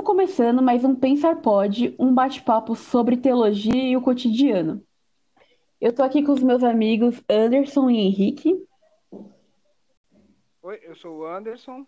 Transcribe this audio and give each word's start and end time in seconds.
Estamos 0.00 0.16
começando 0.16 0.62
mais 0.62 0.82
um 0.82 0.94
Pensar 0.94 1.42
Pode, 1.42 1.94
um 1.98 2.14
bate-papo 2.14 2.74
sobre 2.74 3.18
teologia 3.18 3.90
e 3.90 3.94
o 3.98 4.00
cotidiano. 4.00 4.82
Eu 5.78 5.94
tô 5.94 6.02
aqui 6.02 6.24
com 6.24 6.32
os 6.32 6.42
meus 6.42 6.64
amigos 6.64 7.22
Anderson 7.28 7.90
e 7.90 7.98
Henrique. 7.98 8.66
Oi, 10.62 10.80
eu 10.84 10.96
sou 10.96 11.18
o 11.18 11.26
Anderson, 11.26 11.84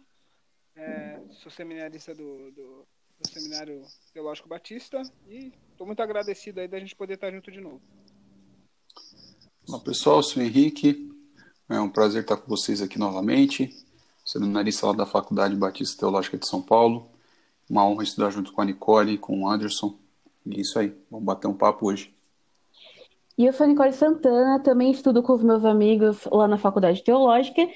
é, 0.77 1.23
sou 1.31 1.51
seminarista 1.51 2.15
do, 2.15 2.51
do, 2.51 2.87
do, 3.19 3.29
Seminário 3.31 3.81
Teológico 4.13 4.47
Batista 4.47 5.01
e 5.27 5.51
estou 5.71 5.87
muito 5.87 6.03
agradecido 6.03 6.61
aí 6.61 6.69
da 6.69 6.79
gente 6.79 6.95
poder 6.95 7.15
estar 7.15 7.33
junto 7.33 7.51
de 7.51 7.63
novo. 7.63 7.81
Olá 9.67 9.81
pessoal, 9.81 10.19
eu 10.19 10.23
sou 10.23 10.43
o 10.43 10.45
Henrique, 10.45 11.11
é 11.67 11.81
um 11.81 11.89
prazer 11.89 12.25
estar 12.25 12.37
com 12.37 12.47
vocês 12.47 12.83
aqui 12.83 12.99
novamente, 12.99 13.75
seminarista 14.23 14.89
lá 14.89 14.93
da 14.93 15.07
Faculdade 15.07 15.57
Batista 15.57 16.01
Teológica 16.01 16.37
de 16.37 16.47
São 16.47 16.61
Paulo. 16.61 17.11
Uma 17.73 17.87
honra 17.87 18.03
estudar 18.03 18.29
junto 18.29 18.53
com 18.53 18.61
a 18.61 18.67
Nicole, 18.67 19.17
com 19.17 19.41
o 19.41 19.49
Anderson. 19.49 19.97
E 20.45 20.59
é 20.59 20.61
isso 20.61 20.79
aí, 20.79 20.95
vamos 21.11 21.25
bater 21.25 21.49
um 21.49 21.55
papo 21.55 21.87
hoje. 21.87 22.15
E 23.39 23.47
eu 23.47 23.53
sou 23.55 23.65
a 23.65 23.67
Nicole 23.67 23.95
Santana, 23.95 24.63
também 24.63 24.91
estudo 24.91 25.23
com 25.23 25.33
os 25.33 25.43
meus 25.43 25.65
amigos 25.65 26.29
lá 26.31 26.47
na 26.47 26.59
Faculdade 26.59 27.03
Teológica. 27.03 27.67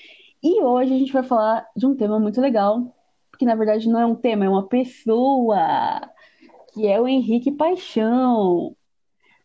E 0.42 0.62
hoje 0.62 0.92
a 0.92 0.98
gente 0.98 1.14
vai 1.14 1.22
falar 1.22 1.66
de 1.74 1.86
um 1.86 1.96
tema 1.96 2.20
muito 2.20 2.42
legal, 2.42 2.94
que 3.38 3.46
na 3.46 3.54
verdade 3.54 3.88
não 3.88 3.98
é 3.98 4.04
um 4.04 4.14
tema, 4.14 4.44
é 4.44 4.48
uma 4.50 4.68
pessoa, 4.68 5.56
que 6.74 6.86
é 6.86 7.00
o 7.00 7.08
Henrique 7.08 7.50
Paixão. 7.50 8.76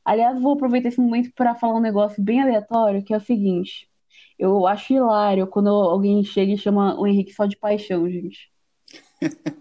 Aliás, 0.04 0.38
vou 0.38 0.56
aproveitar 0.56 0.90
esse 0.90 1.00
momento 1.00 1.32
para 1.34 1.56
falar 1.56 1.76
um 1.76 1.82
negócio 1.82 2.22
bem 2.22 2.42
aleatório, 2.42 3.02
que 3.06 3.14
é 3.14 3.18
o 3.18 3.22
seguinte. 3.22 3.90
Eu 4.38 4.68
acho 4.68 4.92
hilário 4.92 5.48
quando 5.48 5.70
alguém 5.70 6.22
chega 6.26 6.52
e 6.52 6.58
chama 6.58 7.00
o 7.00 7.08
Henrique 7.08 7.32
só 7.32 7.46
de 7.46 7.56
paixão, 7.56 8.10
gente. 8.10 8.51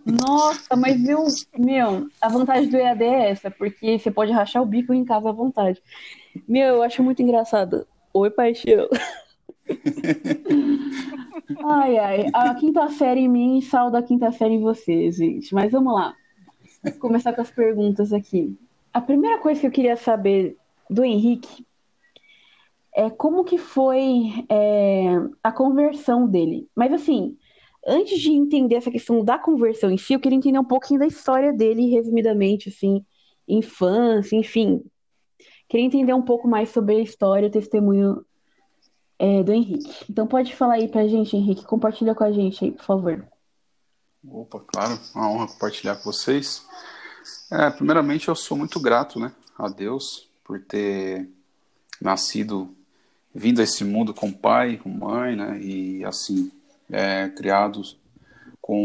Nossa, 0.04 0.74
mas 0.76 1.06
eu, 1.06 1.24
meu, 1.58 2.08
a 2.20 2.28
vantagem 2.28 2.68
do 2.70 2.76
EAD 2.76 3.04
é 3.04 3.30
essa, 3.30 3.50
porque 3.50 3.98
você 3.98 4.10
pode 4.10 4.32
rachar 4.32 4.62
o 4.62 4.66
bico 4.66 4.92
em 4.92 5.04
casa 5.04 5.28
à 5.28 5.32
vontade. 5.32 5.82
Meu, 6.48 6.76
eu 6.76 6.82
acho 6.82 7.02
muito 7.02 7.22
engraçado. 7.22 7.86
Oi, 8.12 8.30
paixão. 8.30 8.88
ai, 11.64 11.98
ai, 11.98 12.26
a 12.32 12.54
quinta 12.54 12.88
série 12.90 13.20
em 13.20 13.28
mim 13.28 13.60
salda 13.60 13.98
a 13.98 14.02
quinta 14.02 14.32
série 14.32 14.54
em 14.54 14.60
você, 14.60 15.10
gente. 15.12 15.54
Mas 15.54 15.70
vamos 15.70 15.94
lá. 15.94 16.14
Vou 16.82 16.92
começar 16.94 17.32
com 17.32 17.40
as 17.40 17.50
perguntas 17.50 18.12
aqui. 18.12 18.56
A 18.92 19.00
primeira 19.00 19.38
coisa 19.38 19.60
que 19.60 19.66
eu 19.66 19.70
queria 19.70 19.96
saber 19.96 20.56
do 20.88 21.04
Henrique 21.04 21.64
é 22.94 23.08
como 23.08 23.44
que 23.44 23.58
foi 23.58 24.44
é, 24.48 25.06
a 25.42 25.52
conversão 25.52 26.26
dele. 26.26 26.68
Mas 26.74 26.92
assim, 26.92 27.36
antes 27.86 28.20
de 28.20 28.30
entender 28.30 28.76
essa 28.76 28.90
questão 28.90 29.24
da 29.24 29.38
conversão 29.38 29.90
em 29.90 29.98
si, 29.98 30.12
eu 30.12 30.20
queria 30.20 30.36
entender 30.36 30.58
um 30.58 30.64
pouquinho 30.64 31.00
da 31.00 31.06
história 31.06 31.52
dele, 31.52 31.90
resumidamente, 31.90 32.68
assim, 32.68 33.04
infância, 33.46 34.36
enfim. 34.36 34.82
Queria 35.68 35.86
entender 35.86 36.12
um 36.12 36.22
pouco 36.22 36.48
mais 36.48 36.70
sobre 36.70 36.96
a 36.96 37.00
história, 37.00 37.48
o 37.48 37.52
testemunho 37.52 38.24
é, 39.18 39.42
do 39.42 39.52
Henrique. 39.52 40.04
Então 40.08 40.26
pode 40.26 40.54
falar 40.54 40.74
aí 40.74 40.88
pra 40.88 41.06
gente, 41.06 41.36
Henrique, 41.36 41.64
compartilha 41.64 42.14
com 42.14 42.24
a 42.24 42.32
gente 42.32 42.64
aí, 42.64 42.72
por 42.72 42.84
favor. 42.84 43.26
Opa, 44.26 44.60
claro, 44.60 44.98
uma 45.14 45.30
honra 45.30 45.46
compartilhar 45.46 45.96
com 45.96 46.04
vocês. 46.04 46.66
É, 47.50 47.70
primeiramente, 47.70 48.28
eu 48.28 48.34
sou 48.34 48.56
muito 48.56 48.80
grato, 48.80 49.18
né, 49.18 49.32
a 49.58 49.68
Deus 49.68 50.28
por 50.44 50.60
ter 50.60 51.28
nascido, 52.00 52.74
vindo 53.34 53.60
a 53.60 53.64
esse 53.64 53.84
mundo 53.84 54.12
com 54.12 54.32
pai, 54.32 54.76
com 54.78 54.88
mãe, 54.88 55.36
né, 55.36 55.60
e 55.62 56.04
assim, 56.04 56.50
é, 56.90 57.28
criados 57.28 57.98
com 58.60 58.82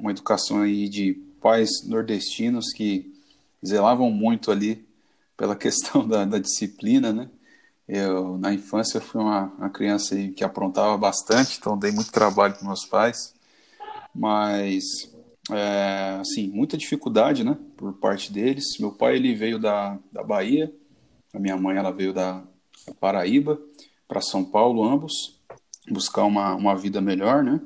uma 0.00 0.10
educação 0.10 0.62
aí 0.62 0.88
de 0.88 1.14
pais 1.40 1.68
nordestinos 1.86 2.72
que 2.72 3.12
zelavam 3.64 4.10
muito 4.10 4.50
ali 4.50 4.86
pela 5.36 5.54
questão 5.56 6.06
da, 6.06 6.24
da 6.24 6.38
disciplina, 6.38 7.12
né? 7.12 7.28
Eu, 7.88 8.36
na 8.36 8.52
infância, 8.52 9.00
fui 9.00 9.20
uma, 9.20 9.44
uma 9.58 9.70
criança 9.70 10.16
que 10.34 10.42
aprontava 10.42 10.98
bastante, 10.98 11.56
então 11.58 11.78
dei 11.78 11.92
muito 11.92 12.10
trabalho 12.10 12.54
para 12.54 12.66
meus 12.66 12.84
pais, 12.84 13.32
mas, 14.12 14.82
é, 15.52 16.18
assim, 16.20 16.48
muita 16.48 16.76
dificuldade, 16.76 17.44
né, 17.44 17.56
por 17.76 17.92
parte 17.92 18.32
deles. 18.32 18.64
Meu 18.80 18.90
pai, 18.90 19.14
ele 19.14 19.36
veio 19.36 19.60
da, 19.60 19.96
da 20.10 20.24
Bahia, 20.24 20.74
a 21.32 21.38
minha 21.38 21.56
mãe, 21.56 21.76
ela 21.76 21.92
veio 21.92 22.12
da 22.12 22.42
Paraíba 22.98 23.60
para 24.08 24.20
São 24.20 24.44
Paulo, 24.44 24.82
ambos, 24.82 25.35
buscar 25.88 26.24
uma, 26.24 26.54
uma 26.54 26.76
vida 26.76 27.00
melhor, 27.00 27.42
né? 27.42 27.60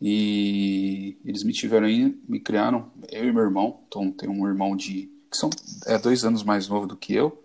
E 0.00 1.16
eles 1.24 1.42
me 1.42 1.52
tiveram 1.52 1.86
aí, 1.86 2.16
me 2.28 2.38
criaram, 2.38 2.90
eu 3.10 3.24
e 3.28 3.32
meu 3.32 3.42
irmão. 3.42 3.80
Então, 3.88 4.10
tem 4.12 4.28
um 4.28 4.46
irmão 4.46 4.76
de. 4.76 5.10
que 5.30 5.36
são 5.36 5.50
é, 5.86 5.98
dois 5.98 6.24
anos 6.24 6.42
mais 6.42 6.68
novo 6.68 6.86
do 6.86 6.96
que 6.96 7.14
eu. 7.14 7.42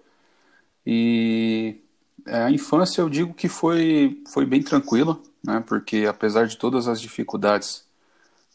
E 0.86 1.78
é, 2.28 2.44
a 2.44 2.52
infância 2.52 3.02
eu 3.02 3.10
digo 3.10 3.34
que 3.34 3.50
foi, 3.50 4.22
foi 4.32 4.46
bem 4.46 4.62
tranquila, 4.62 5.20
né? 5.44 5.64
Porque 5.66 6.06
apesar 6.08 6.46
de 6.48 6.58
todas 6.58 6.88
as 6.88 7.02
dificuldades, 7.02 7.86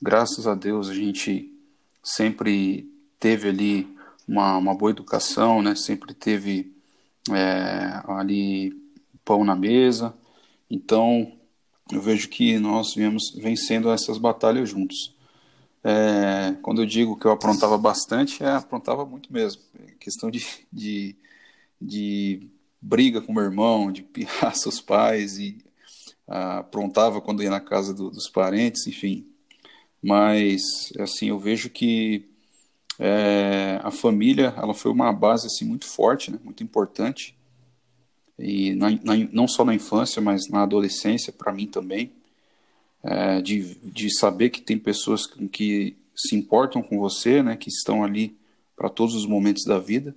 graças 0.00 0.46
a 0.46 0.54
Deus 0.54 0.88
a 0.88 0.94
gente 0.94 1.52
sempre 2.02 2.90
teve 3.18 3.48
ali 3.48 3.96
uma, 4.26 4.56
uma 4.56 4.74
boa 4.74 4.90
educação, 4.90 5.60
né? 5.62 5.74
Sempre 5.74 6.14
teve 6.14 6.72
é, 7.30 8.00
ali 8.06 8.72
pão 9.24 9.44
na 9.44 9.56
mesa, 9.56 10.14
então, 10.70 11.32
eu 11.90 12.00
vejo 12.00 12.28
que 12.28 12.58
nós 12.58 12.94
viemos 12.94 13.32
vencendo 13.34 13.90
essas 13.90 14.18
batalhas 14.18 14.68
juntos. 14.68 15.16
É, 15.82 16.54
quando 16.60 16.82
eu 16.82 16.86
digo 16.86 17.16
que 17.18 17.26
eu 17.26 17.30
aprontava 17.30 17.78
bastante, 17.78 18.42
é, 18.42 18.48
aprontava 18.48 19.06
muito 19.06 19.32
mesmo. 19.32 19.62
É 19.78 19.92
questão 19.92 20.30
de, 20.30 20.44
de, 20.70 21.16
de 21.80 22.46
briga 22.80 23.22
com 23.22 23.32
meu 23.32 23.44
irmão, 23.44 23.90
de 23.90 24.02
pirrar 24.02 24.54
seus 24.56 24.80
pais, 24.80 25.38
e 25.38 25.58
ah, 26.26 26.58
aprontava 26.58 27.20
quando 27.20 27.42
ia 27.42 27.50
na 27.50 27.60
casa 27.60 27.94
do, 27.94 28.10
dos 28.10 28.28
parentes, 28.28 28.86
enfim. 28.86 29.26
Mas, 30.02 30.62
assim, 30.98 31.28
eu 31.30 31.38
vejo 31.38 31.70
que 31.70 32.28
é, 32.98 33.80
a 33.82 33.90
família 33.90 34.52
ela 34.56 34.74
foi 34.74 34.92
uma 34.92 35.12
base 35.12 35.46
assim, 35.46 35.64
muito 35.64 35.86
forte, 35.86 36.30
né, 36.30 36.38
muito 36.44 36.62
importante 36.62 37.37
e 38.38 38.74
na, 38.74 38.90
na, 38.90 39.16
não 39.32 39.48
só 39.48 39.64
na 39.64 39.74
infância, 39.74 40.22
mas 40.22 40.48
na 40.48 40.62
adolescência, 40.62 41.32
para 41.32 41.52
mim 41.52 41.66
também, 41.66 42.12
é, 43.02 43.40
de, 43.40 43.74
de 43.76 44.16
saber 44.16 44.50
que 44.50 44.60
tem 44.60 44.78
pessoas 44.78 45.26
que, 45.26 45.48
que 45.48 45.96
se 46.14 46.36
importam 46.36 46.82
com 46.82 46.98
você, 46.98 47.42
né, 47.42 47.56
que 47.56 47.68
estão 47.68 48.04
ali 48.04 48.36
para 48.76 48.88
todos 48.88 49.14
os 49.14 49.26
momentos 49.26 49.64
da 49.64 49.78
vida. 49.78 50.14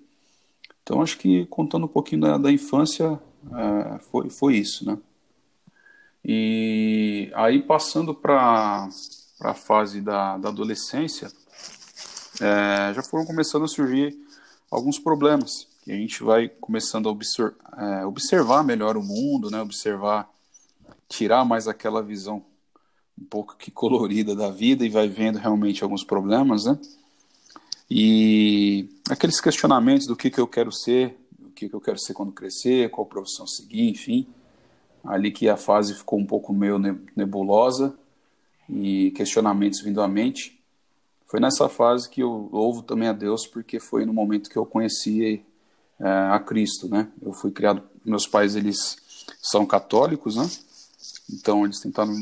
Então, 0.83 1.01
acho 1.01 1.17
que 1.17 1.45
contando 1.47 1.85
um 1.85 1.89
pouquinho 1.89 2.21
da, 2.21 2.37
da 2.37 2.51
infância, 2.51 3.19
é, 3.51 3.99
foi, 4.11 4.29
foi 4.29 4.55
isso, 4.57 4.85
né? 4.85 4.97
E 6.23 7.31
aí, 7.33 7.63
passando 7.63 8.13
para 8.13 8.87
a 9.41 9.53
fase 9.55 10.01
da, 10.01 10.37
da 10.37 10.49
adolescência, 10.49 11.31
é, 12.39 12.93
já 12.93 13.01
foram 13.01 13.25
começando 13.25 13.63
a 13.63 13.67
surgir 13.67 14.15
alguns 14.69 14.99
problemas 14.99 15.70
que 15.81 15.91
a 15.91 15.95
gente 15.95 16.23
vai 16.23 16.47
começando 16.47 17.09
a 17.09 17.83
é, 17.83 18.05
observar 18.05 18.63
melhor 18.63 18.95
o 18.95 19.03
mundo, 19.03 19.49
né? 19.49 19.61
Observar, 19.61 20.29
tirar 21.09 21.43
mais 21.43 21.67
aquela 21.67 22.03
visão 22.03 22.43
um 23.19 23.25
pouco 23.25 23.55
que 23.57 23.71
colorida 23.71 24.35
da 24.35 24.49
vida 24.49 24.85
e 24.85 24.89
vai 24.89 25.07
vendo 25.07 25.37
realmente 25.37 25.83
alguns 25.83 26.03
problemas, 26.03 26.65
né? 26.65 26.77
E 27.89 28.89
aqueles 29.09 29.41
questionamentos 29.41 30.07
do 30.07 30.15
que, 30.15 30.29
que 30.29 30.39
eu 30.39 30.47
quero 30.47 30.71
ser, 30.71 31.19
o 31.43 31.49
que, 31.49 31.67
que 31.67 31.75
eu 31.75 31.81
quero 31.81 31.99
ser 31.99 32.13
quando 32.13 32.31
crescer, 32.31 32.89
qual 32.89 33.05
profissão 33.05 33.45
seguir, 33.45 33.89
enfim. 33.89 34.27
Ali 35.03 35.31
que 35.31 35.49
a 35.49 35.57
fase 35.57 35.95
ficou 35.95 36.19
um 36.19 36.25
pouco 36.25 36.53
meio 36.53 36.77
nebulosa 37.15 37.93
e 38.69 39.11
questionamentos 39.11 39.81
vindo 39.81 40.01
à 40.01 40.07
mente. 40.07 40.61
Foi 41.25 41.39
nessa 41.39 41.67
fase 41.67 42.09
que 42.09 42.21
eu 42.21 42.49
louvo 42.51 42.83
também 42.83 43.09
a 43.09 43.13
Deus, 43.13 43.47
porque 43.47 43.79
foi 43.79 44.05
no 44.05 44.13
momento 44.13 44.49
que 44.49 44.57
eu 44.57 44.65
conheci 44.65 45.43
é, 46.01 46.09
a 46.33 46.39
Cristo, 46.39 46.89
né? 46.89 47.07
Eu 47.21 47.31
fui 47.31 47.51
criado, 47.51 47.83
meus 48.03 48.27
pais 48.27 48.55
eles 48.55 48.97
são 49.41 49.65
católicos, 49.65 50.35
né? 50.35 50.49
Então 51.31 51.63
eles 51.63 51.79
tentaram 51.79 52.13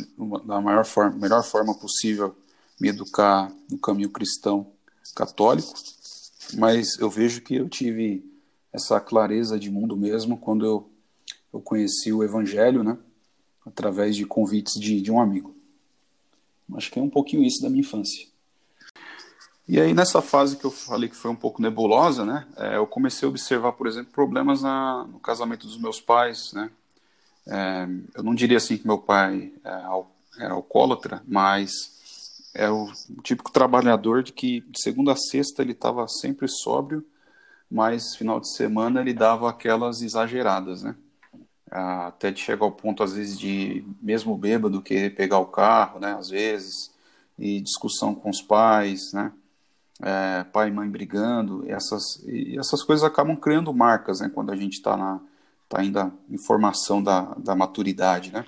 da 0.46 0.62
maior 0.62 0.86
forma, 0.86 1.18
melhor 1.18 1.44
forma 1.44 1.74
possível 1.74 2.36
me 2.80 2.90
educar 2.90 3.52
no 3.70 3.78
caminho 3.78 4.10
cristão 4.10 4.68
católico, 5.16 5.74
mas 6.56 6.98
eu 7.00 7.10
vejo 7.10 7.42
que 7.42 7.56
eu 7.56 7.68
tive 7.68 8.24
essa 8.72 9.00
clareza 9.00 9.60
de 9.60 9.70
mundo 9.70 9.98
mesmo 9.98 10.38
quando 10.38 10.66
eu, 10.66 10.90
eu 11.52 11.60
conheci 11.60 12.14
o 12.14 12.24
Evangelho, 12.24 12.84
né? 12.84 12.98
Através 13.66 14.16
de 14.16 14.26
convites 14.26 14.80
de, 14.80 15.02
de 15.02 15.12
um 15.12 15.20
amigo. 15.20 15.56
Acho 16.76 16.92
que 16.92 17.00
é 17.00 17.02
um 17.02 17.10
pouquinho 17.10 17.44
isso 17.44 17.62
da 17.62 17.70
minha 17.70 17.82
infância. 17.82 18.28
E 19.72 19.80
aí, 19.80 19.94
nessa 19.94 20.20
fase 20.20 20.58
que 20.58 20.66
eu 20.66 20.72
falei 20.72 21.08
que 21.08 21.16
foi 21.16 21.30
um 21.30 21.36
pouco 21.36 21.62
nebulosa, 21.62 22.26
né, 22.26 22.48
é, 22.58 22.78
eu 22.78 22.88
comecei 22.88 23.28
a 23.28 23.30
observar, 23.30 23.74
por 23.74 23.86
exemplo, 23.86 24.12
problemas 24.12 24.64
na, 24.64 25.04
no 25.04 25.20
casamento 25.20 25.68
dos 25.68 25.78
meus 25.78 26.02
pais, 26.02 26.52
né. 26.54 26.72
É, 27.48 27.88
eu 28.16 28.24
não 28.24 28.34
diria 28.34 28.58
assim 28.58 28.80
que 28.80 28.88
meu 28.88 28.98
pai 28.98 29.54
é, 29.64 30.44
era 30.44 30.56
alcoólatra, 30.56 31.22
mas 31.28 31.70
é 32.56 32.68
o 32.68 32.92
típico 33.22 33.52
trabalhador 33.52 34.24
de 34.24 34.34
que 34.34 34.62
de 34.62 34.82
segunda 34.82 35.12
a 35.12 35.16
sexta 35.16 35.62
ele 35.62 35.74
estava 35.74 36.08
sempre 36.08 36.48
sóbrio, 36.48 37.06
mas 37.70 38.16
final 38.16 38.40
de 38.40 38.52
semana 38.52 39.02
ele 39.02 39.14
dava 39.14 39.52
aquelas 39.52 40.02
exageradas, 40.02 40.82
né? 40.82 40.96
Até 41.70 42.32
de 42.32 42.42
chegar 42.42 42.66
ao 42.66 42.72
ponto, 42.72 43.04
às 43.04 43.14
vezes, 43.14 43.38
de, 43.38 43.86
mesmo 44.02 44.36
bêbado, 44.36 44.82
querer 44.82 45.12
pegar 45.12 45.38
o 45.38 45.46
carro, 45.46 46.00
né? 46.00 46.16
Às 46.16 46.30
vezes, 46.30 46.92
e 47.38 47.62
discussão 47.62 48.16
com 48.16 48.32
os 48.32 48.42
pais, 48.42 49.14
né? 49.14 49.32
É, 50.02 50.46
pai 50.46 50.70
e 50.70 50.72
mãe 50.72 50.90
brigando, 50.90 51.64
essas, 51.68 52.24
e 52.26 52.58
essas 52.58 52.84
coisas 52.84 53.04
acabam 53.04 53.36
criando 53.36 53.74
marcas, 53.74 54.22
né? 54.22 54.32
Quando 54.34 54.52
a 54.52 54.56
gente 54.56 54.74
está 54.74 55.20
tá 55.68 55.80
ainda 55.80 56.12
em 56.30 56.38
formação 56.38 57.04
da, 57.04 57.34
da 57.38 57.56
maturidade, 57.56 58.32
né? 58.32 58.46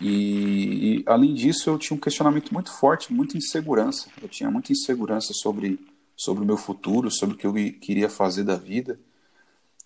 E, 0.00 0.98
e, 0.98 1.04
além 1.06 1.34
disso, 1.34 1.70
eu 1.70 1.78
tinha 1.78 1.96
um 1.96 2.00
questionamento 2.00 2.52
muito 2.52 2.72
forte, 2.72 3.12
muita 3.12 3.36
insegurança. 3.36 4.08
Eu 4.20 4.28
tinha 4.28 4.50
muita 4.50 4.72
insegurança 4.72 5.32
sobre, 5.32 5.78
sobre 6.16 6.42
o 6.42 6.46
meu 6.46 6.56
futuro, 6.56 7.10
sobre 7.10 7.34
o 7.34 7.38
que 7.38 7.46
eu 7.46 7.52
queria 7.52 8.08
fazer 8.08 8.44
da 8.44 8.56
vida. 8.56 8.98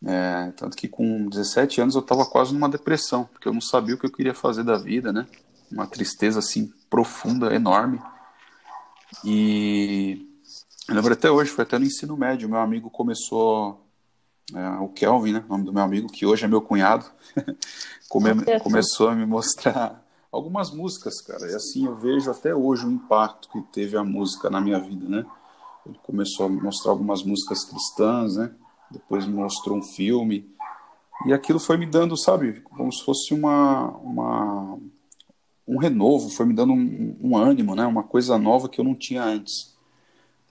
É, 0.04 0.52
tanto 0.56 0.76
que 0.76 0.86
com 0.86 1.28
17 1.28 1.80
anos 1.80 1.94
eu 1.94 2.00
estava 2.00 2.24
quase 2.24 2.54
numa 2.54 2.68
depressão, 2.68 3.24
porque 3.24 3.48
eu 3.48 3.52
não 3.52 3.60
sabia 3.60 3.96
o 3.96 3.98
que 3.98 4.06
eu 4.06 4.12
queria 4.12 4.34
fazer 4.34 4.62
da 4.62 4.78
vida, 4.78 5.12
né? 5.12 5.26
Uma 5.70 5.86
tristeza 5.86 6.38
assim 6.38 6.72
profunda, 6.88 7.54
enorme. 7.54 8.00
E 9.24 10.27
eu 10.88 10.94
lembro 10.94 11.12
até 11.12 11.30
hoje, 11.30 11.50
foi 11.50 11.64
até 11.64 11.78
no 11.78 11.84
ensino 11.84 12.16
médio, 12.16 12.48
meu 12.48 12.60
amigo 12.60 12.88
começou, 12.88 13.84
é, 14.54 14.68
o 14.80 14.88
Kelvin, 14.88 15.32
né? 15.32 15.44
O 15.46 15.52
nome 15.52 15.64
do 15.64 15.72
meu 15.72 15.82
amigo, 15.82 16.08
que 16.08 16.24
hoje 16.24 16.44
é 16.44 16.48
meu 16.48 16.62
cunhado. 16.62 17.04
come, 18.08 18.30
começou 18.62 19.08
a 19.08 19.14
me 19.14 19.26
mostrar 19.26 20.02
algumas 20.32 20.70
músicas, 20.70 21.20
cara. 21.20 21.50
E 21.50 21.54
assim 21.54 21.86
eu 21.86 21.94
vejo 21.94 22.30
até 22.30 22.54
hoje 22.54 22.86
o 22.86 22.90
impacto 22.90 23.48
que 23.50 23.60
teve 23.72 23.96
a 23.96 24.04
música 24.04 24.48
na 24.48 24.60
minha 24.60 24.78
vida, 24.78 25.08
né? 25.08 25.26
Ele 25.86 25.98
começou 26.02 26.46
a 26.46 26.48
me 26.48 26.60
mostrar 26.60 26.92
algumas 26.92 27.22
músicas 27.22 27.64
cristãs, 27.64 28.36
né? 28.36 28.50
Depois 28.90 29.26
me 29.26 29.34
mostrou 29.34 29.76
um 29.76 29.82
filme. 29.82 30.50
E 31.26 31.32
aquilo 31.32 31.58
foi 31.58 31.76
me 31.76 31.86
dando, 31.86 32.16
sabe, 32.16 32.60
como 32.60 32.92
se 32.92 33.04
fosse 33.04 33.34
uma, 33.34 33.88
uma 33.98 34.78
um 35.66 35.78
renovo, 35.78 36.30
foi 36.30 36.46
me 36.46 36.54
dando 36.54 36.72
um, 36.72 37.16
um 37.20 37.36
ânimo, 37.36 37.74
né? 37.74 37.84
Uma 37.84 38.02
coisa 38.02 38.38
nova 38.38 38.68
que 38.68 38.80
eu 38.80 38.84
não 38.84 38.94
tinha 38.94 39.22
antes. 39.22 39.76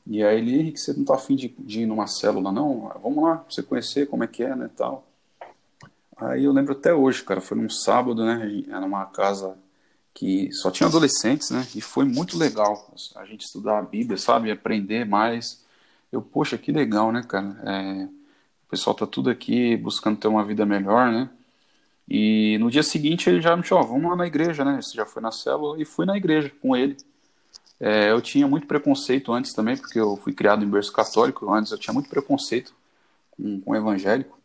E 0.09 0.23
aí 0.23 0.37
ele, 0.37 0.59
Henrique, 0.59 0.79
você 0.79 0.93
não 0.93 1.03
tá 1.03 1.15
afim 1.15 1.35
de, 1.35 1.49
de 1.59 1.81
ir 1.81 1.85
numa 1.85 2.07
célula, 2.07 2.51
não? 2.51 2.89
Vamos 3.03 3.23
lá, 3.23 3.37
pra 3.37 3.51
você 3.51 3.61
conhecer 3.61 4.07
como 4.07 4.23
é 4.23 4.27
que 4.27 4.41
é, 4.41 4.55
né, 4.55 4.69
tal. 4.75 5.05
Aí 6.15 6.45
eu 6.45 6.51
lembro 6.53 6.71
até 6.71 6.93
hoje, 6.93 7.23
cara, 7.23 7.41
foi 7.41 7.57
num 7.57 7.69
sábado, 7.69 8.25
né, 8.25 8.63
era 8.69 8.85
uma 8.85 9.05
casa 9.05 9.55
que 10.13 10.51
só 10.51 10.71
tinha 10.71 10.87
adolescentes, 10.87 11.51
né, 11.51 11.67
e 11.75 11.81
foi 11.81 12.05
muito 12.05 12.37
legal 12.37 12.91
a 13.15 13.25
gente 13.25 13.41
estudar 13.41 13.77
a 13.77 13.83
Bíblia, 13.83 14.17
sabe, 14.17 14.49
aprender 14.49 15.05
mais. 15.05 15.63
Eu, 16.11 16.21
poxa, 16.21 16.57
que 16.57 16.71
legal, 16.71 17.11
né, 17.11 17.21
cara, 17.27 17.55
é, 17.63 18.05
o 18.05 18.69
pessoal 18.69 18.95
tá 18.95 19.05
tudo 19.05 19.29
aqui 19.29 19.77
buscando 19.77 20.17
ter 20.17 20.27
uma 20.27 20.43
vida 20.43 20.65
melhor, 20.65 21.11
né, 21.11 21.29
e 22.09 22.57
no 22.59 22.71
dia 22.71 22.81
seguinte 22.81 23.29
ele 23.29 23.41
já 23.41 23.55
me 23.55 23.63
chamou, 23.63 23.85
vamos 23.85 24.09
lá 24.09 24.15
na 24.15 24.25
igreja, 24.25 24.63
né, 24.65 24.81
você 24.81 24.95
já 24.95 25.05
foi 25.05 25.21
na 25.21 25.31
célula, 25.31 25.79
e 25.79 25.85
fui 25.85 26.05
na 26.05 26.17
igreja 26.17 26.51
com 26.61 26.75
ele. 26.75 26.97
É, 27.79 28.09
eu 28.11 28.21
tinha 28.21 28.47
muito 28.47 28.65
preconceito 28.65 29.31
antes 29.31 29.53
também, 29.53 29.77
porque 29.77 29.99
eu 29.99 30.17
fui 30.17 30.33
criado 30.33 30.63
em 30.63 30.69
berço 30.69 30.91
católico, 30.91 31.51
antes 31.53 31.71
eu 31.71 31.77
tinha 31.77 31.93
muito 31.93 32.09
preconceito 32.09 32.73
com, 33.31 33.61
com 33.61 33.75
evangélico, 33.75 34.37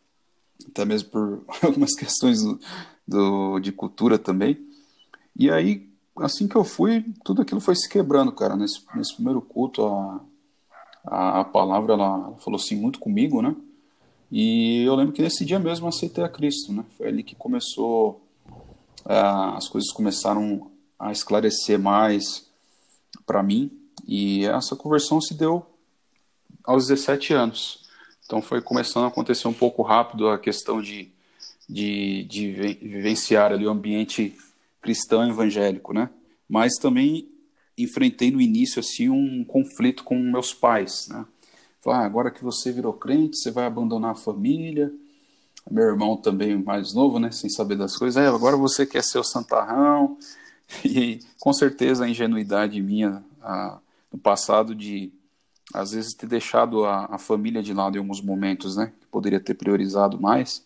até 0.68 0.84
mesmo 0.84 1.08
por 1.10 1.44
algumas 1.62 1.94
questões 1.94 2.42
do, 2.42 2.60
do, 3.08 3.58
de 3.58 3.72
cultura 3.72 4.18
também. 4.18 4.58
E 5.34 5.50
aí, 5.50 5.88
assim 6.16 6.46
que 6.46 6.56
eu 6.56 6.64
fui, 6.64 7.04
tudo 7.24 7.40
aquilo 7.40 7.60
foi 7.60 7.74
se 7.74 7.88
quebrando, 7.88 8.32
cara. 8.32 8.54
Nesse, 8.54 8.82
nesse 8.94 9.14
primeiro 9.14 9.40
culto, 9.40 9.84
a, 9.86 10.20
a, 11.04 11.40
a 11.40 11.44
palavra 11.44 11.94
ela, 11.94 12.04
ela, 12.04 12.36
falou 12.38 12.60
assim 12.60 12.76
muito 12.76 12.98
comigo, 12.98 13.40
né? 13.40 13.56
E 14.30 14.84
eu 14.84 14.94
lembro 14.94 15.12
que 15.12 15.22
nesse 15.22 15.44
dia 15.44 15.58
mesmo 15.58 15.86
eu 15.86 15.88
aceitei 15.88 16.22
a 16.22 16.28
Cristo, 16.28 16.72
né? 16.72 16.84
Foi 16.96 17.08
ali 17.08 17.22
que 17.22 17.34
começou, 17.34 18.22
uh, 19.06 19.56
as 19.56 19.68
coisas 19.68 19.90
começaram 19.90 20.70
a 20.98 21.12
esclarecer 21.12 21.78
mais 21.78 22.51
para 23.26 23.42
mim. 23.42 23.70
E 24.06 24.44
essa 24.46 24.76
conversão 24.76 25.20
se 25.20 25.34
deu 25.34 25.66
aos 26.64 26.86
17 26.86 27.32
anos. 27.32 27.82
Então 28.24 28.40
foi 28.40 28.60
começando 28.60 29.04
a 29.04 29.08
acontecer 29.08 29.48
um 29.48 29.52
pouco 29.52 29.82
rápido 29.82 30.28
a 30.28 30.38
questão 30.38 30.80
de, 30.80 31.10
de, 31.68 32.24
de 32.24 32.52
vivenciar 32.80 33.52
ali 33.52 33.66
o 33.66 33.70
ambiente 33.70 34.36
cristão 34.80 35.28
evangélico, 35.28 35.92
né? 35.92 36.10
Mas 36.48 36.74
também 36.74 37.28
enfrentei 37.76 38.30
no 38.30 38.40
início 38.40 38.80
assim 38.80 39.08
um 39.08 39.44
conflito 39.44 40.04
com 40.04 40.18
meus 40.18 40.52
pais, 40.52 41.08
né? 41.08 41.24
Falar, 41.82 42.02
ah, 42.02 42.04
agora 42.04 42.30
que 42.30 42.44
você 42.44 42.70
virou 42.70 42.92
crente, 42.92 43.36
você 43.36 43.50
vai 43.50 43.66
abandonar 43.66 44.12
a 44.12 44.14
família. 44.14 44.92
Meu 45.68 45.84
irmão 45.84 46.16
também 46.16 46.56
mais 46.56 46.94
novo, 46.94 47.18
né, 47.18 47.30
sem 47.32 47.50
saber 47.50 47.76
das 47.76 47.96
coisas, 47.96 48.22
é, 48.22 48.26
agora 48.28 48.56
você 48.56 48.86
quer 48.86 49.02
ser 49.02 49.18
o 49.18 49.24
santarrão. 49.24 50.16
E 50.84 51.20
com 51.38 51.52
certeza 51.52 52.04
a 52.04 52.08
ingenuidade 52.08 52.80
minha 52.80 53.22
a, 53.40 53.78
no 54.12 54.18
passado 54.18 54.74
de 54.74 55.12
às 55.72 55.92
vezes 55.92 56.14
ter 56.14 56.26
deixado 56.26 56.84
a, 56.84 57.06
a, 57.06 57.18
família 57.18 57.62
de 57.62 57.72
lado 57.72 57.96
em 57.96 57.98
alguns 57.98 58.20
momentos, 58.20 58.76
né? 58.76 58.92
Que 59.00 59.06
poderia 59.06 59.40
ter 59.40 59.54
priorizado 59.54 60.20
mais. 60.20 60.64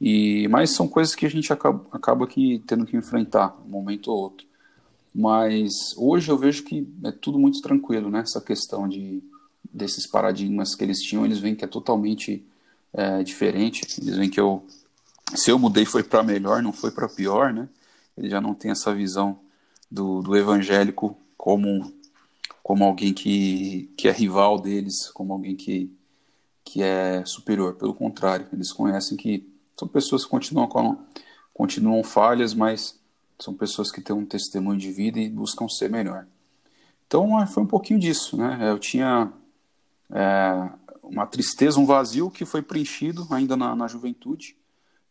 E 0.00 0.48
mas 0.48 0.70
são 0.70 0.88
coisas 0.88 1.14
que 1.14 1.26
a 1.26 1.30
gente 1.30 1.52
acaba, 1.52 1.86
acaba 1.92 2.24
aqui 2.24 2.62
tendo 2.66 2.86
que 2.86 2.96
enfrentar 2.96 3.56
um 3.64 3.68
momento 3.68 4.10
ou 4.10 4.18
outro. 4.18 4.46
Mas 5.14 5.94
hoje 5.96 6.30
eu 6.30 6.36
vejo 6.36 6.62
que 6.64 6.86
é 7.04 7.10
tudo 7.10 7.38
muito 7.38 7.60
tranquilo, 7.60 8.10
né? 8.10 8.20
Essa 8.20 8.40
questão 8.40 8.88
de 8.88 9.22
desses 9.72 10.06
paradigmas 10.06 10.74
que 10.74 10.84
eles 10.84 11.00
tinham, 11.02 11.24
eles 11.24 11.38
veem 11.38 11.54
que 11.54 11.64
é 11.64 11.68
totalmente 11.68 12.46
é, 12.92 13.22
diferente. 13.22 13.82
Eles 14.00 14.16
veem 14.16 14.30
que 14.30 14.40
eu 14.40 14.64
se 15.34 15.50
eu 15.50 15.58
mudei 15.58 15.84
foi 15.84 16.02
para 16.02 16.22
melhor, 16.22 16.62
não 16.62 16.72
foi 16.72 16.90
para 16.90 17.08
pior, 17.08 17.52
né? 17.52 17.68
Ele 18.16 18.30
já 18.30 18.40
não 18.40 18.54
tem 18.54 18.70
essa 18.70 18.94
visão 18.94 19.38
do, 19.90 20.22
do 20.22 20.36
evangélico 20.36 21.16
como 21.36 21.94
como 22.66 22.82
alguém 22.82 23.14
que, 23.14 23.88
que 23.96 24.08
é 24.08 24.10
rival 24.10 24.58
deles, 24.58 25.08
como 25.12 25.32
alguém 25.32 25.54
que, 25.54 25.88
que 26.64 26.82
é 26.82 27.24
superior. 27.24 27.74
Pelo 27.74 27.94
contrário, 27.94 28.48
eles 28.52 28.72
conhecem 28.72 29.16
que 29.16 29.48
são 29.78 29.86
pessoas 29.86 30.24
que 30.24 30.30
continuam, 30.32 30.66
com, 30.66 30.98
continuam 31.54 32.02
falhas, 32.02 32.54
mas 32.54 32.98
são 33.38 33.54
pessoas 33.54 33.92
que 33.92 34.00
têm 34.00 34.16
um 34.16 34.26
testemunho 34.26 34.80
de 34.80 34.90
vida 34.90 35.20
e 35.20 35.28
buscam 35.28 35.68
ser 35.68 35.88
melhor. 35.88 36.26
Então 37.06 37.46
foi 37.46 37.62
um 37.62 37.68
pouquinho 37.68 38.00
disso, 38.00 38.36
né? 38.36 38.58
Eu 38.68 38.80
tinha 38.80 39.32
é, 40.10 40.68
uma 41.04 41.24
tristeza, 41.24 41.78
um 41.78 41.86
vazio 41.86 42.32
que 42.32 42.44
foi 42.44 42.62
preenchido 42.62 43.28
ainda 43.30 43.56
na, 43.56 43.76
na 43.76 43.86
juventude. 43.86 44.56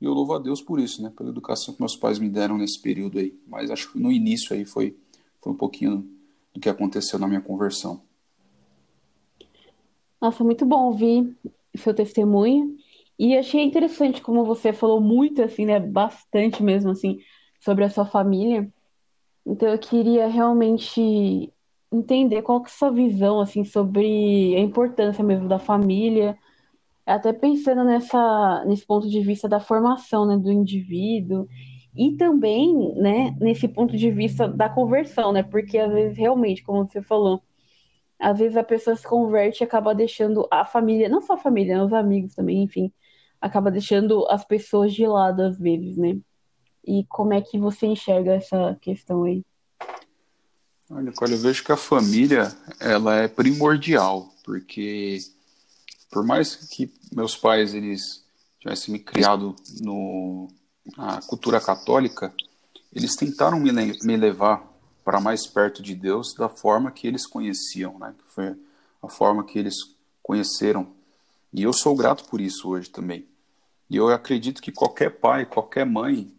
Eu 0.05 0.13
louvo 0.13 0.33
a 0.33 0.39
Deus 0.39 0.61
por 0.61 0.79
isso, 0.79 1.01
né? 1.01 1.11
Pela 1.17 1.31
educação 1.31 1.73
que 1.73 1.81
meus 1.81 1.95
pais 1.95 2.19
me 2.19 2.29
deram 2.29 2.59
nesse 2.59 2.79
período 2.79 3.17
aí. 3.17 3.33
Mas 3.47 3.71
acho 3.71 3.91
que 3.91 3.99
no 3.99 4.11
início 4.11 4.55
aí 4.55 4.63
foi, 4.63 4.95
foi 5.41 5.51
um 5.51 5.55
pouquinho 5.55 6.07
do 6.53 6.59
que 6.59 6.69
aconteceu 6.69 7.17
na 7.17 7.27
minha 7.27 7.41
conversão. 7.41 8.01
Nossa, 10.21 10.43
muito 10.43 10.63
bom 10.63 10.85
ouvir 10.85 11.35
seu 11.75 11.91
testemunho. 11.91 12.77
E 13.17 13.35
achei 13.35 13.63
interessante 13.63 14.21
como 14.21 14.45
você 14.45 14.71
falou 14.71 15.01
muito, 15.01 15.41
assim, 15.41 15.65
né? 15.65 15.79
Bastante 15.79 16.61
mesmo, 16.61 16.91
assim, 16.91 17.19
sobre 17.59 17.83
a 17.83 17.89
sua 17.89 18.05
família. 18.05 18.71
Então 19.43 19.67
eu 19.69 19.79
queria 19.79 20.27
realmente 20.27 21.51
entender 21.91 22.43
qual 22.43 22.61
que 22.61 22.69
é 22.69 22.73
a 22.73 22.77
sua 22.77 22.91
visão, 22.91 23.39
assim, 23.39 23.63
sobre 23.63 24.55
a 24.55 24.59
importância 24.59 25.23
mesmo 25.23 25.47
da 25.47 25.57
família. 25.57 26.37
Até 27.05 27.31
pensando 27.31 27.83
nessa, 27.83 28.63
nesse 28.65 28.85
ponto 28.85 29.07
de 29.07 29.21
vista 29.21 29.47
da 29.47 29.59
formação, 29.59 30.25
né, 30.25 30.37
do 30.37 30.51
indivíduo 30.51 31.47
e 31.95 32.13
também, 32.17 32.93
né, 32.95 33.35
nesse 33.39 33.67
ponto 33.67 33.95
de 33.95 34.09
vista 34.11 34.47
da 34.47 34.67
conversão, 34.67 35.31
né? 35.31 35.43
Porque 35.43 35.77
às 35.77 35.91
vezes 35.93 36.17
realmente, 36.17 36.63
como 36.63 36.85
você 36.85 37.01
falou, 37.01 37.41
às 38.19 38.39
vezes 38.39 38.57
a 38.57 38.63
pessoa 38.63 38.95
se 38.95 39.07
converte 39.07 39.63
e 39.63 39.65
acaba 39.65 39.93
deixando 39.93 40.47
a 40.51 40.65
família, 40.65 41.07
não 41.07 41.21
só 41.21 41.33
a 41.33 41.37
família, 41.37 41.77
né, 41.77 41.83
os 41.83 41.93
amigos 41.93 42.33
também, 42.33 42.63
enfim, 42.63 42.91
acaba 43.39 43.69
deixando 43.69 44.25
as 44.29 44.43
pessoas 44.43 44.93
de 44.93 45.05
lado 45.05 45.41
às 45.43 45.59
vezes, 45.59 45.97
né? 45.97 46.17
E 46.87 47.05
como 47.09 47.33
é 47.33 47.41
que 47.41 47.57
você 47.57 47.87
enxerga 47.87 48.33
essa 48.33 48.77
questão 48.81 49.23
aí? 49.23 49.43
Olha, 50.89 51.11
quando 51.15 51.31
eu 51.31 51.37
vejo 51.37 51.63
que 51.63 51.71
a 51.71 51.77
família 51.77 52.51
ela 52.79 53.15
é 53.15 53.27
primordial, 53.27 54.29
porque 54.43 55.17
por 56.15 56.23
mais 56.23 56.55
que 56.55 56.89
meus 57.11 57.35
pais 57.35 57.73
eles 57.73 58.23
tivessem 58.61 58.93
me 58.93 58.99
criado 58.99 59.53
no 59.81 60.47
a 60.97 61.19
cultura 61.21 61.59
católica, 61.59 62.33
eles 62.93 63.17
tentaram 63.17 63.59
me, 63.59 63.69
me 64.01 64.15
levar 64.15 64.65
para 65.03 65.19
mais 65.19 65.45
perto 65.45 65.83
de 65.83 65.93
Deus 65.93 66.33
da 66.33 66.47
forma 66.47 66.89
que 66.89 67.05
eles 67.05 67.27
conheciam, 67.27 67.99
né? 67.99 68.15
Que 68.17 68.33
foi 68.33 68.55
a 69.03 69.09
forma 69.09 69.43
que 69.43 69.59
eles 69.59 69.75
conheceram. 70.23 70.87
E 71.51 71.63
eu 71.63 71.73
sou 71.73 71.93
grato 71.93 72.23
por 72.29 72.39
isso 72.39 72.69
hoje 72.69 72.89
também. 72.89 73.27
E 73.89 73.97
eu 73.97 74.07
acredito 74.07 74.61
que 74.61 74.71
qualquer 74.71 75.19
pai, 75.19 75.45
qualquer 75.45 75.85
mãe, 75.85 76.31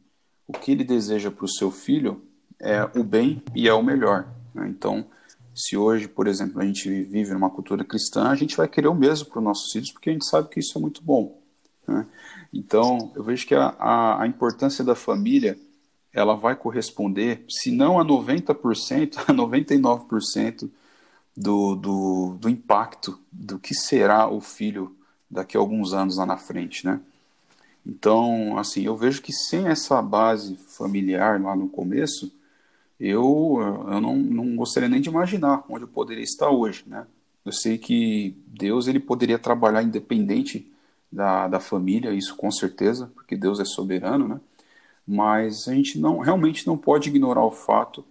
o 0.48 0.54
que 0.54 0.72
ele 0.72 0.84
deseja 0.84 1.30
para 1.30 1.44
o 1.44 1.52
seu 1.52 1.70
filho 1.70 2.24
é 2.58 2.82
o 2.98 3.04
bem 3.04 3.42
e 3.54 3.68
é 3.68 3.74
o 3.74 3.82
melhor. 3.82 4.26
Né? 4.54 4.68
Então, 4.68 5.04
se 5.56 5.74
hoje, 5.74 6.06
por 6.06 6.28
exemplo, 6.28 6.60
a 6.60 6.66
gente 6.66 6.88
vive 7.04 7.32
numa 7.32 7.48
cultura 7.48 7.82
cristã, 7.82 8.28
a 8.28 8.34
gente 8.34 8.54
vai 8.54 8.68
querer 8.68 8.88
o 8.88 8.94
mesmo 8.94 9.26
para 9.26 9.38
os 9.38 9.44
nossos 9.44 9.72
filhos, 9.72 9.90
porque 9.90 10.10
a 10.10 10.12
gente 10.12 10.26
sabe 10.26 10.50
que 10.50 10.60
isso 10.60 10.76
é 10.76 10.80
muito 10.80 11.02
bom. 11.02 11.40
Né? 11.88 12.06
Então, 12.52 13.10
eu 13.16 13.24
vejo 13.24 13.46
que 13.46 13.54
a, 13.54 13.68
a, 13.78 14.22
a, 14.22 14.26
importância 14.26 14.84
da 14.84 14.94
família 14.94 15.58
ela 16.12 16.34
vai 16.36 16.54
corresponder, 16.56 17.42
se 17.48 17.70
não 17.70 17.98
a 17.98 18.04
90%, 18.04 19.16
a 19.26 19.32
99% 19.32 20.70
do, 21.34 21.74
do, 21.74 22.36
do 22.38 22.48
impacto 22.50 23.18
do 23.32 23.58
que 23.58 23.74
será 23.74 24.28
o 24.28 24.42
filho 24.42 24.94
daqui 25.30 25.56
a 25.56 25.60
alguns 25.60 25.94
anos 25.94 26.18
lá 26.18 26.26
na 26.26 26.36
frente, 26.36 26.84
né? 26.84 27.00
Então, 27.84 28.58
assim, 28.58 28.82
eu 28.82 28.96
vejo 28.96 29.22
que 29.22 29.32
sem 29.32 29.68
essa 29.68 30.02
base 30.02 30.56
familiar 30.56 31.40
lá 31.40 31.54
no 31.54 31.68
começo, 31.68 32.32
eu, 32.98 33.58
eu 33.90 34.00
não, 34.00 34.16
não 34.16 34.56
gostaria 34.56 34.88
nem 34.88 35.00
de 35.00 35.08
imaginar 35.08 35.64
onde 35.68 35.84
eu 35.84 35.88
poderia 35.88 36.24
estar 36.24 36.50
hoje, 36.50 36.84
né? 36.86 37.06
Eu 37.44 37.52
sei 37.52 37.78
que 37.78 38.36
Deus 38.46 38.88
ele 38.88 38.98
poderia 38.98 39.38
trabalhar 39.38 39.82
independente 39.82 40.70
da, 41.12 41.46
da 41.46 41.60
família, 41.60 42.12
isso 42.12 42.34
com 42.34 42.50
certeza, 42.50 43.10
porque 43.14 43.36
Deus 43.36 43.60
é 43.60 43.64
soberano, 43.64 44.26
né? 44.26 44.40
Mas 45.06 45.68
a 45.68 45.74
gente 45.74 45.98
não 45.98 46.18
realmente 46.18 46.66
não 46.66 46.76
pode 46.76 47.08
ignorar 47.08 47.44
o 47.44 47.52
fato 47.52 48.04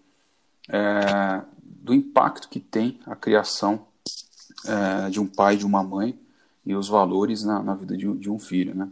é, 0.69 1.41
do 1.63 1.93
impacto 1.93 2.47
que 2.47 2.59
tem 2.59 2.99
a 3.05 3.15
criação 3.15 3.85
é, 4.65 5.09
de 5.09 5.19
um 5.19 5.27
pai 5.27 5.55
e 5.55 5.57
de 5.57 5.65
uma 5.65 5.83
mãe 5.83 6.17
e 6.65 6.73
os 6.73 6.87
valores 6.87 7.43
na, 7.43 7.61
na 7.61 7.75
vida 7.75 7.97
de, 7.97 8.11
de 8.13 8.29
um 8.29 8.39
filho, 8.39 8.73
né? 8.73 8.89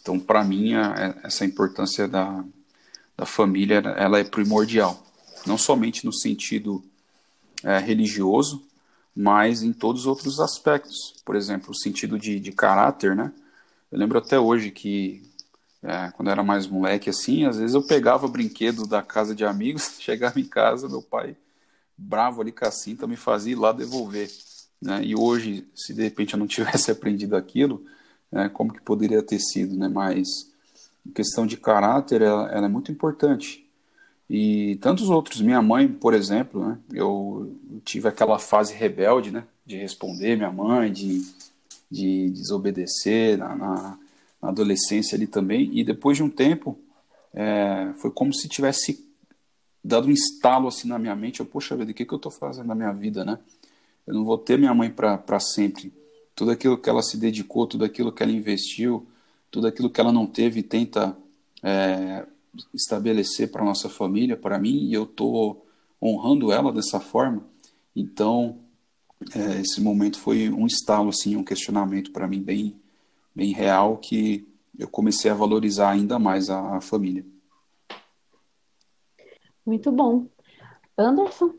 Então, 0.00 0.18
para 0.18 0.42
mim, 0.44 0.74
a, 0.74 1.16
essa 1.22 1.44
importância 1.44 2.08
da, 2.08 2.44
da 3.16 3.26
família 3.26 3.76
ela 3.96 4.18
é 4.18 4.24
primordial, 4.24 5.05
não 5.46 5.58
somente 5.58 6.04
no 6.04 6.12
sentido 6.12 6.84
é, 7.62 7.78
religioso, 7.78 8.64
mas 9.14 9.62
em 9.62 9.72
todos 9.72 10.02
os 10.02 10.06
outros 10.06 10.40
aspectos. 10.40 11.14
Por 11.24 11.36
exemplo, 11.36 11.70
o 11.70 11.76
sentido 11.76 12.18
de, 12.18 12.38
de 12.38 12.52
caráter, 12.52 13.16
né? 13.16 13.32
Eu 13.90 13.98
lembro 13.98 14.18
até 14.18 14.38
hoje 14.38 14.70
que, 14.70 15.22
é, 15.82 16.10
quando 16.10 16.28
eu 16.28 16.32
era 16.32 16.42
mais 16.42 16.66
moleque, 16.66 17.08
assim, 17.08 17.44
às 17.46 17.56
vezes 17.58 17.74
eu 17.74 17.82
pegava 17.82 18.28
brinquedo 18.28 18.86
da 18.86 19.02
casa 19.02 19.34
de 19.34 19.44
amigos, 19.44 19.96
chegava 20.00 20.38
em 20.40 20.44
casa, 20.44 20.88
meu 20.88 21.00
pai, 21.02 21.36
bravo 21.96 22.40
ali 22.42 22.52
com 22.52 22.66
a 22.66 22.70
cinta, 22.70 23.06
me 23.06 23.16
fazia 23.16 23.52
ir 23.52 23.56
lá 23.56 23.72
devolver. 23.72 24.30
Né? 24.80 25.02
E 25.04 25.16
hoje, 25.16 25.66
se 25.74 25.94
de 25.94 26.02
repente 26.02 26.34
eu 26.34 26.38
não 26.38 26.46
tivesse 26.48 26.90
aprendido 26.90 27.36
aquilo, 27.36 27.84
né, 28.30 28.48
como 28.48 28.72
que 28.72 28.80
poderia 28.82 29.22
ter 29.22 29.38
sido, 29.38 29.76
né? 29.76 29.88
Mas 29.88 30.26
questão 31.14 31.46
de 31.46 31.56
caráter, 31.56 32.22
ela, 32.22 32.50
ela, 32.50 32.66
é 32.66 32.68
muito 32.68 32.90
importante. 32.90 33.65
E 34.28 34.76
tantos 34.76 35.08
outros, 35.08 35.40
minha 35.40 35.62
mãe, 35.62 35.86
por 35.86 36.12
exemplo, 36.12 36.68
né, 36.68 36.78
eu 36.92 37.56
tive 37.84 38.08
aquela 38.08 38.38
fase 38.38 38.74
rebelde, 38.74 39.30
né, 39.30 39.44
de 39.64 39.76
responder 39.76 40.36
minha 40.36 40.50
mãe, 40.50 40.92
de, 40.92 41.22
de 41.90 42.30
desobedecer 42.30 43.38
na, 43.38 43.54
na, 43.54 43.98
na 44.42 44.48
adolescência 44.48 45.16
ali 45.16 45.26
também. 45.26 45.70
E 45.72 45.84
depois 45.84 46.16
de 46.16 46.22
um 46.22 46.30
tempo, 46.30 46.78
é, 47.32 47.92
foi 47.96 48.10
como 48.10 48.34
se 48.34 48.48
tivesse 48.48 49.06
dado 49.82 50.08
um 50.08 50.12
estalo 50.12 50.66
assim 50.66 50.88
na 50.88 50.98
minha 50.98 51.14
mente. 51.14 51.40
Eu, 51.40 51.46
poxa 51.46 51.76
vida, 51.76 51.92
o 51.92 51.94
que, 51.94 52.04
que 52.04 52.12
eu 52.12 52.16
estou 52.16 52.32
fazendo 52.32 52.66
na 52.66 52.74
minha 52.74 52.92
vida, 52.92 53.24
né? 53.24 53.38
Eu 54.06 54.14
não 54.14 54.24
vou 54.24 54.38
ter 54.38 54.58
minha 54.58 54.74
mãe 54.74 54.90
para 54.90 55.40
sempre 55.40 55.92
tudo 56.36 56.50
aquilo 56.50 56.76
que 56.76 56.90
ela 56.90 57.02
se 57.02 57.16
dedicou, 57.16 57.66
tudo 57.66 57.84
aquilo 57.84 58.12
que 58.12 58.22
ela 58.22 58.30
investiu, 58.30 59.06
tudo 59.50 59.66
aquilo 59.66 59.88
que 59.88 59.98
ela 59.98 60.12
não 60.12 60.26
teve, 60.26 60.62
tenta 60.62 61.16
é, 61.62 62.26
estabelecer 62.74 63.50
para 63.50 63.64
nossa 63.64 63.88
família, 63.88 64.36
para 64.36 64.58
mim, 64.58 64.86
e 64.86 64.94
eu 64.94 65.04
estou 65.04 65.66
honrando 66.02 66.52
ela 66.52 66.72
dessa 66.72 67.00
forma. 67.00 67.44
Então, 67.94 68.60
é, 69.34 69.60
esse 69.60 69.80
momento 69.80 70.18
foi 70.18 70.50
um 70.50 70.66
estalo, 70.66 71.08
assim, 71.08 71.36
um 71.36 71.44
questionamento 71.44 72.12
para 72.12 72.28
mim 72.28 72.42
bem, 72.42 72.80
bem 73.34 73.52
real, 73.52 73.98
que 73.98 74.46
eu 74.78 74.88
comecei 74.88 75.30
a 75.30 75.34
valorizar 75.34 75.90
ainda 75.90 76.18
mais 76.18 76.50
a, 76.50 76.76
a 76.76 76.80
família. 76.80 77.24
Muito 79.64 79.90
bom. 79.90 80.26
Anderson? 80.96 81.54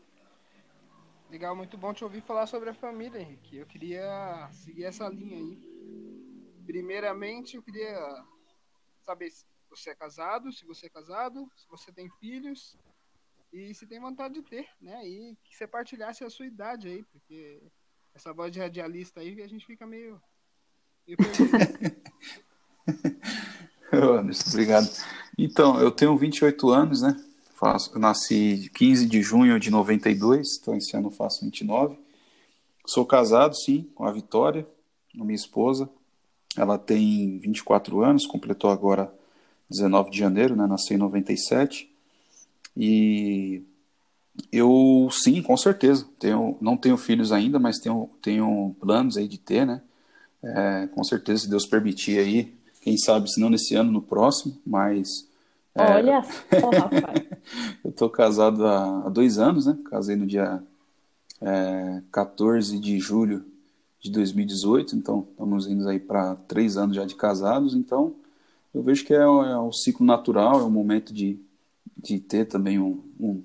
Legal, 1.30 1.54
muito 1.54 1.76
bom 1.76 1.92
te 1.92 2.02
ouvir 2.04 2.22
falar 2.22 2.46
sobre 2.46 2.70
a 2.70 2.74
família, 2.74 3.20
Henrique. 3.20 3.56
Eu 3.56 3.66
queria 3.66 4.48
seguir 4.50 4.84
essa 4.84 5.08
linha 5.08 5.36
aí. 5.36 5.58
Primeiramente, 6.64 7.56
eu 7.56 7.62
queria 7.62 8.24
saber 9.04 9.30
se 9.30 9.44
você 9.68 9.90
é 9.90 9.94
casado, 9.94 10.52
se 10.52 10.64
você 10.64 10.86
é 10.86 10.90
casado, 10.90 11.50
se 11.56 11.68
você 11.68 11.92
tem 11.92 12.08
filhos 12.20 12.76
e 13.52 13.74
se 13.74 13.86
tem 13.86 14.00
vontade 14.00 14.34
de 14.34 14.42
ter, 14.42 14.68
né? 14.80 15.06
E 15.06 15.36
que 15.44 15.54
você 15.56 15.66
partilhasse 15.66 16.24
a 16.24 16.30
sua 16.30 16.46
idade 16.46 16.88
aí, 16.88 17.04
porque 17.04 17.62
essa 18.14 18.32
voz 18.32 18.50
de 18.52 18.58
radialista 18.58 19.20
aí 19.20 19.42
a 19.42 19.46
gente 19.46 19.66
fica 19.66 19.86
meio. 19.86 20.18
Anderson, 23.92 24.50
obrigado. 24.50 24.88
Então, 25.36 25.78
eu 25.80 25.90
tenho 25.90 26.16
28 26.16 26.70
anos, 26.70 27.02
né? 27.02 27.16
Faço, 27.54 27.98
nasci 27.98 28.70
15 28.74 29.06
de 29.06 29.20
junho 29.22 29.58
de 29.58 29.70
92, 29.70 30.58
então 30.60 30.76
esse 30.76 30.96
ano 30.96 31.08
eu 31.08 31.12
faço 31.12 31.44
29. 31.44 31.98
Sou 32.86 33.04
casado, 33.06 33.56
sim, 33.56 33.90
com 33.94 34.04
a 34.04 34.12
Vitória, 34.12 34.68
minha 35.14 35.34
esposa. 35.34 35.90
Ela 36.56 36.78
tem 36.78 37.38
24 37.38 38.02
anos, 38.02 38.26
completou 38.26 38.70
agora 38.70 39.12
19 39.70 40.10
de 40.10 40.18
janeiro, 40.18 40.56
né? 40.56 40.66
Nasceu 40.66 40.96
em 40.96 41.00
97. 41.00 41.90
E 42.76 43.62
eu, 44.52 45.08
sim, 45.10 45.42
com 45.42 45.56
certeza. 45.56 46.06
Tenho, 46.18 46.56
não 46.60 46.76
tenho 46.76 46.96
filhos 46.96 47.32
ainda, 47.32 47.58
mas 47.58 47.78
tenho, 47.78 48.08
tenho 48.22 48.74
planos 48.80 49.16
aí 49.16 49.28
de 49.28 49.38
ter, 49.38 49.66
né? 49.66 49.82
É, 50.42 50.88
com 50.94 51.02
certeza, 51.02 51.42
se 51.42 51.50
Deus 51.50 51.66
permitir 51.66 52.18
aí, 52.18 52.54
quem 52.80 52.96
sabe, 52.96 53.30
se 53.30 53.40
não 53.40 53.50
nesse 53.50 53.74
ano, 53.74 53.90
no 53.90 54.00
próximo, 54.00 54.56
mas 54.64 55.28
é, 55.74 55.94
Olha 55.94 56.22
só, 56.22 56.70
rapaz. 56.74 57.26
eu 57.84 57.92
tô 57.92 58.10
casado 58.10 58.66
há, 58.66 59.06
há, 59.06 59.08
dois 59.08 59.38
anos, 59.38 59.66
né? 59.66 59.78
Casei 59.88 60.16
no 60.16 60.26
dia 60.26 60.62
é, 61.40 62.02
14 62.10 62.78
de 62.78 62.98
julho 62.98 63.44
de 64.00 64.10
2018, 64.10 64.96
então 64.96 65.26
estamos 65.30 65.66
indo 65.66 65.88
aí 65.88 66.00
para 66.00 66.34
três 66.34 66.76
anos 66.76 66.96
já 66.96 67.04
de 67.04 67.14
casados, 67.14 67.74
então 67.74 68.14
eu 68.74 68.82
vejo 68.82 69.04
que 69.04 69.14
é, 69.14 69.18
é 69.18 69.26
o 69.26 69.72
ciclo 69.72 70.04
natural, 70.04 70.60
é 70.60 70.64
o 70.64 70.70
momento 70.70 71.12
de, 71.12 71.40
de 71.96 72.20
ter 72.20 72.46
também 72.46 72.78
um, 72.78 73.02
um, 73.18 73.42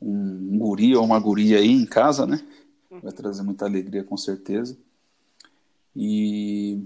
um 0.00 0.58
guri 0.58 0.94
ou 0.96 1.04
uma 1.04 1.18
guria 1.18 1.58
aí 1.58 1.70
em 1.70 1.86
casa, 1.86 2.26
né? 2.26 2.40
Vai 2.90 3.12
trazer 3.12 3.42
muita 3.42 3.64
alegria 3.64 4.02
com 4.02 4.16
certeza. 4.16 4.76
E 5.94 6.82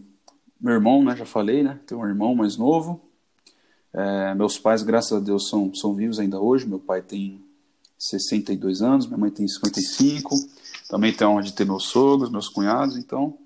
meu 0.60 0.74
irmão, 0.74 1.04
né? 1.04 1.16
Já 1.16 1.26
falei, 1.26 1.62
né? 1.62 1.80
Tem 1.86 1.96
um 1.96 2.06
irmão 2.06 2.34
mais 2.34 2.56
novo, 2.56 3.00
é, 3.92 4.34
meus 4.34 4.58
pais, 4.58 4.82
graças 4.82 5.12
a 5.12 5.20
Deus, 5.20 5.48
são, 5.48 5.74
são 5.74 5.94
vivos 5.94 6.18
ainda 6.18 6.40
hoje. 6.40 6.66
Meu 6.66 6.78
pai 6.78 7.02
tem 7.02 7.44
62 7.98 8.80
anos, 8.80 9.06
minha 9.06 9.18
mãe 9.18 9.30
tem 9.30 9.46
55. 9.46 10.34
Também 10.88 11.12
tem 11.12 11.26
onde 11.26 11.52
ter 11.52 11.66
meus 11.66 11.84
sogros, 11.84 12.30
meus 12.30 12.48
cunhados. 12.48 12.96
Então, 12.96 13.36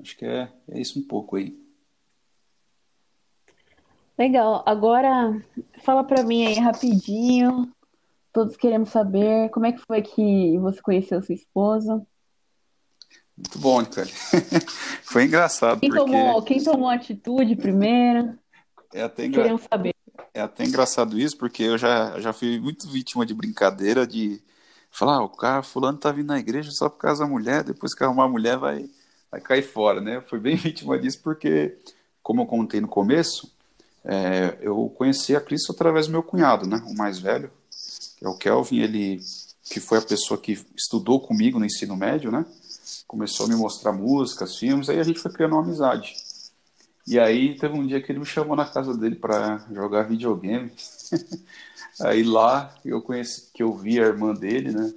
acho 0.00 0.16
que 0.16 0.24
é, 0.24 0.50
é 0.68 0.80
isso 0.80 0.98
um 0.98 1.02
pouco 1.02 1.36
aí. 1.36 1.56
Legal. 4.20 4.62
Agora, 4.66 5.42
fala 5.82 6.04
para 6.04 6.22
mim 6.22 6.44
aí 6.44 6.58
rapidinho. 6.58 7.72
Todos 8.30 8.54
queremos 8.54 8.90
saber 8.90 9.48
como 9.48 9.64
é 9.64 9.72
que 9.72 9.78
foi 9.78 10.02
que 10.02 10.58
você 10.58 10.78
conheceu 10.82 11.22
sua 11.22 11.34
esposa. 11.34 12.06
Muito 13.34 13.58
bom, 13.58 13.80
Nicole. 13.80 14.10
foi 15.04 15.24
engraçado. 15.24 15.80
Quem, 15.80 15.88
porque... 15.88 16.04
tomou, 16.04 16.42
quem 16.42 16.62
tomou 16.62 16.90
atitude 16.90 17.56
primeiro? 17.56 18.38
É 18.92 19.04
até, 19.04 19.24
engra... 19.24 19.56
saber. 19.56 19.94
é 20.34 20.42
até 20.42 20.64
engraçado 20.64 21.18
isso, 21.18 21.38
porque 21.38 21.62
eu 21.62 21.78
já, 21.78 22.20
já 22.20 22.34
fui 22.34 22.60
muito 22.60 22.90
vítima 22.90 23.24
de 23.24 23.32
brincadeira 23.32 24.06
de 24.06 24.42
falar, 24.90 25.14
ah, 25.14 25.24
o 25.24 25.30
cara 25.30 25.62
fulano 25.62 25.96
tá 25.96 26.12
vindo 26.12 26.26
na 26.26 26.38
igreja 26.38 26.70
só 26.72 26.90
por 26.90 26.98
causa 26.98 27.24
da 27.24 27.30
mulher, 27.30 27.64
depois 27.64 27.94
que 27.94 28.04
arrumar 28.04 28.24
a 28.24 28.28
mulher 28.28 28.58
vai, 28.58 28.84
vai 29.30 29.40
cair 29.40 29.62
fora, 29.62 29.98
né? 29.98 30.16
Eu 30.16 30.22
fui 30.22 30.38
bem 30.38 30.56
vítima 30.60 30.98
disso 30.98 31.22
porque, 31.22 31.78
como 32.22 32.42
eu 32.42 32.46
contei 32.46 32.82
no 32.82 32.88
começo, 32.88 33.58
é, 34.04 34.58
eu 34.60 34.92
conheci 34.96 35.36
a 35.36 35.40
Cristo 35.40 35.72
através 35.72 36.06
do 36.06 36.12
meu 36.12 36.22
cunhado, 36.22 36.66
né? 36.66 36.82
O 36.86 36.94
mais 36.94 37.18
velho, 37.18 37.50
que 38.18 38.24
é 38.24 38.28
o 38.28 38.36
Kelvin, 38.36 38.80
ele 38.80 39.20
que 39.70 39.78
foi 39.78 39.98
a 39.98 40.02
pessoa 40.02 40.40
que 40.40 40.58
estudou 40.76 41.20
comigo 41.20 41.58
no 41.58 41.64
ensino 41.64 41.96
médio, 41.96 42.32
né? 42.32 42.44
Começou 43.06 43.46
a 43.46 43.48
me 43.48 43.54
mostrar 43.54 43.92
músicas, 43.92 44.58
filmes, 44.58 44.88
aí 44.88 44.98
a 44.98 45.04
gente 45.04 45.20
foi 45.20 45.32
criando 45.32 45.52
uma 45.52 45.62
amizade. 45.62 46.16
E 47.06 47.18
aí 47.18 47.56
teve 47.56 47.74
um 47.74 47.86
dia 47.86 48.00
que 48.00 48.10
ele 48.10 48.18
me 48.18 48.26
chamou 48.26 48.56
na 48.56 48.64
casa 48.64 48.96
dele 48.96 49.14
para 49.14 49.64
jogar 49.72 50.08
videogame. 50.08 50.72
aí 52.00 52.22
lá 52.24 52.74
eu 52.84 53.00
conheci, 53.00 53.50
que 53.52 53.62
eu 53.62 53.72
vi 53.76 54.00
a 54.00 54.06
irmã 54.06 54.34
dele, 54.34 54.72
né? 54.72 54.92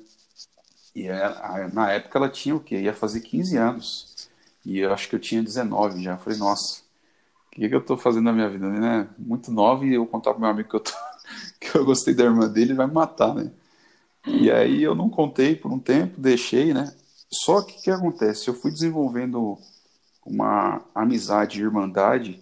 E 0.95 1.07
ela, 1.07 1.69
na 1.74 1.91
época 1.91 2.17
ela 2.17 2.29
tinha 2.29 2.55
o 2.55 2.60
quê? 2.60 2.81
Ia 2.81 2.93
fazer 2.93 3.22
15 3.22 3.57
anos. 3.57 4.29
E 4.65 4.79
eu 4.79 4.93
acho 4.93 5.10
que 5.10 5.15
eu 5.15 5.19
tinha 5.19 5.41
19 5.41 6.03
já. 6.03 6.13
Eu 6.13 6.19
falei, 6.19 6.38
nossa, 6.38 6.83
o 7.53 7.55
que, 7.55 7.69
que 7.69 7.75
eu 7.75 7.86
tô 7.86 7.95
fazendo 7.95 8.24
na 8.24 8.33
minha 8.33 8.50
vida, 8.50 8.67
né? 8.67 9.07
Muito 9.17 9.51
nova 9.51 9.86
e 9.86 9.93
eu 9.93 10.07
contar 10.07 10.31
pro 10.31 10.41
meu 10.41 10.50
amigo 10.50 10.69
que 10.69 10.75
eu, 10.75 10.79
tô, 10.79 10.91
que 11.62 11.77
eu 11.77 11.86
gostei 11.86 12.13
da 12.15 12.24
irmã 12.24 12.50
dele, 12.50 12.72
ele 12.72 12.74
vai 12.74 12.88
me 12.88 12.93
matar, 12.93 13.33
né? 13.36 13.51
E 14.25 14.50
aí 14.50 14.81
eu 14.81 14.95
não 14.95 15.10
contei 15.10 15.55
por 15.55 15.72
um 15.72 15.79
tempo, 15.79 16.19
deixei, 16.19 16.74
né? 16.74 16.91
Só 17.31 17.62
que 17.62 17.77
o 17.77 17.81
que 17.81 17.91
acontece? 17.91 18.48
Eu 18.48 18.55
fui 18.55 18.72
desenvolvendo 18.72 19.57
uma 20.25 20.81
amizade 20.95 21.60
e 21.60 21.63
irmandade 21.63 22.41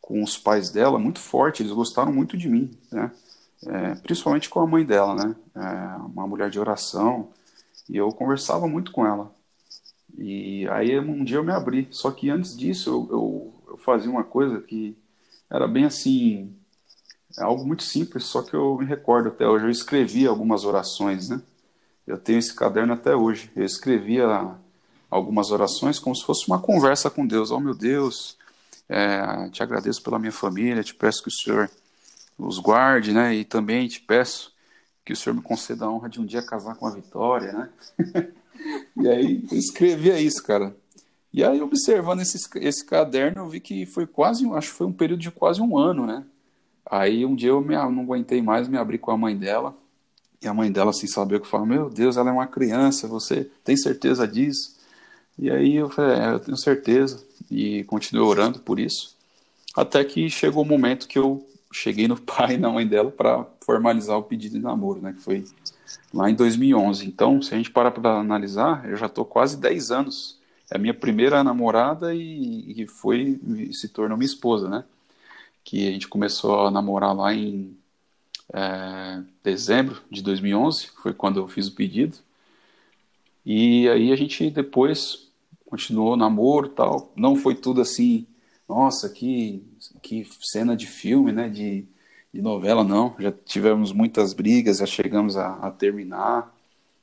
com 0.00 0.22
os 0.22 0.38
pais 0.38 0.70
dela 0.70 0.98
muito 0.98 1.18
forte, 1.18 1.62
eles 1.62 1.72
gostaram 1.72 2.12
muito 2.12 2.36
de 2.36 2.48
mim, 2.48 2.70
né? 2.90 3.10
É, 3.66 3.94
principalmente 3.96 4.48
com 4.48 4.60
a 4.60 4.66
mãe 4.66 4.84
dela, 4.84 5.14
né? 5.14 5.36
É, 5.54 5.96
uma 6.06 6.26
mulher 6.26 6.48
de 6.48 6.58
oração, 6.58 7.28
e 7.88 7.96
eu 7.96 8.10
conversava 8.12 8.66
muito 8.66 8.92
com 8.92 9.04
ela. 9.04 9.30
E 10.16 10.66
aí 10.68 10.98
um 10.98 11.22
dia 11.22 11.36
eu 11.36 11.44
me 11.44 11.52
abri, 11.52 11.88
só 11.90 12.10
que 12.10 12.30
antes 12.30 12.56
disso 12.56 12.90
eu, 12.90 13.08
eu, 13.10 13.57
eu 13.68 13.76
fazia 13.78 14.10
uma 14.10 14.24
coisa 14.24 14.60
que 14.60 14.96
era 15.50 15.66
bem 15.66 15.84
assim, 15.84 16.54
algo 17.38 17.66
muito 17.66 17.82
simples, 17.82 18.24
só 18.24 18.42
que 18.42 18.54
eu 18.54 18.76
me 18.78 18.84
recordo 18.84 19.28
até 19.28 19.46
hoje, 19.46 19.64
eu 19.64 19.70
escrevia 19.70 20.28
algumas 20.28 20.64
orações, 20.64 21.28
né? 21.28 21.40
Eu 22.06 22.16
tenho 22.18 22.38
esse 22.38 22.54
caderno 22.54 22.94
até 22.94 23.14
hoje. 23.14 23.50
Eu 23.54 23.64
escrevia 23.64 24.26
algumas 25.10 25.50
orações 25.50 25.98
como 25.98 26.16
se 26.16 26.24
fosse 26.24 26.46
uma 26.48 26.58
conversa 26.58 27.10
com 27.10 27.26
Deus. 27.26 27.50
Oh, 27.50 27.60
meu 27.60 27.74
Deus, 27.74 28.38
é, 28.88 29.48
te 29.50 29.62
agradeço 29.62 30.02
pela 30.02 30.18
minha 30.18 30.32
família, 30.32 30.82
te 30.82 30.94
peço 30.94 31.22
que 31.22 31.28
o 31.28 31.32
Senhor 31.32 31.70
os 32.38 32.58
guarde, 32.58 33.12
né? 33.12 33.34
E 33.34 33.44
também 33.44 33.86
te 33.88 34.00
peço 34.00 34.52
que 35.04 35.12
o 35.12 35.16
Senhor 35.16 35.34
me 35.34 35.42
conceda 35.42 35.84
a 35.84 35.90
honra 35.90 36.08
de 36.08 36.20
um 36.20 36.24
dia 36.24 36.42
casar 36.42 36.76
com 36.76 36.86
a 36.86 36.90
Vitória, 36.90 37.52
né? 37.52 37.68
e 38.96 39.08
aí 39.08 39.46
eu 39.50 39.58
escrevia 39.58 40.18
isso, 40.18 40.42
cara. 40.42 40.74
E 41.38 41.44
aí, 41.44 41.62
observando 41.62 42.20
esse, 42.20 42.36
esse 42.56 42.84
caderno, 42.84 43.42
eu 43.42 43.48
vi 43.48 43.60
que 43.60 43.86
foi 43.86 44.08
quase, 44.08 44.44
acho 44.54 44.72
que 44.72 44.76
foi 44.76 44.88
um 44.88 44.92
período 44.92 45.20
de 45.20 45.30
quase 45.30 45.62
um 45.62 45.78
ano, 45.78 46.04
né? 46.04 46.24
Aí 46.84 47.24
um 47.24 47.36
dia 47.36 47.50
eu 47.50 47.60
me, 47.60 47.76
não 47.76 48.02
aguentei 48.02 48.42
mais, 48.42 48.66
me 48.66 48.76
abri 48.76 48.98
com 48.98 49.12
a 49.12 49.16
mãe 49.16 49.36
dela. 49.36 49.72
E 50.42 50.48
a 50.48 50.52
mãe 50.52 50.72
dela, 50.72 50.92
sem 50.92 51.08
saber 51.08 51.36
o 51.36 51.40
que 51.40 51.46
falar, 51.46 51.64
meu 51.64 51.88
Deus, 51.88 52.16
ela 52.16 52.30
é 52.30 52.32
uma 52.32 52.48
criança, 52.48 53.06
você 53.06 53.48
tem 53.62 53.76
certeza 53.76 54.26
disso? 54.26 54.74
E 55.38 55.48
aí 55.48 55.76
eu 55.76 55.88
falei, 55.88 56.18
é, 56.18 56.32
eu 56.32 56.40
tenho 56.40 56.56
certeza. 56.56 57.24
E 57.48 57.84
continuei 57.84 58.26
orando 58.26 58.58
por 58.58 58.80
isso. 58.80 59.14
Até 59.76 60.02
que 60.02 60.28
chegou 60.28 60.64
o 60.64 60.66
momento 60.66 61.06
que 61.06 61.20
eu 61.20 61.46
cheguei 61.72 62.08
no 62.08 62.18
pai 62.20 62.54
e 62.54 62.58
na 62.58 62.68
mãe 62.68 62.84
dela 62.84 63.12
para 63.12 63.46
formalizar 63.64 64.18
o 64.18 64.24
pedido 64.24 64.56
de 64.56 64.64
namoro, 64.64 65.00
né? 65.00 65.12
Que 65.12 65.22
foi 65.22 65.44
lá 66.12 66.28
em 66.28 66.34
2011. 66.34 67.06
Então, 67.06 67.40
se 67.40 67.54
a 67.54 67.56
gente 67.56 67.70
parar 67.70 67.92
para 67.92 68.18
analisar, 68.18 68.84
eu 68.90 68.96
já 68.96 69.06
estou 69.06 69.24
quase 69.24 69.56
10 69.56 69.92
anos. 69.92 70.37
É 70.70 70.76
a 70.76 70.78
minha 70.78 70.94
primeira 70.94 71.42
namorada 71.42 72.14
e, 72.14 72.82
e 72.82 72.86
foi 72.86 73.40
se 73.72 73.88
tornou 73.88 74.16
minha 74.18 74.26
esposa, 74.26 74.68
né? 74.68 74.84
Que 75.64 75.88
a 75.88 75.92
gente 75.92 76.08
começou 76.08 76.66
a 76.66 76.70
namorar 76.70 77.14
lá 77.14 77.34
em 77.34 77.76
é, 78.52 79.22
dezembro 79.42 80.00
de 80.10 80.22
2011, 80.22 80.88
foi 81.02 81.12
quando 81.12 81.40
eu 81.40 81.48
fiz 81.48 81.68
o 81.68 81.74
pedido. 81.74 82.18
E 83.44 83.88
aí 83.88 84.12
a 84.12 84.16
gente 84.16 84.50
depois 84.50 85.28
continuou 85.66 86.16
namoro 86.16 86.68
tal. 86.68 87.12
Não 87.16 87.36
foi 87.36 87.54
tudo 87.54 87.80
assim, 87.80 88.26
nossa, 88.68 89.08
que, 89.08 89.62
que 90.02 90.26
cena 90.40 90.76
de 90.76 90.86
filme, 90.86 91.32
né? 91.32 91.48
De, 91.48 91.86
de 92.32 92.42
novela, 92.42 92.84
não. 92.84 93.14
Já 93.18 93.32
tivemos 93.32 93.92
muitas 93.92 94.32
brigas, 94.34 94.78
já 94.78 94.86
chegamos 94.86 95.36
a, 95.36 95.54
a 95.54 95.70
terminar, 95.70 96.54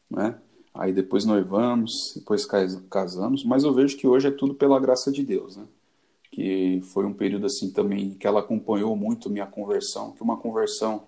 né? 0.09 0.35
Aí 0.75 0.91
depois 0.91 1.23
noivamos, 1.23 2.11
depois 2.15 2.45
casamos, 2.89 3.45
mas 3.45 3.63
eu 3.63 3.73
vejo 3.73 3.95
que 3.95 4.05
hoje 4.05 4.27
é 4.27 4.31
tudo 4.31 4.53
pela 4.53 4.79
graça 4.79 5.09
de 5.09 5.23
Deus, 5.23 5.55
né? 5.55 5.63
Que 6.29 6.81
foi 6.93 7.05
um 7.05 7.13
período 7.13 7.45
assim 7.45 7.71
também 7.71 8.13
que 8.13 8.27
ela 8.27 8.41
acompanhou 8.41 8.93
muito 8.95 9.29
minha 9.29 9.45
conversão, 9.45 10.11
que 10.11 10.21
uma 10.21 10.35
conversão 10.35 11.03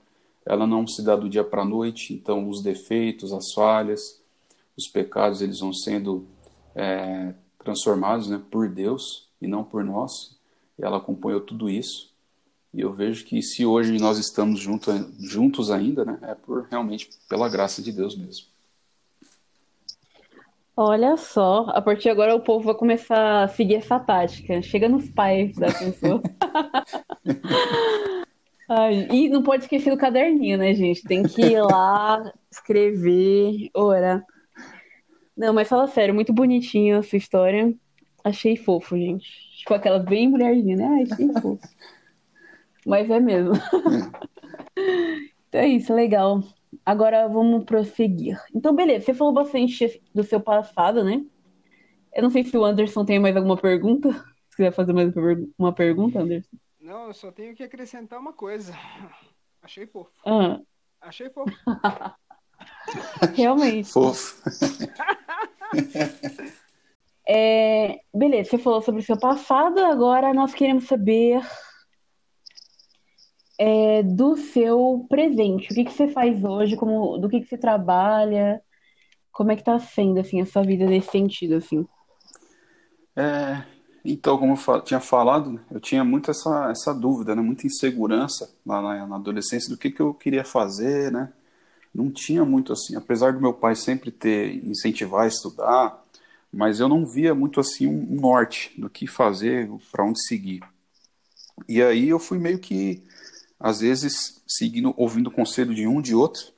ela 0.46 0.66
não 0.66 0.88
se 0.88 1.04
dá 1.04 1.18
do 1.18 1.28
dia 1.28 1.44
para 1.44 1.64
a 1.64 1.66
noite, 1.66 2.14
então 2.14 2.48
os 2.48 2.62
defeitos, 2.62 3.34
as 3.34 3.52
falhas, 3.54 4.22
os 4.78 4.88
pecados, 4.88 5.42
eles 5.42 5.60
vão 5.60 5.74
sendo 5.74 6.26
é, 6.74 7.34
transformados 7.60 8.30
né, 8.30 8.42
por 8.50 8.70
Deus 8.70 9.28
e 9.42 9.48
não 9.48 9.66
por 9.66 9.84
nós. 9.84 10.38
E 10.80 10.86
ela 10.86 10.98
acompanhou 10.98 11.42
tudo 11.42 11.70
isso. 11.70 12.14
E 12.74 12.80
eu 12.80 12.94
vejo 12.94 13.26
que 13.26 13.42
se 13.42 13.66
hoje 13.66 14.00
nós 14.00 14.18
estamos 14.18 14.62
junto, 14.62 14.92
juntos 15.20 15.70
ainda, 15.70 16.06
né, 16.06 16.18
é 16.22 16.36
por 16.36 16.68
realmente 16.70 17.10
pela 17.28 17.50
graça 17.50 17.82
de 17.82 17.92
Deus 17.92 18.16
mesmo. 18.16 18.46
Olha 20.80 21.18
só, 21.18 21.66
a 21.70 21.82
partir 21.82 22.04
de 22.04 22.10
agora 22.12 22.36
o 22.36 22.40
povo 22.40 22.66
vai 22.66 22.76
começar 22.76 23.46
a 23.46 23.48
seguir 23.48 23.78
essa 23.78 24.00
tática. 24.00 24.62
Chega 24.62 24.88
nos 24.88 25.10
pais 25.10 25.56
da 25.56 25.74
pessoa. 25.74 26.22
Ai, 28.70 29.08
e 29.12 29.28
não 29.28 29.42
pode 29.42 29.64
esquecer 29.64 29.90
do 29.90 29.98
caderninho, 29.98 30.56
né, 30.56 30.76
gente? 30.76 31.02
Tem 31.02 31.24
que 31.24 31.42
ir 31.42 31.60
lá, 31.64 32.32
escrever, 32.52 33.72
orar. 33.74 34.24
Não, 35.36 35.52
mas 35.52 35.68
fala 35.68 35.88
sério, 35.88 36.14
muito 36.14 36.32
bonitinho 36.32 37.00
a 37.00 37.02
sua 37.02 37.18
história. 37.18 37.74
Achei 38.24 38.56
fofo, 38.56 38.96
gente. 38.96 39.28
Tipo 39.58 39.74
aquela 39.74 39.98
bem 39.98 40.28
mulherzinha, 40.28 40.76
né? 40.76 41.08
Achei 41.10 41.28
fofo. 41.42 41.60
Mas 42.86 43.10
é 43.10 43.20
mesmo. 43.20 43.54
então 45.50 45.62
é 45.62 45.68
isso, 45.68 45.92
legal. 45.92 46.44
Agora 46.88 47.28
vamos 47.28 47.66
prosseguir. 47.66 48.42
Então, 48.56 48.74
beleza, 48.74 49.08
você 49.08 49.14
falou 49.14 49.34
bastante 49.34 50.02
do 50.16 50.24
seu 50.24 50.40
passado, 50.40 51.04
né? 51.04 51.22
Eu 52.16 52.24
não 52.24 52.30
sei 52.30 52.46
se 52.46 52.56
o 52.58 52.64
Anderson 52.64 53.04
tem 53.04 53.20
mais 53.20 53.36
alguma 53.36 53.58
pergunta. 53.58 54.14
Se 54.50 54.56
quiser 54.56 54.72
fazer 54.72 54.94
mais 54.94 55.14
uma 55.60 55.74
pergunta, 55.74 56.22
Anderson. 56.22 56.56
Não, 56.80 57.08
eu 57.08 57.14
só 57.14 57.30
tenho 57.30 57.54
que 57.54 57.62
acrescentar 57.62 58.18
uma 58.18 58.32
coisa. 58.32 58.74
Achei 59.62 59.86
fofo. 59.86 60.14
Ah. 60.26 60.62
Achei 61.02 61.30
fofo. 61.30 61.54
Realmente. 63.36 63.92
Fofo. 63.92 64.42
é, 67.28 68.00
beleza, 68.16 68.52
você 68.52 68.58
falou 68.58 68.82
sobre 68.82 69.02
o 69.02 69.06
seu 69.06 69.20
passado, 69.20 69.80
agora 69.80 70.34
nós 70.34 70.54
queremos 70.54 70.86
saber 70.86 71.42
é, 73.58 74.04
do 74.04 74.38
seu 74.38 75.06
presente. 75.10 75.72
O 75.72 75.76
que, 75.76 75.86
que 75.86 75.94
você 75.94 76.08
faz 76.08 76.44
hoje, 76.44 76.76
como, 76.76 77.18
do 77.18 77.30
que, 77.30 77.42
que 77.42 77.48
você 77.48 77.58
trabalha, 77.58 78.62
como 79.32 79.52
é 79.52 79.56
que 79.56 79.64
tá 79.64 79.80
sendo 79.80 80.20
assim, 80.20 80.42
a 80.42 80.46
sua 80.46 80.64
vida 80.64 80.86
nesse 80.86 81.12
sentido, 81.12 81.56
assim? 81.56 81.86
É, 83.16 83.64
então, 84.06 84.38
como 84.38 84.56
eu 84.56 84.82
tinha 84.82 85.00
falado, 85.00 85.60
eu 85.72 85.80
tinha 85.80 86.04
muito 86.04 86.32
essa, 86.32 86.70
essa 86.72 86.94
dúvida, 86.94 87.36
né? 87.36 87.42
muita 87.42 87.68
insegurança 87.68 88.50
lá 88.66 88.82
na, 88.82 89.08
na, 89.08 89.16
adolescência 89.16 89.70
do 89.70 89.78
que, 89.78 89.92
que 89.92 90.00
eu 90.00 90.14
queria 90.14 90.46
fazer, 90.46 91.12
né? 91.12 91.34
Não 91.94 92.12
tinha 92.12 92.46
muito 92.46 92.72
assim, 92.72 92.96
apesar 92.96 93.34
do 93.34 93.42
meu 93.42 93.54
pai 93.54 93.76
sempre 93.76 94.12
ter 94.12 94.64
incentivar 94.64 95.24
a 95.24 95.28
estudar, 95.28 96.06
mas 96.54 96.80
eu 96.80 96.88
não 96.88 97.06
via 97.06 97.36
muito 97.36 97.60
assim 97.60 97.88
um 97.88 98.20
norte 98.22 98.72
do 98.80 98.90
que 98.90 99.08
fazer, 99.08 99.70
para 99.92 100.06
onde 100.06 100.26
seguir. 100.26 100.62
E 101.68 101.82
aí 101.82 102.08
eu 102.08 102.20
fui 102.20 102.38
meio 102.38 102.60
que, 102.60 103.04
às 103.60 103.80
vezes, 103.80 104.42
seguindo, 104.48 104.94
ouvindo 104.98 105.28
o 105.28 105.32
conselho 105.32 105.74
de 105.74 105.88
um, 105.88 106.02
de 106.02 106.14
outro. 106.14 106.52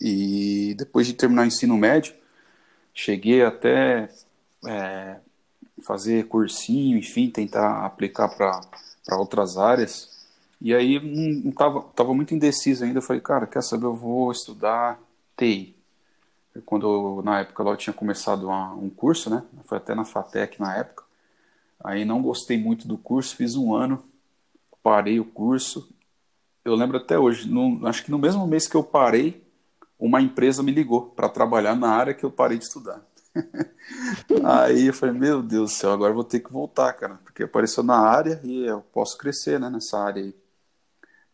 E 0.00 0.74
depois 0.76 1.06
de 1.06 1.12
terminar 1.12 1.42
o 1.42 1.46
ensino 1.46 1.76
médio, 1.76 2.14
cheguei 2.92 3.42
até 3.42 4.10
é, 4.66 5.16
fazer 5.82 6.26
cursinho, 6.26 6.98
enfim, 6.98 7.30
tentar 7.30 7.84
aplicar 7.84 8.28
para 8.28 9.18
outras 9.18 9.56
áreas. 9.56 10.26
E 10.60 10.74
aí 10.74 10.98
não 11.44 11.52
tava, 11.52 11.82
tava 11.94 12.14
muito 12.14 12.34
indeciso 12.34 12.84
ainda. 12.84 12.98
Eu 12.98 13.02
falei, 13.02 13.20
cara, 13.20 13.46
quer 13.46 13.62
saber? 13.62 13.86
Eu 13.86 13.94
vou 13.94 14.32
estudar 14.32 14.98
TI. 15.36 15.76
Quando 16.64 17.20
na 17.24 17.40
época 17.40 17.62
lá 17.62 17.72
eu 17.72 17.76
tinha 17.76 17.92
começado 17.92 18.46
uma, 18.46 18.72
um 18.74 18.88
curso, 18.88 19.28
né? 19.28 19.42
Foi 19.64 19.78
até 19.78 19.94
na 19.94 20.04
Fatec 20.04 20.60
na 20.60 20.76
época. 20.76 21.04
Aí 21.82 22.04
não 22.04 22.22
gostei 22.22 22.56
muito 22.56 22.88
do 22.88 22.96
curso, 22.96 23.36
fiz 23.36 23.56
um 23.56 23.74
ano, 23.74 24.02
parei 24.82 25.20
o 25.20 25.24
curso. 25.24 25.92
Eu 26.64 26.74
lembro 26.74 26.96
até 26.96 27.18
hoje, 27.18 27.48
no, 27.48 27.86
acho 27.86 28.02
que 28.02 28.10
no 28.10 28.18
mesmo 28.18 28.46
mês 28.46 28.66
que 28.66 28.74
eu 28.74 28.82
parei, 28.82 29.44
uma 29.98 30.22
empresa 30.22 30.62
me 30.62 30.72
ligou 30.72 31.10
para 31.10 31.28
trabalhar 31.28 31.74
na 31.74 31.90
área 31.90 32.14
que 32.14 32.24
eu 32.24 32.30
parei 32.30 32.56
de 32.56 32.64
estudar. 32.64 33.04
aí 34.42 34.86
eu 34.86 34.94
falei, 34.94 35.14
meu 35.14 35.42
Deus 35.42 35.72
do 35.72 35.76
céu, 35.76 35.92
agora 35.92 36.10
eu 36.10 36.14
vou 36.14 36.24
ter 36.24 36.40
que 36.40 36.50
voltar, 36.50 36.92
cara, 36.94 37.20
porque 37.22 37.42
apareceu 37.42 37.82
na 37.82 37.98
área 37.98 38.40
e 38.42 38.64
eu 38.64 38.80
posso 38.80 39.18
crescer, 39.18 39.60
né, 39.60 39.68
nessa 39.68 39.98
área 39.98 40.22
aí. 40.22 40.34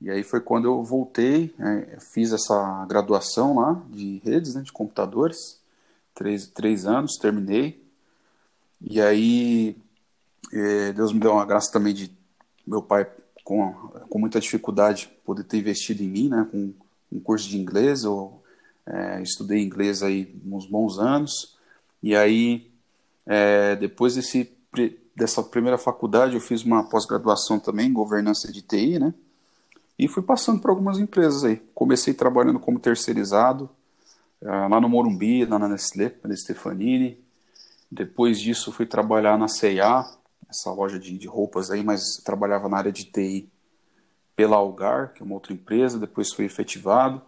E 0.01 0.11
aí 0.11 0.25
foi 0.25 0.41
quando 0.41 0.65
eu 0.65 0.83
voltei, 0.83 1.55
é, 1.59 1.99
fiz 2.13 2.33
essa 2.33 2.87
graduação 2.87 3.57
lá 3.57 3.81
de 3.89 4.21
redes, 4.25 4.55
né, 4.55 4.63
de 4.63 4.73
computadores, 4.73 5.61
três, 6.15 6.47
três 6.49 6.87
anos, 6.87 7.17
terminei. 7.17 7.87
E 8.81 9.01
aí 9.01 9.77
é, 10.53 10.93
Deus 10.93 11.13
me 11.13 11.21
deu 11.21 11.33
uma 11.33 11.45
graça 11.45 11.71
também 11.71 11.95
de 11.95 12.11
meu 12.67 12.83
pai 12.83 13.07
com, 13.45 13.73
com 14.09 14.19
muita 14.19 14.41
dificuldade 14.41 15.11
poder 15.25 15.45
ter 15.45 15.59
investido 15.59 16.03
em 16.03 16.09
mim, 16.09 16.29
né, 16.29 16.47
com 16.51 16.73
um 17.13 17.21
curso 17.21 17.49
de 17.49 17.59
inglês, 17.59 18.05
eu 18.05 18.43
é, 18.87 19.23
estudei 19.23 19.63
inglês 19.63 20.03
aí 20.03 20.35
uns 20.47 20.67
bons 20.67 20.99
anos, 20.99 21.57
e 22.03 22.15
aí, 22.17 22.71
é, 23.27 23.77
depois 23.77 24.15
desse, 24.15 24.51
dessa 25.15 25.43
primeira 25.43 25.77
faculdade, 25.77 26.35
eu 26.35 26.41
fiz 26.41 26.63
uma 26.63 26.85
pós-graduação 26.85 27.59
também 27.59 27.89
em 27.89 27.93
governança 27.93 28.51
de 28.51 28.63
TI, 28.63 28.99
né? 28.99 29.13
E 29.99 30.09
fui 30.09 30.23
passando 30.23 30.61
por 30.63 30.71
algumas 30.71 30.99
empresas 30.99 31.45
aí. 31.45 31.61
Comecei 31.75 32.15
trabalhando 32.15 32.59
como 32.59 32.81
terceirizado, 32.81 33.69
lá 34.41 34.81
no 34.81 34.89
Morumbi, 34.89 35.45
lá 35.45 35.59
na 35.59 35.69
Nestlé, 35.69 36.15
na 36.25 36.35
Stefanini. 36.35 37.19
Depois 37.91 38.41
disso, 38.41 38.73
fui 38.73 38.87
trabalhar 38.87 39.37
na 39.37 39.47
C&A, 39.47 40.11
essa 40.51 40.71
loja 40.73 40.99
de, 40.99 41.17
de 41.17 41.27
roupas 41.29 41.71
aí, 41.71 41.83
mas 41.83 42.17
trabalhava 42.25 42.69
na 42.69 42.77
área 42.77 42.93
de 42.93 43.05
TI 43.05 43.49
pela 44.35 44.57
Algar, 44.57 45.15
que 45.15 45.23
é 45.23 45.25
uma 45.25 45.35
outra 45.35 45.53
empresa. 45.53 45.99
Depois 45.99 46.33
fui 46.33 46.45
efetivado. 46.45 47.23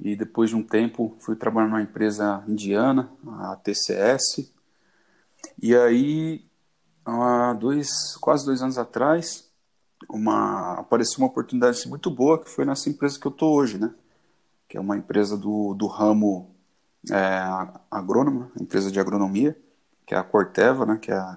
E 0.00 0.16
depois 0.16 0.48
de 0.48 0.56
um 0.56 0.62
tempo, 0.62 1.14
fui 1.20 1.36
trabalhar 1.36 1.68
numa 1.68 1.82
empresa 1.82 2.42
indiana, 2.48 3.12
a 3.26 3.56
TCS. 3.56 4.50
E 5.60 5.76
aí, 5.76 6.44
há 7.04 7.52
dois, 7.52 8.16
quase 8.18 8.46
dois 8.46 8.62
anos 8.62 8.78
atrás, 8.78 9.50
uma, 10.08 10.74
apareceu 10.74 11.18
uma 11.18 11.26
oportunidade 11.26 11.86
muito 11.86 12.10
boa, 12.10 12.42
que 12.42 12.48
foi 12.48 12.64
nessa 12.64 12.88
empresa 12.88 13.18
que 13.20 13.26
eu 13.26 13.30
estou 13.32 13.54
hoje, 13.54 13.78
né? 13.78 13.92
Que 14.68 14.78
é 14.78 14.80
uma 14.80 14.96
empresa 14.96 15.36
do, 15.36 15.74
do 15.74 15.86
ramo 15.86 16.54
é, 17.10 17.42
agrônoma, 17.90 18.50
empresa 18.58 18.90
de 18.90 19.00
agronomia, 19.00 19.58
que 20.06 20.14
é 20.14 20.18
a 20.18 20.22
Corteva, 20.22 20.86
né? 20.86 20.98
Que 21.00 21.12
é, 21.12 21.36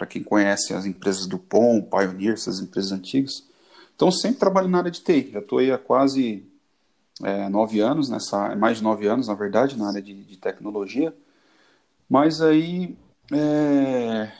para 0.00 0.06
quem 0.06 0.22
conhece 0.22 0.72
as 0.72 0.86
empresas 0.86 1.26
do 1.26 1.38
POM, 1.38 1.82
Pioneer, 1.82 2.32
essas 2.32 2.58
empresas 2.58 2.90
antigas. 2.90 3.46
Então, 3.94 4.10
sempre 4.10 4.38
trabalho 4.38 4.66
na 4.66 4.78
área 4.78 4.90
de 4.90 5.02
TI. 5.02 5.28
Já 5.30 5.40
estou 5.40 5.58
aí 5.58 5.70
há 5.70 5.76
quase 5.76 6.42
é, 7.22 7.50
nove 7.50 7.80
anos, 7.80 8.08
nessa, 8.08 8.56
mais 8.56 8.78
de 8.78 8.82
nove 8.82 9.06
anos, 9.06 9.28
na 9.28 9.34
verdade, 9.34 9.76
na 9.76 9.88
área 9.88 10.00
de, 10.00 10.14
de 10.24 10.38
tecnologia. 10.38 11.14
Mas 12.08 12.40
aí, 12.40 12.96
é, 13.30 14.32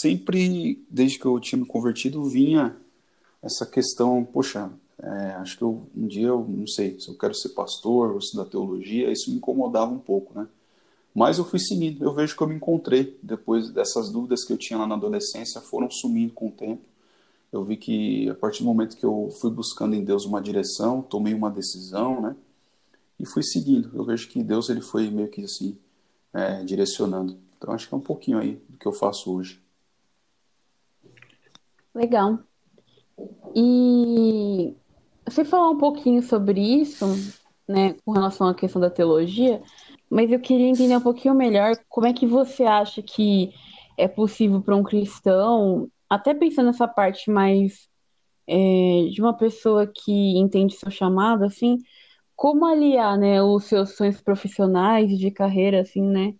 sempre, 0.00 0.86
desde 0.88 1.18
que 1.18 1.26
eu 1.26 1.40
tinha 1.40 1.58
me 1.58 1.66
convertido, 1.66 2.22
vinha 2.22 2.76
essa 3.42 3.66
questão, 3.66 4.24
poxa, 4.24 4.70
é, 5.02 5.32
acho 5.40 5.58
que 5.58 5.64
eu, 5.64 5.82
um 5.96 6.06
dia 6.06 6.28
eu 6.28 6.46
não 6.48 6.68
sei 6.68 7.00
se 7.00 7.08
eu 7.08 7.18
quero 7.18 7.34
ser 7.34 7.48
pastor 7.48 8.12
ou 8.12 8.18
estudar 8.18 8.44
teologia, 8.44 9.10
isso 9.10 9.32
me 9.32 9.38
incomodava 9.38 9.90
um 9.90 9.98
pouco, 9.98 10.38
né? 10.38 10.46
Mas 11.14 11.38
eu 11.38 11.44
fui 11.44 11.58
seguindo, 11.58 12.04
eu 12.04 12.14
vejo 12.14 12.36
que 12.36 12.42
eu 12.42 12.46
me 12.46 12.54
encontrei 12.54 13.18
depois 13.22 13.70
dessas 13.70 14.10
dúvidas 14.10 14.44
que 14.44 14.52
eu 14.52 14.58
tinha 14.58 14.78
lá 14.78 14.86
na 14.86 14.94
adolescência 14.94 15.60
foram 15.60 15.90
sumindo 15.90 16.32
com 16.32 16.48
o 16.48 16.52
tempo. 16.52 16.82
Eu 17.52 17.64
vi 17.64 17.76
que 17.76 18.28
a 18.28 18.34
partir 18.34 18.62
do 18.62 18.66
momento 18.66 18.96
que 18.96 19.04
eu 19.04 19.30
fui 19.40 19.50
buscando 19.50 19.94
em 19.94 20.04
Deus 20.04 20.24
uma 20.24 20.40
direção, 20.40 21.02
tomei 21.02 21.34
uma 21.34 21.50
decisão, 21.50 22.20
né? 22.20 22.36
E 23.18 23.26
fui 23.26 23.42
seguindo. 23.42 23.90
Eu 23.94 24.04
vejo 24.04 24.28
que 24.28 24.42
Deus 24.42 24.68
ele 24.68 24.82
foi 24.82 25.10
meio 25.10 25.28
que 25.28 25.42
assim 25.42 25.76
é, 26.32 26.62
direcionando. 26.62 27.38
Então 27.56 27.74
acho 27.74 27.88
que 27.88 27.94
é 27.94 27.96
um 27.96 28.02
pouquinho 28.02 28.38
aí 28.38 28.62
do 28.68 28.76
que 28.76 28.86
eu 28.86 28.92
faço 28.92 29.34
hoje. 29.34 29.60
Legal. 31.94 32.38
E 33.54 34.74
você 35.24 35.44
falou 35.44 35.72
um 35.72 35.78
pouquinho 35.78 36.22
sobre 36.22 36.60
isso, 36.60 37.04
né, 37.66 37.94
com 38.04 38.12
relação 38.12 38.46
à 38.46 38.54
questão 38.54 38.80
da 38.80 38.90
teologia, 38.90 39.60
mas 40.10 40.30
eu 40.30 40.40
queria 40.40 40.68
entender 40.68 40.96
um 40.96 41.00
pouquinho 41.00 41.34
melhor 41.34 41.76
como 41.88 42.06
é 42.06 42.12
que 42.12 42.26
você 42.26 42.64
acha 42.64 43.02
que 43.02 43.52
é 43.96 44.08
possível 44.08 44.62
para 44.62 44.76
um 44.76 44.82
cristão, 44.82 45.90
até 46.08 46.32
pensando 46.32 46.66
nessa 46.66 46.88
parte 46.88 47.30
mais 47.30 47.88
é, 48.46 49.08
de 49.10 49.20
uma 49.20 49.36
pessoa 49.36 49.86
que 49.86 50.38
entende 50.38 50.74
seu 50.74 50.90
chamado, 50.90 51.44
assim, 51.44 51.78
como 52.34 52.64
aliar, 52.64 53.18
né, 53.18 53.42
os 53.42 53.64
seus 53.64 53.96
sonhos 53.96 54.20
profissionais 54.20 55.18
de 55.18 55.30
carreira, 55.30 55.80
assim, 55.80 56.02
né, 56.02 56.34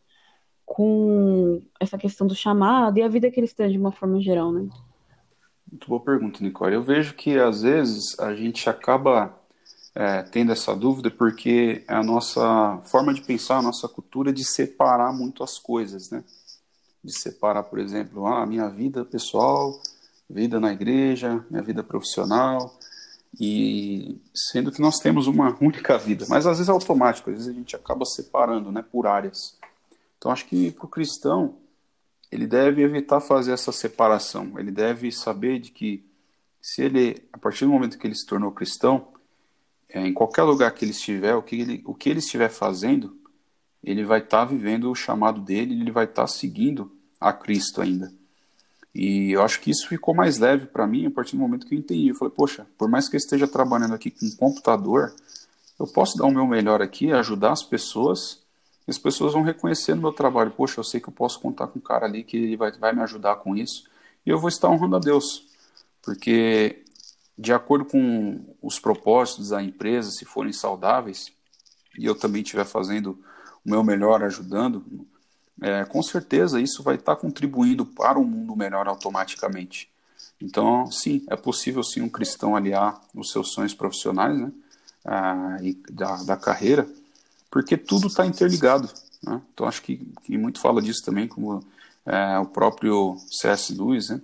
com 0.65 1.63
essa 1.81 1.99
questão 1.99 2.27
do 2.27 2.35
chamado 2.35 2.99
e 2.99 3.03
a 3.03 3.09
vida 3.09 3.31
cristã 3.31 3.69
de 3.69 3.79
uma 3.79 3.91
forma 3.91 4.21
geral, 4.21 4.53
né? 4.53 4.69
Muito 5.71 5.89
boa 5.89 6.01
pergunta, 6.01 6.43
Nicole. 6.43 6.75
Eu 6.75 6.83
vejo 6.83 7.15
que 7.15 7.39
às 7.39 7.63
vezes 7.63 8.19
a 8.19 8.35
gente 8.35 8.71
acaba 8.71 9.38
é, 9.99 10.23
tendo 10.23 10.53
essa 10.53 10.77
dúvida 10.77 11.11
porque 11.11 11.83
é 11.89 11.93
a 11.93 12.05
nossa 12.05 12.81
forma 12.85 13.13
de 13.13 13.21
pensar, 13.21 13.57
a 13.59 13.63
nossa 13.63 13.89
cultura 13.89 14.33
de 14.33 14.45
separar 14.45 15.13
muito 15.13 15.43
as 15.43 15.59
coisas, 15.59 16.09
né? 16.09 16.23
De 17.03 17.13
separar, 17.13 17.65
por 17.65 17.81
exemplo, 17.81 18.25
a 18.25 18.43
ah, 18.43 18.47
minha 18.47 18.69
vida 18.69 19.05
pessoal, 19.05 19.83
vida 20.31 20.61
na 20.61 20.73
igreja, 20.73 21.45
minha 21.51 21.65
vida 21.65 21.83
profissional, 21.83 22.79
e 23.41 24.21
sendo 24.33 24.71
que 24.71 24.81
nós 24.81 25.01
temos 25.01 25.27
uma 25.27 25.53
única 25.61 25.99
vida, 25.99 26.27
mas 26.29 26.47
às 26.47 26.59
vezes 26.59 26.69
é 26.69 26.73
automático, 26.73 27.31
às 27.31 27.37
vezes 27.39 27.53
a 27.53 27.53
gente 27.53 27.75
acaba 27.75 28.05
separando, 28.05 28.71
né, 28.71 28.85
por 28.89 29.05
áreas. 29.05 29.59
Então 30.17 30.31
acho 30.31 30.47
que 30.47 30.71
para 30.71 30.87
o 30.87 30.89
cristão 30.89 31.57
ele 32.31 32.47
deve 32.47 32.83
evitar 32.83 33.21
fazer 33.21 33.51
essa 33.51 33.73
separação. 33.73 34.53
Ele 34.61 34.71
deve 34.71 35.11
saber 35.11 35.59
de 35.59 35.73
que 35.73 36.05
se 36.63 36.83
ele, 36.83 37.21
a 37.33 37.39
partir 37.39 37.65
do 37.65 37.73
momento 37.73 37.99
que 37.99 38.07
ele 38.07 38.15
se 38.15 38.27
tornou 38.27 38.53
cristão, 38.53 39.18
é, 39.89 40.07
em 40.07 40.13
qualquer 40.13 40.43
lugar 40.43 40.73
que 40.73 40.85
ele 40.85 40.93
estiver, 40.93 41.35
o 41.35 41.43
que 41.43 41.57
ele, 41.57 41.83
o 41.85 41.95
que 41.95 42.11
ele 42.11 42.19
estiver 42.19 42.49
fazendo, 42.49 43.17
ele 43.83 44.05
vai 44.05 44.19
estar 44.21 44.39
tá 44.39 44.45
vivendo 44.45 44.91
o 44.91 44.95
chamado 44.95 45.41
dele, 45.41 45.81
ele 45.81 45.91
vai 45.91 46.05
estar 46.05 46.23
tá 46.23 46.29
seguindo 46.29 46.93
a 47.21 47.33
Cristo 47.33 47.81
ainda. 47.81 48.13
E 48.95 49.33
eu 49.33 49.43
acho 49.43 49.61
que 49.61 49.71
isso 49.71 49.89
ficou 49.89 50.15
mais 50.15 50.39
leve 50.39 50.67
para 50.67 50.87
mim 50.87 51.07
a 51.07 51.11
partir 51.11 51.37
do 51.37 51.43
momento 51.43 51.67
que 51.67 51.75
eu 51.75 51.79
entendi. 51.79 52.09
Eu 52.09 52.15
falei, 52.15 52.35
poxa, 52.35 52.67
por 52.77 52.89
mais 52.89 53.09
que 53.09 53.17
eu 53.17 53.19
esteja 53.19 53.47
trabalhando 53.47 53.95
aqui 53.95 54.11
com 54.11 54.31
computador, 54.37 55.15
eu 55.79 55.87
posso 55.87 56.19
dar 56.19 56.27
o 56.27 56.33
meu 56.33 56.47
melhor 56.47 56.83
aqui, 56.83 57.13
ajudar 57.13 57.53
as 57.53 57.63
pessoas 57.63 58.43
e 58.89 58.91
as 58.91 58.99
pessoas 58.99 59.35
vão 59.35 59.43
reconhecer 59.43 59.95
no 59.95 60.01
meu 60.01 60.13
trabalho, 60.13 60.51
poxa, 60.51 60.81
eu 60.81 60.85
sei 60.85 60.99
que 60.99 61.09
eu 61.09 61.13
posso 61.13 61.39
contar 61.39 61.67
com 61.67 61.79
um 61.79 61.83
cara 61.83 62.07
ali 62.07 62.25
que 62.25 62.39
ele 62.39 62.57
vai, 62.57 62.73
vai 62.73 62.95
me 62.95 63.03
ajudar 63.03 63.37
com 63.37 63.55
isso, 63.55 63.85
e 64.25 64.31
eu 64.31 64.39
vou 64.39 64.49
estar 64.49 64.71
honrando 64.71 64.97
a 64.97 64.99
Deus, 64.99 65.47
porque 66.03 66.83
de 67.39 67.53
acordo 67.53 67.85
com 67.85 68.41
os 68.61 68.79
propósitos 68.79 69.51
da 69.51 69.63
empresa, 69.63 70.11
se 70.11 70.25
forem 70.25 70.53
saudáveis, 70.53 71.33
e 71.97 72.05
eu 72.05 72.15
também 72.15 72.43
estiver 72.43 72.65
fazendo 72.65 73.19
o 73.65 73.71
meu 73.71 73.85
melhor 73.85 74.23
ajudando, 74.23 74.85
é, 75.61 75.85
com 75.85 76.03
certeza 76.03 76.61
isso 76.61 76.83
vai 76.83 76.97
estar 76.97 77.17
contribuindo 77.17 77.85
para 77.85 78.19
um 78.19 78.25
mundo 78.25 78.57
melhor 78.57 78.89
automaticamente. 78.89 79.91
Então, 80.41 80.91
sim, 80.91 81.25
é 81.29 81.37
possível 81.37 81.83
sim 81.83 82.01
um 82.01 82.09
cristão 82.09 82.55
aliar 82.55 83.01
os 83.15 83.31
seus 83.31 83.53
sonhos 83.53 83.75
profissionais 83.75 84.39
né, 84.39 84.53
ah, 85.05 85.57
e 85.61 85.75
da, 85.91 86.23
da 86.23 86.37
carreira 86.37 86.89
porque 87.51 87.77
tudo 87.77 88.09
está 88.09 88.27
interligado. 88.27 88.89
Né? 89.23 89.41
Então, 89.53 89.67
acho 89.67 89.83
que, 89.83 89.97
que 90.25 90.37
muito 90.37 90.61
fala 90.61 90.83
disso 90.83 91.03
também, 91.05 91.27
como 91.27 91.63
é, 92.07 92.39
o 92.39 92.47
próprio 92.47 93.19
C.S. 93.31 93.75
Lewis, 93.75 94.11
né? 94.11 94.21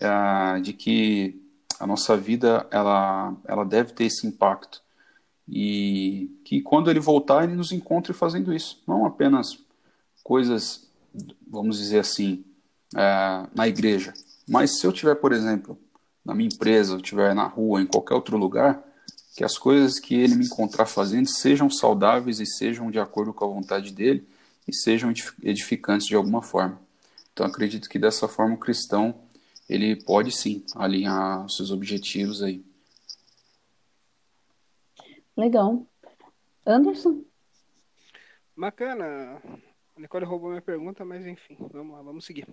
É, 0.00 0.60
de 0.60 0.72
que 0.72 1.40
a 1.78 1.86
nossa 1.86 2.16
vida 2.16 2.66
ela, 2.70 3.34
ela 3.44 3.64
deve 3.64 3.92
ter 3.92 4.04
esse 4.04 4.26
impacto. 4.26 4.82
E 5.48 6.30
que 6.44 6.60
quando 6.60 6.90
ele 6.90 7.00
voltar, 7.00 7.44
ele 7.44 7.54
nos 7.54 7.72
encontre 7.72 8.12
fazendo 8.12 8.52
isso. 8.52 8.82
Não 8.86 9.06
apenas 9.06 9.58
coisas, 10.22 10.88
vamos 11.48 11.78
dizer 11.78 12.00
assim, 12.00 12.44
é, 12.94 13.46
na 13.54 13.66
igreja. 13.66 14.12
Mas 14.46 14.78
se 14.78 14.86
eu 14.86 14.92
tiver, 14.92 15.14
por 15.14 15.32
exemplo, 15.32 15.78
na 16.24 16.34
minha 16.34 16.48
empresa, 16.52 16.92
eu 16.92 16.98
estiver 16.98 17.34
na 17.34 17.46
rua, 17.46 17.80
em 17.80 17.86
qualquer 17.86 18.14
outro 18.14 18.36
lugar, 18.36 18.82
que 19.34 19.44
as 19.44 19.56
coisas 19.56 19.98
que 19.98 20.14
ele 20.14 20.34
me 20.34 20.44
encontrar 20.44 20.84
fazendo 20.84 21.28
sejam 21.28 21.70
saudáveis 21.70 22.40
e 22.40 22.46
sejam 22.46 22.90
de 22.90 22.98
acordo 22.98 23.32
com 23.32 23.44
a 23.44 23.48
vontade 23.48 23.92
dele 23.92 24.26
e 24.66 24.74
sejam 24.74 25.12
edificantes 25.42 26.06
de 26.06 26.14
alguma 26.14 26.42
forma. 26.42 26.78
Então 27.32 27.46
acredito 27.46 27.88
que 27.88 27.98
dessa 27.98 28.26
forma 28.26 28.54
o 28.54 28.58
cristão 28.58 29.14
ele 29.68 29.96
pode 29.96 30.32
sim 30.32 30.64
alinhar 30.74 31.44
os 31.44 31.56
seus 31.56 31.70
objetivos 31.70 32.42
aí. 32.42 32.64
Legal. 35.36 35.86
Anderson? 36.66 37.24
Bacana. 38.56 39.40
A 39.96 40.00
Nicole 40.00 40.24
roubou 40.24 40.50
minha 40.50 40.62
pergunta, 40.62 41.04
mas 41.04 41.26
enfim, 41.26 41.56
vamos 41.72 41.94
lá, 41.94 42.02
vamos 42.02 42.24
seguir. 42.24 42.46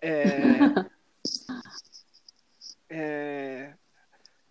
É... 0.00 0.22
é... 2.88 3.74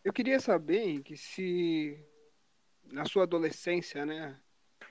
Eu 0.03 0.13
queria 0.13 0.39
saber 0.39 1.01
que 1.01 1.17
se 1.17 1.99
na 2.85 3.05
sua 3.05 3.23
adolescência, 3.23 4.05
né, 4.05 4.39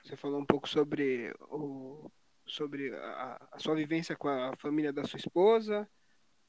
você 0.03 0.15
falou 0.15 0.39
um 0.39 0.45
pouco 0.45 0.67
sobre 0.67 1.33
o 1.49 2.09
sobre 2.45 2.93
a, 2.95 3.47
a 3.51 3.59
sua 3.59 3.75
vivência 3.75 4.15
com 4.15 4.27
a 4.27 4.55
família 4.55 4.91
da 4.91 5.03
sua 5.03 5.17
esposa, 5.17 5.87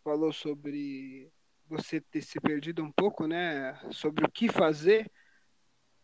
falou 0.03 0.33
sobre 0.33 1.31
você 1.67 2.01
ter 2.01 2.23
se 2.23 2.41
perdido 2.41 2.83
um 2.83 2.91
pouco, 2.91 3.27
né, 3.27 3.79
sobre 3.93 4.25
o 4.25 4.31
que 4.31 4.49
fazer, 4.49 5.11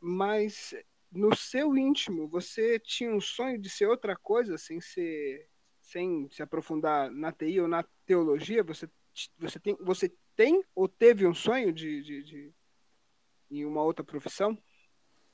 mas 0.00 0.74
no 1.10 1.34
seu 1.34 1.76
íntimo 1.76 2.28
você 2.28 2.78
tinha 2.78 3.10
um 3.10 3.20
sonho 3.20 3.58
de 3.58 3.68
ser 3.68 3.86
outra 3.86 4.16
coisa 4.16 4.56
sem 4.58 4.80
ser 4.80 5.48
sem 5.80 6.28
se 6.30 6.42
aprofundar 6.42 7.10
na 7.10 7.32
TI 7.32 7.60
ou 7.60 7.68
na 7.68 7.84
teologia, 8.04 8.62
você 8.62 8.88
você 9.38 9.58
tem 9.58 9.76
você 9.80 10.12
tem 10.34 10.62
ou 10.74 10.86
teve 10.86 11.26
um 11.26 11.34
sonho 11.34 11.72
de, 11.72 12.02
de, 12.02 12.22
de 12.22 12.54
em 13.50 13.64
uma 13.64 13.82
outra 13.82 14.04
profissão? 14.04 14.56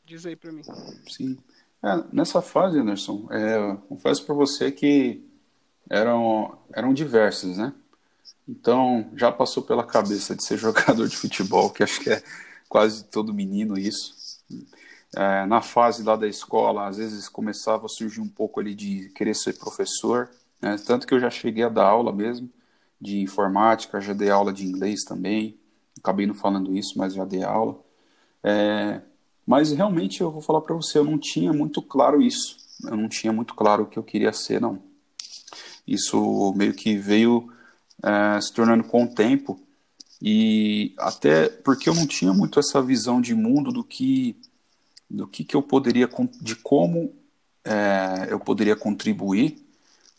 Diz 0.05 0.27
aí 0.27 0.37
para 0.37 0.53
mim. 0.53 0.63
Sim. 1.09 1.39
É, 1.83 2.15
nessa 2.15 2.41
fase, 2.41 2.79
Anderson, 2.79 3.27
é, 3.31 3.77
confesso 3.89 4.25
para 4.25 4.35
você 4.35 4.71
que 4.71 5.27
eram, 5.91 6.59
eram 6.73 6.95
diversos, 6.95 7.59
né? 7.59 7.75
Então, 8.49 9.11
já 9.17 9.31
passou 9.31 9.63
pela 9.63 9.85
cabeça 9.85 10.35
de 10.35 10.45
ser 10.45 10.57
jogador 10.59 11.09
de 11.09 11.17
futebol, 11.17 11.71
que 11.71 11.83
acho 11.83 12.01
que 12.01 12.11
é 12.11 12.23
quase 12.69 13.05
todo 13.05 13.35
menino 13.35 13.79
isso. 13.79 14.15
É, 15.15 15.45
na 15.47 15.61
fase 15.61 16.03
lá 16.03 16.17
da 16.17 16.27
escola, 16.27 16.89
às 16.89 16.97
vezes 16.97 17.29
começava 17.29 17.87
a 17.87 17.89
surgir 17.89 18.21
um 18.21 18.29
pouco 18.29 18.61
ali 18.61 18.75
de 18.75 19.11
querer 19.11 19.35
ser 19.35 19.59
professor, 19.59 20.31
né? 20.61 20.77
tanto 20.87 21.07
que 21.07 21.13
eu 21.13 21.21
já 21.21 21.29
cheguei 21.29 21.65
a 21.65 21.69
dar 21.69 21.85
aula 21.85 22.13
mesmo 22.13 22.49
de 23.01 23.21
informática, 23.21 24.01
já 24.01 24.13
dei 24.13 24.31
aula 24.31 24.53
de 24.53 24.65
inglês 24.65 25.03
também, 25.03 25.59
acabei 25.99 26.27
não 26.27 26.35
falando 26.35 26.75
isso, 26.75 26.97
mas 26.97 27.15
já 27.15 27.25
dei 27.25 27.43
aula. 27.43 27.79
É, 28.43 29.03
mas 29.47 29.73
realmente 29.73 30.21
eu 30.21 30.31
vou 30.31 30.41
falar 30.41 30.61
para 30.61 30.75
você, 30.75 30.99
eu 30.99 31.05
não 31.05 31.19
tinha 31.19 31.53
muito 31.53 31.83
claro 31.83 32.23
isso, 32.23 32.57
eu 32.85 32.97
não 32.97 33.09
tinha 33.09 33.33
muito 33.33 33.55
claro 33.55 33.83
o 33.83 33.87
que 33.87 33.99
eu 33.99 34.03
queria 34.03 34.33
ser, 34.33 34.61
não. 34.61 34.79
Isso 35.87 36.55
meio 36.57 36.73
que 36.73 36.97
veio 36.97 37.53
é, 38.03 38.41
se 38.41 38.53
tornando 38.53 38.85
com 38.85 39.05
o 39.05 39.15
tempo, 39.15 39.61
e 40.21 40.95
até 40.99 41.49
porque 41.49 41.89
eu 41.89 41.95
não 41.95 42.07
tinha 42.07 42.33
muito 42.33 42.61
essa 42.61 42.81
visão 42.81 43.21
de 43.21 43.35
mundo 43.35 43.73
do 43.73 43.83
que 43.83 44.37
do 45.11 45.27
que, 45.27 45.45
que 45.45 45.55
eu 45.55 45.63
poderia 45.63 46.09
de 46.41 46.57
como 46.57 47.13
é, 47.65 48.29
eu 48.31 48.41
poderia 48.41 48.75
contribuir 48.75 49.59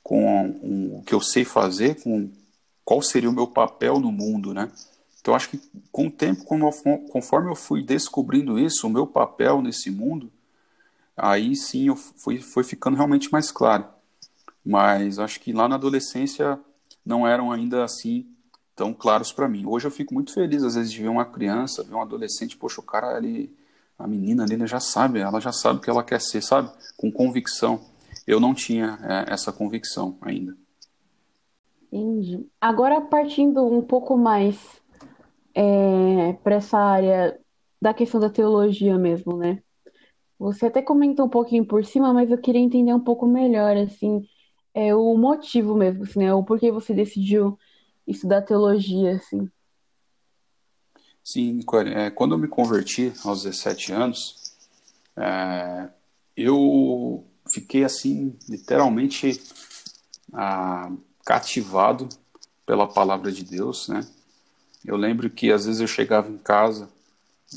com 0.04 0.46
um, 0.62 0.98
o 0.98 1.04
que 1.04 1.16
eu 1.16 1.22
sei 1.22 1.44
fazer, 1.46 2.02
com 2.02 2.30
qual 2.86 3.02
seria 3.02 3.30
o 3.30 3.34
meu 3.34 3.48
papel 3.48 4.00
no 4.00 4.12
mundo, 4.12 4.54
né? 4.54 4.72
Então 5.20 5.34
acho 5.34 5.50
que 5.50 5.60
com 5.92 6.08
o 6.08 6.12
tempo, 6.12 6.44
conforme 7.10 7.50
eu 7.50 7.56
fui 7.56 7.82
descobrindo 7.82 8.60
isso, 8.60 8.86
o 8.86 8.90
meu 8.90 9.08
papel 9.08 9.62
nesse 9.62 9.90
mundo, 9.90 10.30
aí 11.16 11.56
sim 11.56 11.88
eu 11.88 11.96
fui, 11.96 12.40
foi 12.40 12.64
ficando 12.64 12.98
realmente 12.98 13.32
mais 13.32 13.50
claro. 13.50 13.86
Mas 14.66 15.20
acho 15.20 15.40
que 15.40 15.54
lá 15.54 15.68
na 15.68 15.76
adolescência 15.76 16.60
não 17.06 17.28
eram 17.28 17.52
ainda 17.52 17.84
assim 17.84 18.26
tão 18.76 18.94
claros 18.94 19.32
para 19.32 19.48
mim. 19.48 19.66
Hoje 19.66 19.88
eu 19.88 19.92
fico 19.92 20.14
muito 20.14 20.34
feliz, 20.34 20.64
às 20.64 20.76
vezes, 20.76 20.92
de 20.92 21.02
ver 21.02 21.10
uma 21.10 21.26
criança, 21.26 21.84
ver 21.84 21.96
um 21.96 22.02
adolescente, 22.02 22.58
poxa, 22.58 22.82
o 22.82 22.84
cara 22.84 23.16
ali, 23.16 23.56
a 23.98 24.08
menina 24.08 24.44
ali, 24.44 24.66
já 24.66 24.80
sabe, 24.80 25.20
ela 25.20 25.40
já 25.40 25.52
sabe 25.52 25.80
o 25.80 25.82
que 25.82 25.90
ela 25.90 26.04
quer 26.04 26.20
ser, 26.20 26.42
sabe? 26.42 26.72
Com 26.98 27.12
convicção. 27.12 27.82
Eu 28.26 28.40
não 28.40 28.54
tinha 28.54 28.98
é, 29.04 29.34
essa 29.34 29.52
convicção 29.52 30.18
ainda. 30.22 30.56
Entendi. 31.92 32.48
Agora, 32.60 33.02
partindo 33.02 33.64
um 33.66 33.82
pouco 33.82 34.18
mais 34.18 34.58
é, 35.54 36.34
para 36.44 36.56
essa 36.56 36.78
área 36.80 37.40
da 37.80 37.94
questão 37.94 38.20
da 38.20 38.30
teologia 38.30 38.98
mesmo, 38.98 39.38
né? 39.38 39.62
Você 40.40 40.66
até 40.66 40.82
comentou 40.82 41.26
um 41.26 41.30
pouquinho 41.30 41.66
por 41.66 41.86
cima, 41.86 42.14
mas 42.14 42.32
eu 42.32 42.38
queria 42.38 42.62
entender 42.62 42.94
um 42.94 43.00
pouco 43.00 43.28
melhor, 43.28 43.78
assim, 43.78 44.26
é, 44.74 44.94
o 44.96 45.16
motivo 45.18 45.76
mesmo, 45.76 46.04
assim, 46.04 46.20
né? 46.20 46.34
O 46.34 46.44
porquê 46.44 46.72
você 46.72 46.94
decidiu 46.94 47.58
estudar 48.08 48.42
teologia, 48.42 49.16
assim. 49.16 49.50
Sim, 51.24 51.62
é, 51.96 52.10
quando 52.10 52.34
eu 52.34 52.38
me 52.38 52.48
converti 52.48 53.14
aos 53.24 53.44
17 53.44 53.94
anos, 53.94 54.56
é, 55.16 55.90
eu 56.36 57.26
fiquei 57.50 57.84
assim, 57.84 58.36
literalmente 58.50 59.42
ah, 60.34 60.92
cativado 61.26 62.10
pela 62.66 62.88
palavra 62.88 63.32
de 63.32 63.44
Deus, 63.44 63.88
né? 63.88 64.06
Eu 64.84 64.98
lembro 64.98 65.30
que 65.30 65.52
às 65.52 65.66
vezes 65.66 65.80
eu 65.80 65.88
chegava 65.88 66.30
em 66.30 66.38
casa, 66.38 66.90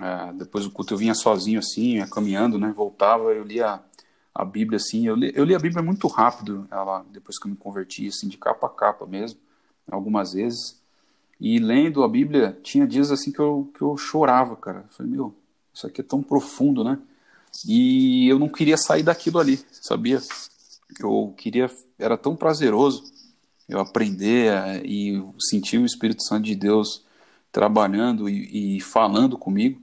é, 0.00 0.32
depois 0.34 0.64
do 0.64 0.70
culto 0.70 0.94
eu 0.94 0.98
vinha 0.98 1.14
sozinho 1.14 1.58
assim, 1.58 2.04
caminhando, 2.06 2.58
né? 2.58 2.72
Voltava, 2.76 3.32
eu 3.32 3.42
lia 3.42 3.80
a 4.36 4.44
Bíblia 4.44 4.76
assim, 4.76 5.06
eu 5.06 5.16
li, 5.16 5.32
eu 5.34 5.44
li 5.44 5.54
a 5.54 5.58
Bíblia 5.58 5.82
muito 5.82 6.06
rápido, 6.08 6.68
ela 6.70 7.04
depois 7.10 7.38
que 7.38 7.46
eu 7.46 7.50
me 7.50 7.56
converti, 7.56 8.06
assim, 8.06 8.28
de 8.28 8.36
capa 8.36 8.66
a 8.66 8.70
capa 8.70 9.06
mesmo 9.06 9.40
algumas 9.90 10.34
vezes. 10.34 10.80
E 11.40 11.58
lendo 11.58 12.02
a 12.02 12.08
Bíblia, 12.08 12.58
tinha 12.62 12.86
dias 12.86 13.10
assim 13.10 13.32
que 13.32 13.38
eu, 13.38 13.70
que 13.74 13.82
eu 13.82 13.96
chorava, 13.96 14.56
cara. 14.56 14.84
Eu 14.86 14.94
falei, 14.94 15.12
meu, 15.12 15.34
isso 15.72 15.86
aqui 15.86 16.00
é 16.00 16.04
tão 16.04 16.22
profundo, 16.22 16.84
né? 16.84 16.98
E 17.66 18.28
eu 18.28 18.38
não 18.38 18.48
queria 18.48 18.76
sair 18.76 19.02
daquilo 19.02 19.38
ali, 19.38 19.58
sabia? 19.72 20.20
Eu 21.00 21.34
queria, 21.36 21.70
era 21.98 22.18
tão 22.18 22.36
prazeroso 22.36 23.04
eu 23.68 23.80
aprender 23.80 24.52
eh, 24.52 24.82
e 24.84 25.24
sentir 25.40 25.78
o 25.78 25.86
Espírito 25.86 26.22
Santo 26.22 26.44
de 26.44 26.54
Deus 26.54 27.04
trabalhando 27.50 28.28
e, 28.28 28.76
e 28.76 28.80
falando 28.80 29.36
comigo. 29.36 29.80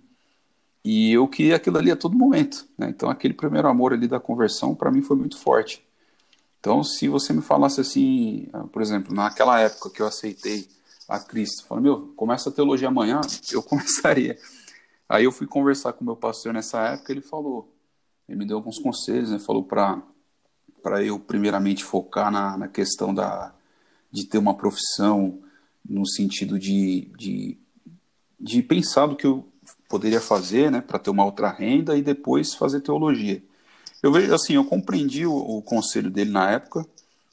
E 0.83 1.13
eu 1.13 1.27
queria 1.27 1.55
aquilo 1.55 1.77
ali 1.77 1.91
a 1.91 1.95
todo 1.95 2.17
momento. 2.17 2.67
Né? 2.77 2.89
Então, 2.89 3.09
aquele 3.09 3.33
primeiro 3.33 3.67
amor 3.67 3.93
ali 3.93 4.07
da 4.07 4.19
conversão, 4.19 4.75
para 4.75 4.91
mim, 4.91 5.01
foi 5.01 5.15
muito 5.15 5.37
forte. 5.37 5.85
Então, 6.59 6.83
se 6.83 7.07
você 7.07 7.31
me 7.33 7.41
falasse 7.41 7.79
assim, 7.81 8.47
ah, 8.53 8.65
por 8.65 8.81
exemplo, 8.81 9.13
naquela 9.13 9.59
época 9.59 9.89
que 9.89 10.01
eu 10.01 10.07
aceitei 10.07 10.67
a 11.07 11.19
Cristo, 11.19 11.65
falando, 11.65 11.83
meu, 11.83 12.13
começa 12.15 12.49
a 12.49 12.51
teologia 12.51 12.87
amanhã, 12.87 13.21
eu 13.51 13.63
começaria. 13.63 14.37
Aí 15.07 15.25
eu 15.25 15.31
fui 15.31 15.47
conversar 15.47 15.93
com 15.93 16.03
meu 16.03 16.15
pastor 16.15 16.53
nessa 16.53 16.79
época, 16.89 17.11
ele 17.11 17.21
falou, 17.21 17.73
ele 18.27 18.37
me 18.37 18.45
deu 18.45 18.57
alguns 18.57 18.79
conselhos, 18.79 19.29
né? 19.29 19.39
Falou 19.39 19.63
para 19.63 20.01
para 20.81 21.01
eu 21.01 21.17
primeiramente 21.17 21.81
focar 21.81 22.29
na, 22.29 22.57
na 22.57 22.67
questão 22.67 23.13
da 23.13 23.53
de 24.11 24.25
ter 24.25 24.37
uma 24.37 24.53
profissão 24.53 25.41
no 25.83 26.05
sentido 26.05 26.59
de, 26.59 27.09
de, 27.17 27.57
de 28.39 28.61
pensar 28.61 29.07
do 29.07 29.15
que 29.15 29.25
eu 29.25 29.47
poderia 29.87 30.19
fazer, 30.21 30.71
né, 30.71 30.81
para 30.81 30.99
ter 30.99 31.09
uma 31.09 31.25
outra 31.25 31.49
renda 31.49 31.97
e 31.97 32.01
depois 32.01 32.53
fazer 32.53 32.81
teologia. 32.81 33.43
Eu 34.01 34.11
vejo 34.11 34.33
assim, 34.33 34.53
eu 34.55 34.65
compreendi 34.65 35.25
o, 35.25 35.33
o 35.33 35.61
conselho 35.61 36.09
dele 36.09 36.31
na 36.31 36.51
época. 36.51 36.85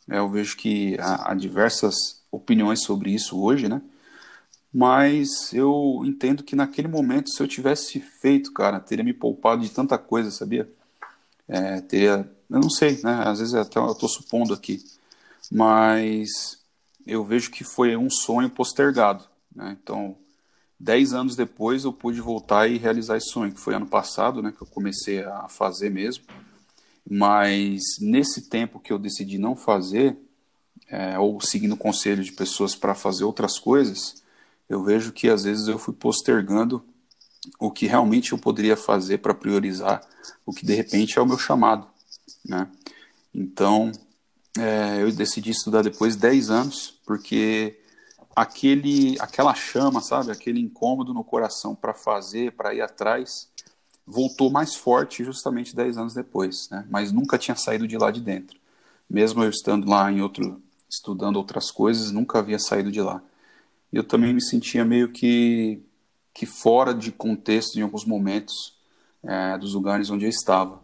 Né, 0.07 0.19
eu 0.19 0.29
vejo 0.29 0.57
que 0.57 0.97
há, 1.01 1.33
há, 1.33 1.35
diversas 1.35 2.23
opiniões 2.31 2.83
sobre 2.83 3.11
isso 3.11 3.41
hoje, 3.43 3.69
né? 3.69 3.83
Mas 4.73 5.53
eu 5.53 6.03
entendo 6.05 6.45
que 6.45 6.55
naquele 6.55 6.87
momento, 6.87 7.31
se 7.31 7.43
eu 7.43 7.49
tivesse 7.49 7.99
feito, 7.99 8.53
cara, 8.53 8.79
teria 8.79 9.05
me 9.05 9.13
poupado 9.13 9.63
de 9.63 9.71
tanta 9.71 9.99
coisa, 9.99 10.31
sabia? 10.31 10.71
É, 11.49 11.81
teria, 11.81 12.31
eu 12.49 12.61
não 12.61 12.71
sei, 12.71 13.01
né? 13.03 13.23
Às 13.27 13.41
vezes 13.41 13.55
até 13.55 13.81
eu 13.81 13.91
estou 13.91 14.09
supondo 14.09 14.55
aqui, 14.55 14.85
mas 15.51 16.29
eu 17.05 17.25
vejo 17.25 17.51
que 17.51 17.65
foi 17.65 17.97
um 17.97 18.09
sonho 18.09 18.49
postergado, 18.49 19.25
né? 19.55 19.77
Então, 19.83 20.17
dez 20.81 21.13
anos 21.13 21.37
depois 21.37 21.85
eu 21.85 21.93
pude 21.93 22.23
voltar 22.23 22.67
e 22.67 22.79
realizar 22.79 23.19
esse 23.19 23.29
sonho, 23.29 23.53
que 23.53 23.61
foi 23.61 23.75
ano 23.75 23.87
passado, 23.87 24.41
né? 24.41 24.51
Que 24.51 24.63
eu 24.63 24.67
comecei 24.67 25.23
a 25.23 25.47
fazer 25.47 25.91
mesmo. 25.91 26.25
Mas 27.09 27.83
nesse 28.01 28.49
tempo 28.49 28.81
que 28.81 28.91
eu 28.91 28.99
decidi 28.99 29.37
não 29.37 29.55
fazer, 29.55 30.17
é, 30.89 31.19
ou 31.19 31.39
seguindo 31.41 31.77
conselho 31.77 32.25
de 32.25 32.33
pessoas 32.33 32.75
para 32.75 32.95
fazer 32.95 33.25
outras 33.25 33.59
coisas, 33.59 34.23
eu 34.69 34.83
vejo 34.83 35.13
que 35.13 35.29
às 35.29 35.45
vezes 35.45 35.69
eu 35.69 35.79
fui 35.79 35.93
postergando 35.93 36.83
o 37.59 37.71
que 37.71 37.87
realmente 37.87 38.33
eu 38.33 38.39
poderia 38.39 38.77
fazer 38.77 39.19
para 39.19 39.35
priorizar 39.35 40.01
o 40.47 40.53
que 40.53 40.65
de 40.65 40.75
repente 40.75 41.19
é 41.19 41.23
o 41.23 41.27
meu 41.27 41.39
chamado, 41.39 41.87
né? 42.45 42.69
Então, 43.35 43.93
é, 44.59 45.03
eu 45.03 45.13
decidi 45.13 45.51
estudar 45.51 45.83
depois 45.83 46.15
de 46.15 46.23
10 46.23 46.51
anos, 46.51 46.95
porque 47.07 47.80
aquele, 48.41 49.17
aquela 49.21 49.55
chama, 49.55 50.01
sabe, 50.01 50.33
aquele 50.33 50.61
incômodo 50.61 51.13
no 51.13 51.23
coração 51.23 51.75
para 51.75 51.93
fazer, 51.93 52.53
para 52.53 52.73
ir 52.73 52.81
atrás, 52.81 53.51
voltou 54.07 54.51
mais 54.51 54.75
forte 54.75 55.23
justamente 55.23 55.77
10 55.77 55.99
anos 55.99 56.15
depois, 56.15 56.67
né? 56.71 56.87
Mas 56.89 57.13
nunca 57.13 57.37
tinha 57.37 57.55
saído 57.55 57.87
de 57.87 57.99
lá 57.99 58.11
de 58.11 58.23
dentro. 58.23 58.59
Mesmo 59.09 59.45
eu 59.45 59.51
estando 59.51 59.87
lá 59.91 60.11
em 60.11 60.23
outro, 60.23 60.63
estudando 60.89 61.37
outras 61.37 61.71
coisas, 61.71 62.11
nunca 62.11 62.39
havia 62.39 62.59
saído 62.59 62.91
de 62.91 63.03
lá. 63.03 63.23
Eu 63.93 64.05
também 64.05 64.33
me 64.33 64.43
sentia 64.43 64.87
meio 64.87 65.13
que, 65.13 65.83
que 66.33 66.47
fora 66.47 66.95
de 66.95 67.13
contexto 67.13 67.79
em 67.79 67.83
alguns 67.83 68.07
momentos 68.07 68.55
é, 69.23 69.59
dos 69.59 69.75
lugares 69.75 70.09
onde 70.09 70.25
eu 70.25 70.31
estava. 70.31 70.81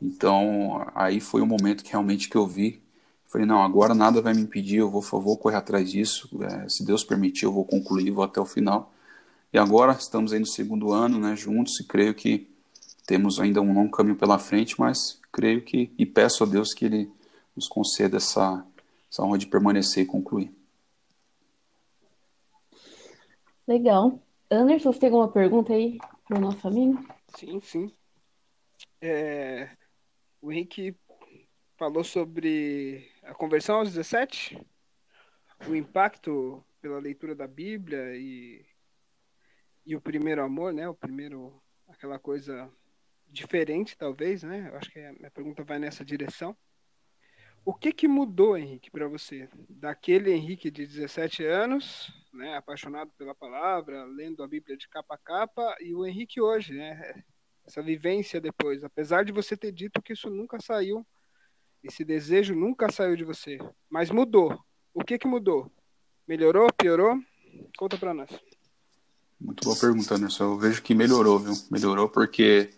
Então, 0.00 0.86
aí 0.94 1.20
foi 1.20 1.40
o 1.40 1.46
momento 1.46 1.82
que 1.82 1.90
realmente 1.90 2.28
que 2.28 2.36
eu 2.36 2.46
vi. 2.46 2.81
Falei, 3.32 3.46
não, 3.46 3.62
agora 3.62 3.94
nada 3.94 4.20
vai 4.20 4.34
me 4.34 4.42
impedir, 4.42 4.76
eu 4.76 4.90
vou, 4.90 5.00
vou 5.00 5.38
correr 5.38 5.56
atrás 5.56 5.90
disso. 5.90 6.28
É, 6.42 6.68
se 6.68 6.84
Deus 6.84 7.02
permitir, 7.02 7.46
eu 7.46 7.52
vou 7.52 7.64
concluir, 7.64 8.10
vou 8.10 8.22
até 8.22 8.38
o 8.38 8.44
final. 8.44 8.92
E 9.50 9.56
agora 9.56 9.92
estamos 9.92 10.34
aí 10.34 10.38
no 10.38 10.46
segundo 10.46 10.92
ano, 10.92 11.18
né, 11.18 11.34
juntos, 11.34 11.80
e 11.80 11.84
creio 11.84 12.14
que 12.14 12.46
temos 13.06 13.40
ainda 13.40 13.62
um 13.62 13.72
longo 13.72 13.90
caminho 13.90 14.16
pela 14.16 14.38
frente, 14.38 14.78
mas 14.78 15.18
creio 15.32 15.62
que 15.62 15.90
e 15.96 16.04
peço 16.04 16.44
a 16.44 16.46
Deus 16.46 16.74
que 16.74 16.84
Ele 16.84 17.10
nos 17.56 17.66
conceda 17.68 18.18
essa, 18.18 18.66
essa 19.10 19.22
honra 19.22 19.38
de 19.38 19.46
permanecer 19.46 20.04
e 20.04 20.06
concluir. 20.06 20.54
Legal. 23.66 24.20
Anderson, 24.50 24.92
você 24.92 24.98
tem 24.98 25.08
alguma 25.08 25.32
pergunta 25.32 25.72
aí 25.72 25.96
para 26.28 26.36
o 26.36 26.40
nosso 26.40 26.68
amigo? 26.68 27.02
Sim, 27.38 27.62
sim. 27.62 27.90
É, 29.00 29.70
o 30.42 30.52
Henrique 30.52 30.94
falou 31.78 32.04
sobre 32.04 33.10
a 33.22 33.34
conversão 33.34 33.76
aos 33.76 33.92
17, 33.92 34.58
o 35.68 35.74
impacto 35.74 36.64
pela 36.80 36.98
leitura 36.98 37.34
da 37.34 37.46
Bíblia 37.46 38.16
e, 38.16 38.64
e 39.86 39.94
o 39.94 40.00
primeiro 40.00 40.42
amor, 40.42 40.72
né? 40.72 40.88
O 40.88 40.94
primeiro, 40.94 41.62
aquela 41.88 42.18
coisa 42.18 42.70
diferente, 43.28 43.96
talvez, 43.96 44.42
né? 44.42 44.68
Eu 44.70 44.76
acho 44.76 44.90
que 44.90 45.00
a 45.00 45.12
minha 45.12 45.30
pergunta 45.30 45.62
vai 45.62 45.78
nessa 45.78 46.04
direção. 46.04 46.56
O 47.64 47.72
que 47.72 47.92
que 47.92 48.08
mudou, 48.08 48.58
Henrique, 48.58 48.90
para 48.90 49.06
você? 49.06 49.48
Daquele 49.68 50.32
Henrique 50.32 50.68
de 50.68 50.84
17 50.84 51.44
anos, 51.44 52.12
né, 52.32 52.56
apaixonado 52.56 53.12
pela 53.16 53.36
palavra, 53.36 54.04
lendo 54.04 54.42
a 54.42 54.48
Bíblia 54.48 54.76
de 54.76 54.88
capa 54.88 55.14
a 55.14 55.18
capa, 55.18 55.76
e 55.80 55.94
o 55.94 56.04
Henrique 56.04 56.40
hoje, 56.40 56.74
né? 56.74 57.22
essa 57.64 57.82
vivência 57.82 58.40
depois, 58.40 58.82
apesar 58.82 59.24
de 59.24 59.32
você 59.32 59.56
ter 59.56 59.72
dito 59.72 60.02
que 60.02 60.12
isso 60.12 60.28
nunca 60.28 60.60
saiu, 60.60 61.06
esse 61.82 62.04
desejo 62.04 62.54
nunca 62.54 62.90
saiu 62.90 63.16
de 63.16 63.24
você, 63.24 63.58
mas 63.90 64.10
mudou. 64.10 64.58
O 64.94 65.02
que 65.02 65.18
que 65.18 65.26
mudou? 65.26 65.70
Melhorou? 66.26 66.68
Piorou? 66.76 67.18
Conta 67.76 67.98
para 67.98 68.14
nós. 68.14 68.30
Muito 69.40 69.64
boa 69.64 69.76
pergunta, 69.76 70.14
Anderson. 70.14 70.44
Eu 70.44 70.58
vejo 70.58 70.82
que 70.82 70.94
melhorou, 70.94 71.38
viu? 71.38 71.52
Melhorou 71.70 72.08
porque, 72.08 72.70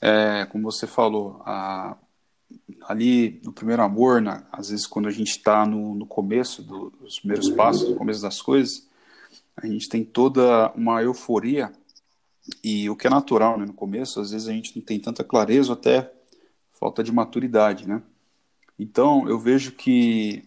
é, 0.00 0.46
como 0.46 0.70
você 0.70 0.86
falou, 0.86 1.40
a, 1.46 1.96
ali 2.82 3.40
no 3.42 3.52
primeiro 3.52 3.82
amor, 3.82 4.20
na, 4.20 4.46
às 4.52 4.68
vezes 4.68 4.86
quando 4.86 5.08
a 5.08 5.10
gente 5.10 5.30
está 5.30 5.64
no, 5.64 5.94
no 5.94 6.06
começo 6.06 6.62
do, 6.62 6.90
dos 6.90 7.20
primeiros 7.20 7.48
passos, 7.50 7.88
no 7.88 7.96
começo 7.96 8.20
das 8.20 8.42
coisas, 8.42 8.86
a 9.56 9.66
gente 9.66 9.88
tem 9.88 10.04
toda 10.04 10.70
uma 10.72 11.02
euforia 11.02 11.72
e 12.62 12.88
o 12.90 12.96
que 12.96 13.06
é 13.06 13.10
natural 13.10 13.58
né, 13.58 13.64
no 13.64 13.74
começo, 13.74 14.20
às 14.20 14.30
vezes 14.30 14.48
a 14.48 14.52
gente 14.52 14.76
não 14.76 14.84
tem 14.84 15.00
tanta 15.00 15.24
clareza, 15.24 15.72
até 15.72 16.12
falta 16.72 17.02
de 17.02 17.10
maturidade, 17.10 17.88
né? 17.88 18.02
Então 18.78 19.28
eu 19.28 19.38
vejo 19.38 19.72
que 19.72 20.44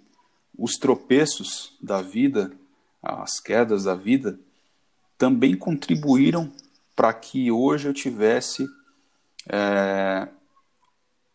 os 0.58 0.74
tropeços 0.74 1.76
da 1.82 2.02
vida, 2.02 2.52
as 3.02 3.40
quedas 3.40 3.84
da 3.84 3.96
vida, 3.96 4.40
também 5.18 5.56
contribuíram 5.56 6.52
para 6.96 7.14
que 7.14 7.52
hoje 7.52 7.88
eu 7.88 7.94
tivesse 7.94 8.68
é, 9.50 10.28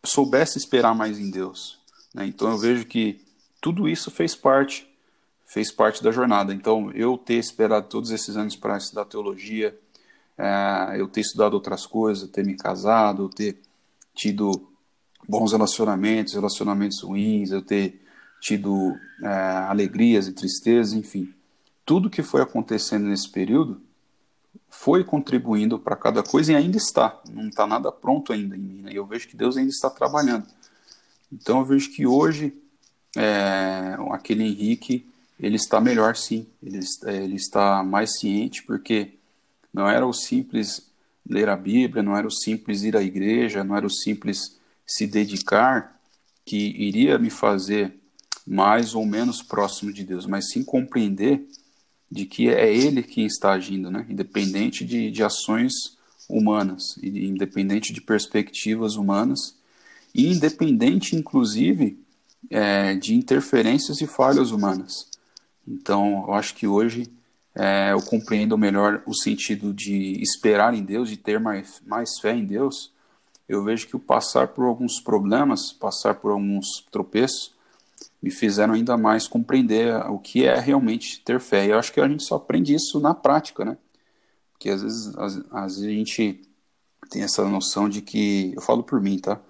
soubesse 0.04 0.58
esperar 0.58 0.94
mais 0.94 1.18
em 1.18 1.30
Deus. 1.30 1.78
Né? 2.14 2.26
Então 2.26 2.50
eu 2.50 2.58
vejo 2.58 2.86
que 2.86 3.20
tudo 3.60 3.88
isso 3.88 4.10
fez 4.10 4.34
parte, 4.34 4.88
fez 5.44 5.72
parte 5.72 6.02
da 6.02 6.10
jornada. 6.10 6.54
Então 6.54 6.90
eu 6.92 7.18
ter 7.18 7.34
esperado 7.34 7.88
todos 7.88 8.10
esses 8.10 8.36
anos 8.36 8.56
para 8.56 8.76
estudar 8.76 9.04
teologia, 9.04 9.78
é, 10.38 10.96
eu 10.98 11.08
ter 11.08 11.22
estudado 11.22 11.54
outras 11.54 11.84
coisas, 11.86 12.30
ter 12.30 12.44
me 12.44 12.56
casado, 12.56 13.28
ter 13.28 13.60
tido 14.14 14.68
bons 15.28 15.52
relacionamentos, 15.52 16.34
relacionamentos 16.34 17.02
ruins, 17.02 17.50
eu 17.50 17.62
ter 17.62 18.00
tido 18.40 18.94
é, 19.22 19.28
alegrias 19.68 20.26
e 20.26 20.32
tristezas, 20.32 20.92
enfim 20.92 21.32
tudo 21.86 22.10
que 22.10 22.22
foi 22.22 22.42
acontecendo 22.42 23.06
nesse 23.06 23.30
período 23.30 23.80
foi 24.68 25.04
contribuindo 25.04 25.78
para 25.78 25.94
cada 25.94 26.22
coisa 26.22 26.52
e 26.52 26.56
ainda 26.56 26.76
está. 26.76 27.18
Não 27.30 27.48
está 27.48 27.66
nada 27.66 27.92
pronto 27.92 28.32
ainda 28.32 28.56
em 28.56 28.58
mim. 28.58 28.82
Né? 28.82 28.92
E 28.92 28.96
eu 28.96 29.06
vejo 29.06 29.28
que 29.28 29.36
Deus 29.36 29.56
ainda 29.56 29.70
está 29.70 29.88
trabalhando. 29.88 30.44
Então 31.32 31.60
eu 31.60 31.64
vejo 31.64 31.92
que 31.92 32.04
hoje 32.04 32.52
é, 33.16 33.96
aquele 34.10 34.42
Henrique 34.42 35.08
ele 35.38 35.54
está 35.54 35.80
melhor 35.80 36.16
sim. 36.16 36.46
Ele, 36.60 36.80
ele 37.04 37.36
está 37.36 37.84
mais 37.84 38.18
ciente 38.18 38.64
porque 38.64 39.12
não 39.72 39.88
era 39.88 40.04
o 40.04 40.12
simples 40.12 40.90
ler 41.28 41.48
a 41.48 41.56
Bíblia, 41.56 42.02
não 42.02 42.16
era 42.16 42.26
o 42.26 42.30
simples 42.30 42.82
ir 42.82 42.96
à 42.96 43.02
igreja, 43.02 43.62
não 43.62 43.76
era 43.76 43.86
o 43.86 43.90
simples 43.90 44.55
se 44.86 45.06
dedicar 45.06 46.00
que 46.44 46.56
iria 46.56 47.18
me 47.18 47.30
fazer 47.30 47.94
mais 48.46 48.94
ou 48.94 49.04
menos 49.04 49.42
próximo 49.42 49.92
de 49.92 50.04
Deus, 50.04 50.26
mas 50.26 50.50
sim 50.52 50.62
compreender 50.62 51.44
de 52.10 52.24
que 52.24 52.48
é 52.48 52.72
ele 52.72 53.02
quem 53.02 53.26
está 53.26 53.52
agindo, 53.52 53.90
né? 53.90 54.06
independente 54.08 54.84
de, 54.84 55.10
de 55.10 55.22
ações 55.24 55.72
humanas, 56.28 56.96
independente 57.02 57.92
de 57.92 58.00
perspectivas 58.00 58.94
humanas, 58.94 59.56
e 60.14 60.32
independente, 60.32 61.14
inclusive, 61.14 61.98
é, 62.48 62.94
de 62.94 63.14
interferências 63.14 64.00
e 64.00 64.06
falhas 64.06 64.50
humanas. 64.50 65.08
Então, 65.66 66.24
eu 66.26 66.34
acho 66.34 66.54
que 66.54 66.66
hoje 66.66 67.10
é, 67.54 67.92
eu 67.92 68.00
compreendo 68.02 68.56
melhor 68.56 69.02
o 69.06 69.14
sentido 69.14 69.74
de 69.74 70.20
esperar 70.22 70.74
em 70.74 70.82
Deus, 70.82 71.08
de 71.08 71.16
ter 71.16 71.40
mais, 71.40 71.82
mais 71.86 72.18
fé 72.20 72.34
em 72.34 72.44
Deus. 72.44 72.92
Eu 73.48 73.62
vejo 73.62 73.86
que 73.86 73.96
o 73.96 74.00
passar 74.00 74.48
por 74.48 74.64
alguns 74.64 75.00
problemas, 75.00 75.72
passar 75.72 76.14
por 76.14 76.32
alguns 76.32 76.84
tropeços, 76.90 77.54
me 78.22 78.30
fizeram 78.30 78.74
ainda 78.74 78.96
mais 78.96 79.28
compreender 79.28 79.94
o 80.10 80.18
que 80.18 80.44
é 80.44 80.58
realmente 80.58 81.20
ter 81.20 81.38
fé. 81.40 81.66
E 81.66 81.70
eu 81.70 81.78
acho 81.78 81.92
que 81.92 82.00
a 82.00 82.08
gente 82.08 82.24
só 82.24 82.36
aprende 82.36 82.74
isso 82.74 82.98
na 82.98 83.14
prática, 83.14 83.64
né? 83.64 83.78
Porque 84.52 84.70
às 84.70 84.82
vezes, 84.82 85.16
às, 85.16 85.36
às 85.52 85.74
vezes 85.76 85.84
a 85.84 85.90
gente 85.90 86.42
tem 87.10 87.22
essa 87.22 87.44
noção 87.48 87.88
de 87.88 88.02
que, 88.02 88.52
eu 88.54 88.62
falo 88.62 88.82
por 88.82 89.00
mim, 89.00 89.18
tá? 89.18 89.40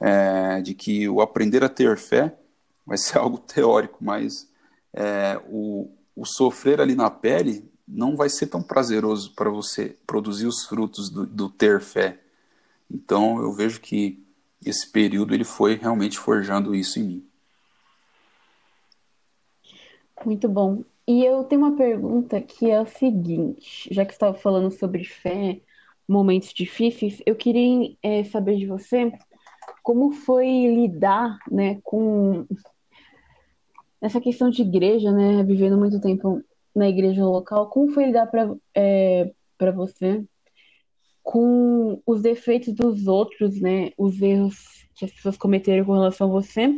É, 0.00 0.60
de 0.60 0.74
que 0.74 1.08
o 1.08 1.20
aprender 1.20 1.64
a 1.64 1.68
ter 1.68 1.96
fé 1.96 2.36
vai 2.86 2.98
ser 2.98 3.18
algo 3.18 3.38
teórico, 3.38 3.98
mas 4.00 4.48
é, 4.92 5.40
o, 5.48 5.90
o 6.14 6.24
sofrer 6.24 6.80
ali 6.80 6.94
na 6.94 7.10
pele 7.10 7.70
não 7.86 8.16
vai 8.16 8.28
ser 8.28 8.46
tão 8.46 8.62
prazeroso 8.62 9.32
para 9.34 9.48
você 9.48 9.96
produzir 10.06 10.46
os 10.46 10.66
frutos 10.66 11.08
do, 11.08 11.24
do 11.24 11.48
ter 11.48 11.80
fé. 11.80 12.20
Então 12.90 13.40
eu 13.40 13.52
vejo 13.52 13.80
que 13.80 14.22
esse 14.64 14.90
período 14.90 15.34
ele 15.34 15.44
foi 15.44 15.74
realmente 15.74 16.18
forjando 16.18 16.74
isso 16.74 16.98
em 16.98 17.04
mim. 17.04 17.28
Muito 20.24 20.48
bom. 20.48 20.82
E 21.06 21.24
eu 21.24 21.44
tenho 21.44 21.62
uma 21.62 21.76
pergunta 21.76 22.40
que 22.40 22.70
é 22.70 22.80
o 22.80 22.86
seguinte, 22.86 23.88
já 23.92 24.04
que 24.04 24.12
estava 24.12 24.34
falando 24.34 24.70
sobre 24.70 25.04
fé, 25.04 25.60
momentos 26.06 26.52
difíceis, 26.52 27.22
eu 27.24 27.34
queria 27.34 27.96
é, 28.02 28.24
saber 28.24 28.56
de 28.56 28.66
você 28.66 29.12
como 29.82 30.12
foi 30.12 30.46
lidar, 30.46 31.38
né, 31.50 31.80
com 31.82 32.46
essa 34.00 34.20
questão 34.20 34.50
de 34.50 34.62
igreja, 34.62 35.12
né, 35.12 35.42
vivendo 35.44 35.78
muito 35.78 36.00
tempo 36.00 36.42
na 36.74 36.88
igreja 36.88 37.24
local, 37.24 37.68
como 37.70 37.90
foi 37.90 38.06
lidar 38.06 38.26
para 38.26 38.54
é, 38.74 39.32
para 39.56 39.72
você 39.72 40.24
com 41.28 42.00
os 42.06 42.22
defeitos 42.22 42.72
dos 42.72 43.06
outros, 43.06 43.60
né, 43.60 43.90
os 43.98 44.22
erros 44.22 44.56
que 44.94 45.04
as 45.04 45.10
pessoas 45.12 45.36
cometeram 45.36 45.84
com 45.84 45.92
relação 45.92 46.26
a 46.26 46.40
você 46.40 46.74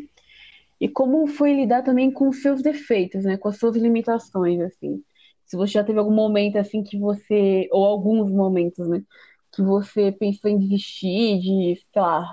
e 0.80 0.88
como 0.88 1.24
foi 1.28 1.52
lidar 1.52 1.82
também 1.84 2.10
com 2.10 2.28
os 2.28 2.42
seus 2.42 2.60
defeitos, 2.60 3.24
né? 3.24 3.36
Com 3.36 3.48
as 3.48 3.58
suas 3.58 3.76
limitações, 3.76 4.60
assim. 4.60 5.04
Se 5.44 5.56
você 5.56 5.74
já 5.74 5.84
teve 5.84 6.00
algum 6.00 6.14
momento, 6.14 6.56
assim, 6.56 6.82
que 6.82 6.98
você... 6.98 7.68
Ou 7.70 7.84
alguns 7.84 8.32
momentos, 8.32 8.88
né? 8.88 9.04
Que 9.52 9.62
você 9.62 10.10
pensou 10.10 10.50
em 10.50 10.58
desistir 10.58 11.38
de, 11.38 11.82
sei 11.92 12.02
lá, 12.02 12.26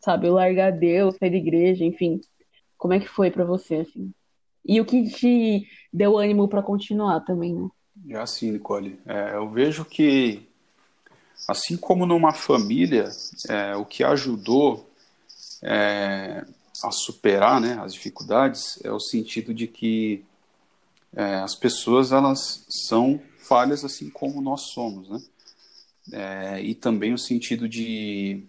sabe? 0.00 0.28
Largar 0.28 0.72
Deus, 0.72 1.16
sair 1.16 1.30
da 1.30 1.36
igreja, 1.36 1.84
enfim. 1.84 2.20
Como 2.78 2.94
é 2.94 3.00
que 3.00 3.08
foi 3.08 3.30
para 3.30 3.44
você, 3.44 3.76
assim? 3.76 4.10
E 4.64 4.80
o 4.80 4.84
que 4.84 5.10
te 5.10 5.68
deu 5.92 6.16
ânimo 6.16 6.48
para 6.48 6.62
continuar 6.62 7.20
também, 7.20 7.54
né? 7.54 7.68
É 8.08 8.16
assim, 8.16 8.52
Nicole. 8.52 8.98
É, 9.04 9.34
eu 9.34 9.48
vejo 9.50 9.84
que, 9.84 10.48
assim 11.50 11.76
como 11.76 12.06
numa 12.06 12.32
família, 12.32 13.10
é, 13.48 13.74
o 13.74 13.84
que 13.84 14.04
ajudou 14.04 14.88
é, 15.62 16.44
a 16.82 16.90
superar 16.92 17.60
né, 17.60 17.78
as 17.82 17.92
dificuldades 17.92 18.78
é 18.84 18.90
o 18.90 19.00
sentido 19.00 19.52
de 19.52 19.66
que 19.66 20.24
é, 21.14 21.36
as 21.36 21.56
pessoas 21.56 22.12
elas 22.12 22.64
são 22.68 23.20
falhas 23.38 23.84
assim 23.84 24.08
como 24.08 24.40
nós 24.40 24.70
somos, 24.72 25.08
né? 25.08 25.20
É, 26.12 26.62
e 26.62 26.74
também 26.74 27.12
o 27.12 27.18
sentido 27.18 27.68
de, 27.68 28.42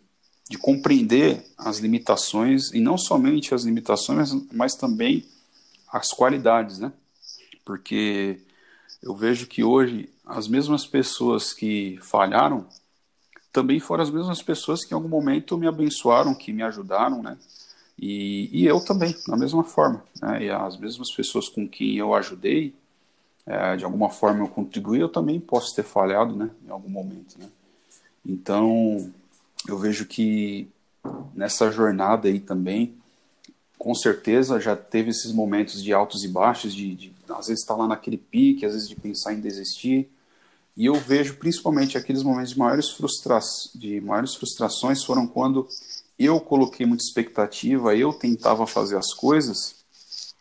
de 0.49 0.57
compreender 0.57 1.43
as 1.57 1.79
limitações 1.79 2.71
e 2.73 2.79
não 2.79 2.97
somente 2.97 3.53
as 3.53 3.63
limitações, 3.63 4.31
mas, 4.31 4.47
mas 4.53 4.75
também 4.75 5.25
as 5.91 6.09
qualidades, 6.09 6.79
né? 6.79 6.93
Porque 7.65 8.39
eu 9.01 9.15
vejo 9.15 9.47
que 9.47 9.63
hoje 9.63 10.09
as 10.25 10.47
mesmas 10.47 10.85
pessoas 10.85 11.51
que 11.51 11.99
falharam 12.01 12.67
também 13.51 13.79
foram 13.79 14.03
as 14.03 14.09
mesmas 14.09 14.41
pessoas 14.41 14.85
que 14.85 14.93
em 14.93 14.95
algum 14.95 15.09
momento 15.09 15.57
me 15.57 15.67
abençoaram, 15.67 16.33
que 16.33 16.53
me 16.53 16.63
ajudaram, 16.63 17.21
né? 17.21 17.37
E, 17.99 18.49
e 18.51 18.65
eu 18.65 18.79
também, 18.83 19.15
da 19.27 19.37
mesma 19.37 19.63
forma. 19.63 20.03
Né? 20.21 20.45
E 20.45 20.49
as 20.49 20.77
mesmas 20.77 21.13
pessoas 21.13 21.47
com 21.47 21.67
quem 21.67 21.97
eu 21.97 22.15
ajudei, 22.15 22.73
é, 23.45 23.75
de 23.75 23.85
alguma 23.85 24.09
forma 24.09 24.43
eu 24.43 24.47
contribuí, 24.47 24.99
eu 24.99 25.09
também 25.09 25.39
posso 25.39 25.75
ter 25.75 25.83
falhado 25.83 26.35
né? 26.35 26.49
em 26.65 26.69
algum 26.69 26.89
momento. 26.89 27.37
Né? 27.37 27.47
Então, 28.25 29.11
eu 29.67 29.77
vejo 29.77 30.05
que 30.05 30.67
nessa 31.35 31.71
jornada 31.71 32.27
aí 32.27 32.39
também, 32.39 32.95
com 33.77 33.93
certeza 33.93 34.59
já 34.59 34.75
teve 34.75 35.09
esses 35.09 35.31
momentos 35.31 35.83
de 35.83 35.93
altos 35.93 36.23
e 36.23 36.27
baixos, 36.27 36.73
de, 36.73 36.95
de 36.95 37.13
às 37.29 37.47
vezes 37.47 37.61
estar 37.61 37.75
tá 37.75 37.81
lá 37.81 37.87
naquele 37.87 38.17
pique, 38.17 38.65
às 38.65 38.73
vezes 38.73 38.89
de 38.89 38.95
pensar 38.95 39.33
em 39.33 39.41
desistir. 39.41 40.09
E 40.81 40.87
eu 40.87 40.95
vejo 40.95 41.35
principalmente 41.35 41.95
aqueles 41.95 42.23
momentos 42.23 42.53
de 42.53 42.57
maiores, 42.57 42.89
frustra 42.89 43.37
de 43.75 44.01
maiores 44.01 44.33
frustrações 44.33 45.03
foram 45.03 45.27
quando 45.27 45.67
eu 46.17 46.39
coloquei 46.39 46.87
muita 46.87 47.03
expectativa, 47.03 47.95
eu 47.95 48.11
tentava 48.11 48.65
fazer 48.65 48.97
as 48.97 49.13
coisas 49.13 49.75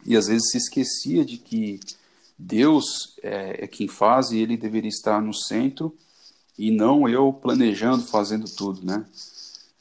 e 0.02 0.16
às 0.16 0.28
vezes 0.28 0.48
se 0.50 0.56
esquecia 0.56 1.26
de 1.26 1.36
que 1.36 1.78
Deus 2.38 3.18
é, 3.22 3.64
é 3.64 3.66
quem 3.66 3.86
faz 3.86 4.30
e 4.30 4.38
ele 4.38 4.56
deveria 4.56 4.88
estar 4.88 5.20
no 5.20 5.34
centro 5.34 5.94
e 6.56 6.70
não 6.70 7.06
eu 7.06 7.34
planejando, 7.34 8.02
fazendo 8.02 8.48
tudo, 8.48 8.82
né? 8.82 9.04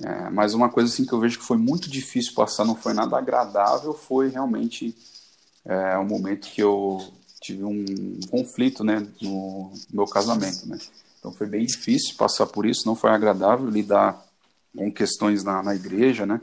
É, 0.03 0.29
mas 0.29 0.53
uma 0.53 0.67
coisa 0.67 0.91
assim 0.91 1.05
que 1.05 1.13
eu 1.13 1.21
vejo 1.21 1.39
que 1.39 1.45
foi 1.45 1.57
muito 1.57 1.89
difícil 1.89 2.33
passar, 2.33 2.65
não 2.65 2.75
foi 2.75 2.91
nada 2.91 3.17
agradável, 3.17 3.93
foi 3.93 4.27
realmente 4.27 4.93
é, 5.63 5.97
um 5.97 6.05
momento 6.05 6.49
que 6.49 6.61
eu 6.61 7.13
tive 7.41 7.63
um 7.63 8.19
conflito, 8.29 8.83
né, 8.83 9.07
no 9.21 9.71
meu 9.91 10.05
casamento, 10.05 10.67
né? 10.67 10.77
Então 11.19 11.31
foi 11.31 11.47
bem 11.47 11.65
difícil 11.65 12.15
passar 12.15 12.45
por 12.47 12.65
isso, 12.65 12.85
não 12.85 12.95
foi 12.95 13.09
agradável 13.09 13.69
lidar 13.69 14.25
com 14.75 14.91
questões 14.91 15.43
na, 15.43 15.61
na 15.61 15.75
igreja, 15.75 16.25
né? 16.25 16.39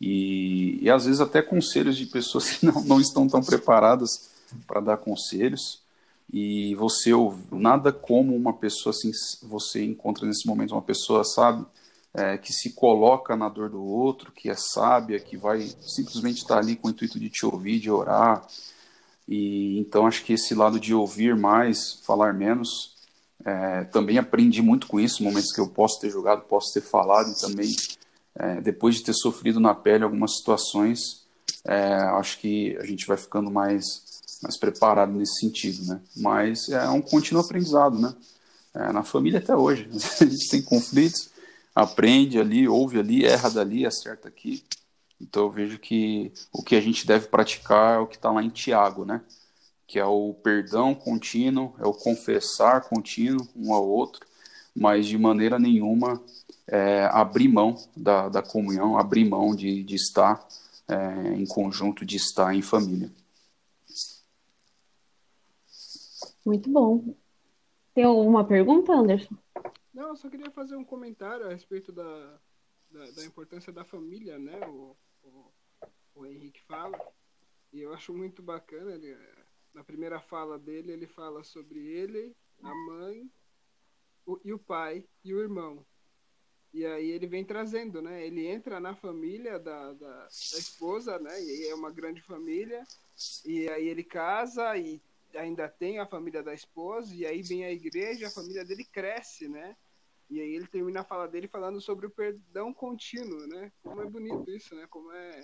E, 0.00 0.80
e 0.82 0.90
às 0.90 1.04
vezes 1.04 1.20
até 1.20 1.40
conselhos 1.40 1.96
de 1.96 2.06
pessoas 2.06 2.50
que 2.50 2.66
não, 2.66 2.82
não 2.82 3.00
estão 3.00 3.28
tão 3.28 3.42
preparadas 3.42 4.30
para 4.66 4.80
dar 4.80 4.96
conselhos. 4.96 5.80
E 6.32 6.74
você 6.76 7.10
nada 7.50 7.92
como 7.92 8.34
uma 8.34 8.52
pessoa 8.54 8.90
assim, 8.90 9.10
você 9.42 9.84
encontra 9.84 10.26
nesse 10.26 10.46
momento 10.46 10.72
uma 10.72 10.82
pessoa, 10.82 11.22
sabe, 11.24 11.64
é, 12.14 12.36
que 12.38 12.52
se 12.52 12.70
coloca 12.72 13.36
na 13.36 13.48
dor 13.48 13.70
do 13.70 13.82
outro, 13.82 14.32
que 14.32 14.50
é 14.50 14.54
sábia, 14.56 15.20
que 15.20 15.36
vai 15.36 15.70
simplesmente 15.80 16.38
estar 16.38 16.58
ali 16.58 16.74
com 16.74 16.88
o 16.88 16.90
intuito 16.90 17.20
de 17.20 17.28
te 17.28 17.44
ouvir, 17.46 17.78
de 17.78 17.90
orar. 17.90 18.46
E 19.32 19.78
então 19.78 20.06
acho 20.06 20.22
que 20.24 20.34
esse 20.34 20.54
lado 20.54 20.78
de 20.78 20.92
ouvir 20.92 21.34
mais, 21.34 21.94
falar 22.04 22.34
menos, 22.34 22.96
é, 23.42 23.84
também 23.84 24.18
aprendi 24.18 24.60
muito 24.60 24.86
com 24.86 25.00
isso, 25.00 25.24
momentos 25.24 25.50
que 25.52 25.60
eu 25.60 25.68
posso 25.68 25.98
ter 25.98 26.10
jogado, 26.10 26.42
posso 26.42 26.70
ter 26.74 26.82
falado 26.82 27.30
e 27.30 27.40
também 27.40 27.74
é, 28.34 28.60
depois 28.60 28.96
de 28.96 29.04
ter 29.04 29.14
sofrido 29.14 29.58
na 29.58 29.74
pele 29.74 30.04
algumas 30.04 30.36
situações, 30.36 31.22
é, 31.64 31.94
acho 32.18 32.40
que 32.40 32.76
a 32.76 32.84
gente 32.84 33.06
vai 33.06 33.16
ficando 33.16 33.50
mais 33.50 34.12
mais 34.42 34.58
preparado 34.58 35.12
nesse 35.12 35.38
sentido, 35.38 35.86
né? 35.86 36.00
Mas 36.16 36.68
é 36.68 36.88
um 36.90 37.00
contínuo 37.00 37.42
aprendizado, 37.42 37.98
né? 37.98 38.12
É, 38.74 38.92
na 38.92 39.02
família 39.02 39.38
até 39.38 39.56
hoje, 39.56 39.88
a 40.20 40.24
gente 40.26 40.48
tem 40.50 40.60
conflitos, 40.60 41.30
aprende 41.74 42.38
ali, 42.38 42.68
ouve 42.68 42.98
ali, 42.98 43.24
erra 43.24 43.48
dali, 43.48 43.86
acerta 43.86 44.28
aqui. 44.28 44.62
Então 45.22 45.44
eu 45.44 45.50
vejo 45.50 45.78
que 45.78 46.32
o 46.52 46.62
que 46.62 46.74
a 46.74 46.80
gente 46.80 47.06
deve 47.06 47.28
praticar 47.28 47.96
é 47.96 47.98
o 47.98 48.06
que 48.06 48.16
está 48.16 48.30
lá 48.30 48.42
em 48.42 48.50
Tiago, 48.50 49.04
né? 49.04 49.22
Que 49.86 49.98
é 49.98 50.04
o 50.04 50.34
perdão 50.34 50.94
contínuo, 50.94 51.74
é 51.78 51.86
o 51.86 51.94
confessar 51.94 52.88
contínuo 52.88 53.46
um 53.54 53.72
ao 53.72 53.88
outro, 53.88 54.26
mas 54.74 55.06
de 55.06 55.16
maneira 55.16 55.58
nenhuma 55.58 56.22
é, 56.66 57.04
abrir 57.12 57.48
mão 57.48 57.76
da, 57.96 58.28
da 58.28 58.42
comunhão, 58.42 58.98
abrir 58.98 59.24
mão 59.24 59.54
de, 59.54 59.84
de 59.84 59.94
estar 59.94 60.46
é, 60.88 61.34
em 61.34 61.46
conjunto, 61.46 62.04
de 62.04 62.16
estar 62.16 62.54
em 62.54 62.62
família. 62.62 63.10
Muito 66.44 66.68
bom. 66.68 67.14
Tem 67.94 68.04
alguma 68.04 68.44
pergunta, 68.44 68.92
Anderson? 68.92 69.36
Não, 69.94 70.08
eu 70.08 70.16
só 70.16 70.28
queria 70.28 70.50
fazer 70.50 70.74
um 70.74 70.84
comentário 70.84 71.46
a 71.46 71.50
respeito 71.50 71.92
da, 71.92 72.40
da, 72.90 73.10
da 73.12 73.24
importância 73.24 73.72
da 73.72 73.84
família, 73.84 74.38
né? 74.38 74.58
O, 74.66 74.96
o, 75.22 75.52
o, 76.14 76.26
Henrique 76.26 76.60
fala. 76.62 76.98
E 77.72 77.80
eu 77.80 77.92
acho 77.92 78.12
muito 78.12 78.42
bacana. 78.42 78.92
Ele, 78.92 79.16
na 79.74 79.84
primeira 79.84 80.20
fala 80.20 80.58
dele, 80.58 80.92
ele 80.92 81.06
fala 81.06 81.42
sobre 81.42 81.80
ele, 81.80 82.36
a 82.62 82.74
mãe, 82.74 83.30
o, 84.26 84.40
e 84.44 84.52
o 84.52 84.58
pai 84.58 85.06
e 85.24 85.34
o 85.34 85.40
irmão. 85.40 85.84
E 86.72 86.86
aí 86.86 87.10
ele 87.10 87.26
vem 87.26 87.44
trazendo, 87.44 88.00
né? 88.00 88.26
Ele 88.26 88.46
entra 88.46 88.80
na 88.80 88.94
família 88.94 89.58
da, 89.58 89.92
da, 89.92 90.22
da 90.22 90.28
esposa, 90.28 91.18
né? 91.18 91.42
E 91.42 91.68
é 91.68 91.74
uma 91.74 91.90
grande 91.90 92.22
família. 92.22 92.82
E 93.44 93.68
aí 93.68 93.88
ele 93.88 94.02
casa 94.02 94.76
e 94.76 95.00
ainda 95.34 95.68
tem 95.68 95.98
a 95.98 96.06
família 96.06 96.42
da 96.42 96.52
esposa, 96.52 97.14
e 97.14 97.26
aí 97.26 97.42
vem 97.42 97.64
a 97.64 97.72
igreja, 97.72 98.26
a 98.26 98.30
família 98.30 98.64
dele 98.64 98.84
cresce, 98.84 99.48
né? 99.48 99.76
E 100.30 100.40
aí 100.40 100.54
ele 100.54 100.66
termina 100.66 101.00
a 101.00 101.04
fala 101.04 101.28
dele 101.28 101.46
falando 101.46 101.80
sobre 101.80 102.06
o 102.06 102.10
perdão 102.10 102.72
contínuo, 102.72 103.46
né? 103.46 103.72
Como 103.82 104.00
é 104.00 104.06
bonito 104.06 104.50
isso, 104.50 104.74
né? 104.74 104.86
Como 104.88 105.12
é 105.12 105.40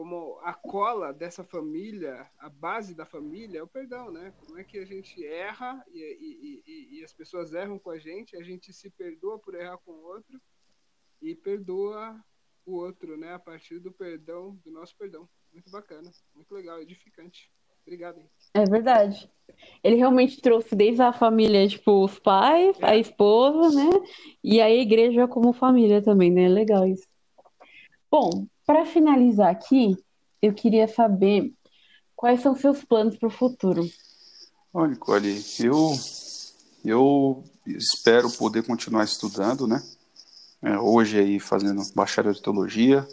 como 0.00 0.38
a 0.40 0.54
cola 0.54 1.12
dessa 1.12 1.44
família, 1.44 2.30
a 2.38 2.48
base 2.48 2.94
da 2.94 3.04
família 3.04 3.58
é 3.58 3.62
o 3.62 3.68
perdão, 3.68 4.10
né? 4.10 4.32
Como 4.38 4.58
é 4.58 4.64
que 4.64 4.78
a 4.78 4.84
gente 4.86 5.22
erra 5.26 5.84
e, 5.88 6.00
e, 6.00 6.62
e, 6.66 6.98
e 6.98 7.04
as 7.04 7.12
pessoas 7.12 7.52
erram 7.52 7.78
com 7.78 7.90
a 7.90 7.98
gente, 7.98 8.34
a 8.34 8.42
gente 8.42 8.72
se 8.72 8.88
perdoa 8.88 9.38
por 9.38 9.54
errar 9.54 9.76
com 9.76 9.92
o 9.92 10.02
outro 10.02 10.40
e 11.20 11.34
perdoa 11.34 12.18
o 12.64 12.76
outro, 12.76 13.18
né? 13.18 13.34
A 13.34 13.38
partir 13.38 13.78
do 13.78 13.92
perdão, 13.92 14.56
do 14.64 14.70
nosso 14.70 14.96
perdão. 14.96 15.28
Muito 15.52 15.70
bacana, 15.70 16.10
muito 16.34 16.54
legal, 16.54 16.80
edificante. 16.80 17.52
Obrigado. 17.82 18.26
É 18.54 18.64
verdade. 18.64 19.28
Ele 19.82 19.96
realmente 19.96 20.40
trouxe 20.40 20.74
desde 20.74 21.00
a 21.02 21.12
família, 21.12 21.66
tipo, 21.66 22.04
os 22.04 22.18
pais, 22.18 22.76
a 22.82 22.96
esposa, 22.96 23.74
né? 23.74 23.90
E 24.44 24.60
a 24.60 24.70
igreja 24.70 25.26
como 25.26 25.52
família 25.52 26.02
também, 26.02 26.30
né? 26.30 26.48
Legal 26.48 26.86
isso. 26.86 27.06
Bom, 28.10 28.46
para 28.66 28.84
finalizar 28.84 29.50
aqui, 29.50 29.96
eu 30.42 30.52
queria 30.52 30.86
saber 30.86 31.52
quais 32.14 32.40
são 32.40 32.54
seus 32.54 32.84
planos 32.84 33.16
para 33.16 33.28
o 33.28 33.32
futuro. 33.32 33.88
Olha, 34.72 34.90
Nicole, 34.90 35.42
eu, 35.58 35.92
eu 36.84 37.44
espero 37.66 38.30
poder 38.30 38.62
continuar 38.62 39.04
estudando, 39.04 39.66
né? 39.66 39.82
É, 40.62 40.78
hoje 40.78 41.18
aí 41.18 41.40
fazendo 41.40 41.82
bacharel 41.94 42.32
de 42.32 42.42
teologia. 42.42 43.06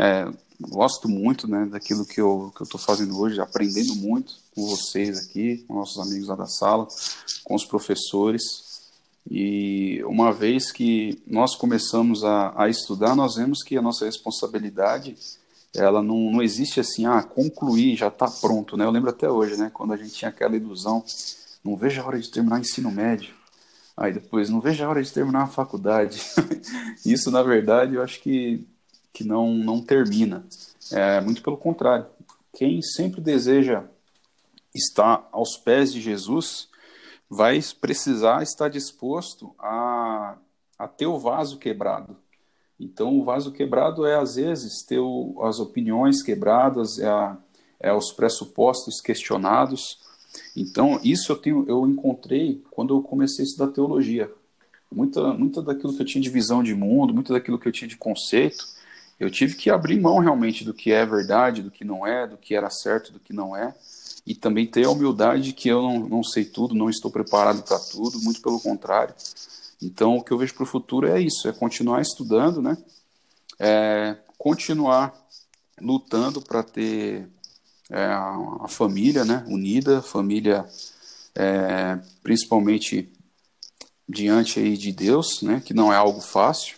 É, 0.00 0.30
gosto 0.60 1.08
muito 1.08 1.48
né, 1.48 1.66
daquilo 1.66 2.06
que 2.06 2.20
eu 2.20 2.52
estou 2.52 2.66
que 2.66 2.76
eu 2.76 2.78
fazendo 2.78 3.18
hoje, 3.18 3.40
aprendendo 3.40 3.96
muito 3.96 4.34
com 4.54 4.64
vocês 4.64 5.18
aqui, 5.18 5.64
com 5.66 5.74
nossos 5.74 5.98
amigos 5.98 6.28
lá 6.28 6.36
da 6.36 6.46
sala, 6.46 6.86
com 7.42 7.56
os 7.56 7.64
professores. 7.64 8.68
E 9.28 10.00
uma 10.04 10.32
vez 10.32 10.70
que 10.70 11.20
nós 11.26 11.56
começamos 11.56 12.22
a, 12.22 12.54
a 12.56 12.68
estudar, 12.68 13.16
nós 13.16 13.34
vemos 13.34 13.64
que 13.64 13.76
a 13.76 13.82
nossa 13.82 14.04
responsabilidade 14.04 15.16
ela 15.74 16.00
não, 16.00 16.30
não 16.30 16.42
existe 16.42 16.78
assim, 16.78 17.04
ah, 17.04 17.20
concluir, 17.20 17.96
já 17.96 18.06
está 18.06 18.30
pronto, 18.30 18.76
né? 18.76 18.84
Eu 18.84 18.90
lembro 18.92 19.10
até 19.10 19.28
hoje, 19.28 19.56
né, 19.56 19.68
quando 19.74 19.92
a 19.92 19.96
gente 19.96 20.14
tinha 20.14 20.28
aquela 20.28 20.56
ilusão, 20.56 21.04
não 21.64 21.76
vejo 21.76 22.00
a 22.00 22.06
hora 22.06 22.20
de 22.20 22.30
terminar 22.30 22.56
o 22.56 22.60
ensino 22.60 22.90
médio, 22.90 23.34
aí 23.96 24.12
depois, 24.12 24.48
não 24.48 24.60
vejo 24.60 24.82
a 24.84 24.88
hora 24.88 25.02
de 25.02 25.12
terminar 25.12 25.42
a 25.42 25.48
faculdade. 25.48 26.22
Isso, 27.04 27.32
na 27.32 27.42
verdade, 27.42 27.96
eu 27.96 28.02
acho 28.02 28.20
que 28.22 28.64
que 29.12 29.24
não, 29.24 29.54
não 29.54 29.80
termina. 29.80 30.44
É, 30.92 31.20
muito 31.20 31.42
pelo 31.42 31.56
contrário. 31.56 32.06
Quem 32.52 32.80
sempre 32.82 33.20
deseja 33.20 33.84
estar 34.74 35.28
aos 35.32 35.56
pés 35.56 35.92
de 35.92 36.00
Jesus 36.00 36.68
vai 37.28 37.60
precisar 37.80 38.42
estar 38.42 38.68
disposto 38.68 39.54
a, 39.58 40.36
a 40.78 40.88
ter 40.88 41.06
o 41.06 41.18
vaso 41.18 41.58
quebrado. 41.58 42.16
Então, 42.80 43.18
o 43.18 43.24
vaso 43.24 43.50
quebrado 43.52 44.06
é, 44.06 44.14
às 44.14 44.36
vezes, 44.36 44.84
ter 44.84 44.98
o, 44.98 45.36
as 45.42 45.58
opiniões 45.58 46.22
quebradas, 46.22 46.98
é, 46.98 47.08
a, 47.08 47.36
é 47.80 47.92
os 47.92 48.12
pressupostos 48.12 49.00
questionados. 49.00 49.98
Então, 50.56 51.00
isso 51.02 51.32
eu, 51.32 51.36
tenho, 51.36 51.64
eu 51.68 51.86
encontrei 51.86 52.62
quando 52.70 52.94
eu 52.94 53.02
comecei 53.02 53.44
a 53.44 53.48
estudar 53.48 53.72
teologia. 53.72 54.30
Muita, 54.90 55.34
muita 55.34 55.60
daquilo 55.60 55.94
que 55.94 56.00
eu 56.00 56.06
tinha 56.06 56.22
de 56.22 56.30
visão 56.30 56.62
de 56.62 56.74
mundo, 56.74 57.12
muito 57.12 57.32
daquilo 57.32 57.58
que 57.58 57.68
eu 57.68 57.72
tinha 57.72 57.88
de 57.88 57.96
conceito, 57.96 58.64
eu 59.18 59.30
tive 59.30 59.56
que 59.56 59.70
abrir 59.70 60.00
mão 60.00 60.18
realmente 60.18 60.64
do 60.64 60.72
que 60.72 60.92
é 60.92 61.04
verdade, 61.04 61.62
do 61.62 61.70
que 61.70 61.84
não 61.84 62.06
é, 62.06 62.26
do 62.26 62.36
que 62.36 62.54
era 62.54 62.70
certo, 62.70 63.12
do 63.12 63.20
que 63.20 63.32
não 63.32 63.56
é, 63.56 63.74
e 64.26 64.34
também 64.34 64.66
ter 64.66 64.84
a 64.84 64.90
humildade 64.90 65.42
de 65.42 65.52
que 65.52 65.68
eu 65.68 65.82
não, 65.82 66.00
não 66.00 66.22
sei 66.22 66.44
tudo, 66.44 66.74
não 66.74 66.90
estou 66.90 67.10
preparado 67.10 67.62
para 67.62 67.78
tudo, 67.78 68.20
muito 68.20 68.40
pelo 68.42 68.60
contrário. 68.60 69.14
Então, 69.82 70.16
o 70.16 70.22
que 70.22 70.32
eu 70.32 70.38
vejo 70.38 70.54
para 70.54 70.64
o 70.64 70.66
futuro 70.66 71.08
é 71.08 71.20
isso: 71.20 71.48
é 71.48 71.52
continuar 71.52 72.02
estudando, 72.02 72.60
né? 72.60 72.76
É, 73.58 74.16
continuar 74.36 75.14
lutando 75.80 76.40
para 76.40 76.62
ter 76.62 77.28
é, 77.90 78.04
a, 78.04 78.66
família 78.68 79.24
né, 79.24 79.44
unida, 79.48 80.02
família 80.02 80.66
é, 81.34 81.98
principalmente 82.22 83.10
diante 84.08 84.60
aí 84.60 84.76
de 84.76 84.92
Deus, 84.92 85.42
né, 85.42 85.62
que 85.64 85.74
não 85.74 85.92
é 85.92 85.96
algo 85.96 86.20
fácil, 86.20 86.76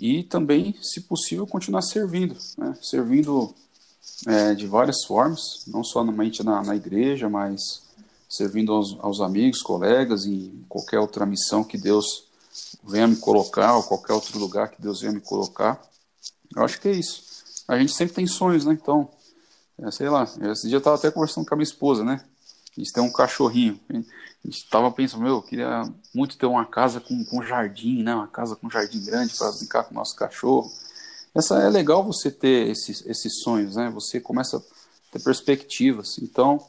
e 0.00 0.22
também, 0.22 0.74
se 0.80 1.02
possível, 1.02 1.46
continuar 1.46 1.82
servindo, 1.82 2.34
né? 2.56 2.74
servindo 2.80 3.54
é, 4.26 4.54
de 4.54 4.66
várias 4.66 5.04
formas, 5.06 5.40
não 5.66 5.84
somente 5.84 6.42
na, 6.42 6.62
na 6.62 6.74
igreja, 6.74 7.28
mas 7.28 7.60
servindo 8.26 8.72
aos, 8.72 8.96
aos, 9.00 9.20
amigos, 9.20 9.60
colegas 9.60 10.24
e 10.24 10.52
qualquer 10.68 10.98
outra 10.98 11.26
missão 11.26 11.62
que 11.62 11.76
Deus 11.76 12.24
venha 12.82 13.06
me 13.06 13.16
colocar, 13.16 13.76
ou 13.76 13.82
qualquer 13.82 14.14
outro 14.14 14.38
lugar 14.38 14.70
que 14.70 14.80
Deus 14.80 15.02
venha 15.02 15.12
me 15.12 15.20
colocar. 15.20 15.78
Eu 16.56 16.64
acho 16.64 16.80
que 16.80 16.88
é 16.88 16.92
isso. 16.92 17.22
A 17.68 17.78
gente 17.78 17.92
sempre 17.92 18.14
tem 18.14 18.26
sonhos, 18.26 18.64
né? 18.64 18.72
Então, 18.72 19.10
é, 19.78 19.90
sei 19.90 20.08
lá, 20.08 20.24
esse 20.50 20.66
dia 20.66 20.76
eu 20.76 20.78
estava 20.78 20.96
até 20.96 21.10
conversando 21.10 21.46
com 21.46 21.54
a 21.54 21.56
minha 21.56 21.64
esposa, 21.64 22.02
né? 22.02 22.24
A 22.76 22.80
gente 22.80 22.92
tem 22.92 23.02
um 23.02 23.12
cachorrinho. 23.12 23.78
A 24.44 24.50
gente 24.50 24.68
tava 24.68 24.90
pensando, 24.90 25.22
meu, 25.22 25.34
eu 25.34 25.42
queria 25.42 25.82
muito 26.14 26.36
ter 26.36 26.46
uma 26.46 26.64
casa 26.64 27.00
com, 27.00 27.24
com 27.24 27.42
jardim, 27.42 28.02
né? 28.02 28.14
Uma 28.14 28.28
casa 28.28 28.56
com 28.56 28.70
jardim 28.70 29.04
grande 29.04 29.34
para 29.36 29.52
brincar 29.52 29.84
com 29.84 29.92
o 29.92 29.98
nosso 29.98 30.16
cachorro. 30.16 30.70
Essa 31.34 31.62
é 31.62 31.68
legal 31.68 32.02
você 32.02 32.30
ter 32.30 32.68
esses, 32.68 33.04
esses 33.06 33.40
sonhos, 33.40 33.76
né? 33.76 33.90
Você 33.90 34.18
começa 34.18 34.56
a 34.56 34.60
ter 35.12 35.22
perspectivas. 35.22 36.18
Então, 36.18 36.60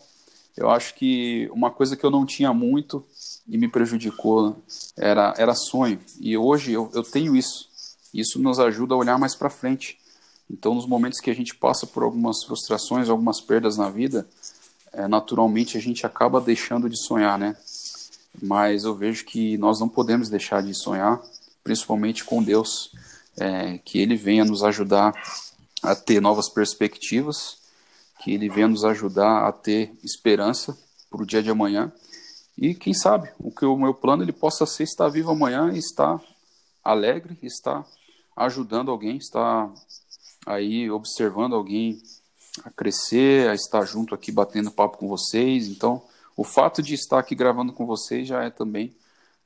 eu 0.56 0.70
acho 0.70 0.96
que 0.96 1.50
uma 1.54 1.72
coisa 1.72 1.96
que 1.96 2.06
eu 2.06 2.12
não 2.12 2.26
tinha 2.26 2.54
muito 2.54 3.04
e 3.48 3.58
me 3.58 3.68
prejudicou 3.68 4.62
era, 4.98 5.34
era 5.38 5.56
sonho. 5.56 6.00
E 6.20 6.38
hoje 6.38 6.74
eu, 6.74 6.92
eu 6.94 7.04
tenho 7.04 7.36
isso. 7.36 7.70
Isso 8.14 8.38
nos 8.38 8.60
ajuda 8.60 8.94
a 8.94 8.98
olhar 8.98 9.18
mais 9.18 9.34
para 9.34 9.50
frente. 9.50 9.98
Então, 10.50 10.76
nos 10.76 10.86
momentos 10.86 11.20
que 11.20 11.32
a 11.32 11.36
gente 11.36 11.56
passa 11.56 11.88
por 11.88 12.04
algumas 12.04 12.44
frustrações, 12.44 13.10
algumas 13.10 13.40
perdas 13.40 13.78
na 13.78 13.90
vida, 13.90 14.28
é, 14.94 15.08
naturalmente 15.08 15.78
a 15.78 15.82
gente 15.82 16.06
acaba 16.06 16.42
deixando 16.42 16.90
de 16.90 16.98
sonhar, 16.98 17.38
né? 17.38 17.56
mas 18.42 18.84
eu 18.84 18.96
vejo 18.96 19.26
que 19.26 19.58
nós 19.58 19.80
não 19.80 19.90
podemos 19.90 20.30
deixar 20.30 20.62
de 20.64 20.74
sonhar, 20.74 21.22
principalmente 21.64 22.24
com 22.24 22.42
Deus, 22.42 22.92
é, 23.38 23.78
que 23.80 24.00
Ele 24.00 24.16
venha 24.16 24.46
nos 24.46 24.64
ajudar 24.64 25.14
a 25.84 25.96
ter 25.96 26.22
novas 26.22 26.50
perspectivas, 26.50 27.58
que 28.20 28.32
Ele 28.32 28.50
venha 28.50 28.68
nos 28.68 28.86
ajudar 28.86 29.48
a 29.48 29.52
ter 29.52 29.94
esperança 30.04 30.78
para 31.10 31.22
o 31.22 31.26
dia 31.26 31.44
de 31.44 31.50
amanhã 31.50 31.92
e 32.58 32.76
quem 32.76 32.94
sabe 32.94 33.32
o 33.40 33.52
que 33.52 33.66
o 33.66 33.76
meu 33.76 33.94
plano 33.94 34.24
ele 34.24 34.32
possa 34.32 34.66
ser 34.66 34.84
estar 34.84 35.10
vivo 35.10 35.32
amanhã 35.32 35.72
e 35.74 35.80
estar 35.80 36.22
alegre, 36.84 37.38
estar 37.42 37.86
ajudando 38.36 38.92
alguém, 38.92 39.18
estar 39.18 39.72
aí 40.46 40.90
observando 40.92 41.56
alguém 41.56 42.02
a 42.64 42.70
crescer, 42.70 43.50
a 43.50 43.54
estar 43.54 43.86
junto 43.86 44.14
aqui 44.14 44.32
batendo 44.32 44.72
papo 44.72 44.98
com 44.98 45.08
vocês. 45.08 45.68
Então, 45.68 46.02
o 46.36 46.44
fato 46.44 46.82
de 46.82 46.94
estar 46.94 47.20
aqui 47.20 47.36
gravando 47.36 47.74
com 47.74 47.86
vocês 47.86 48.28
já 48.28 48.44
é 48.44 48.50
também 48.50 48.96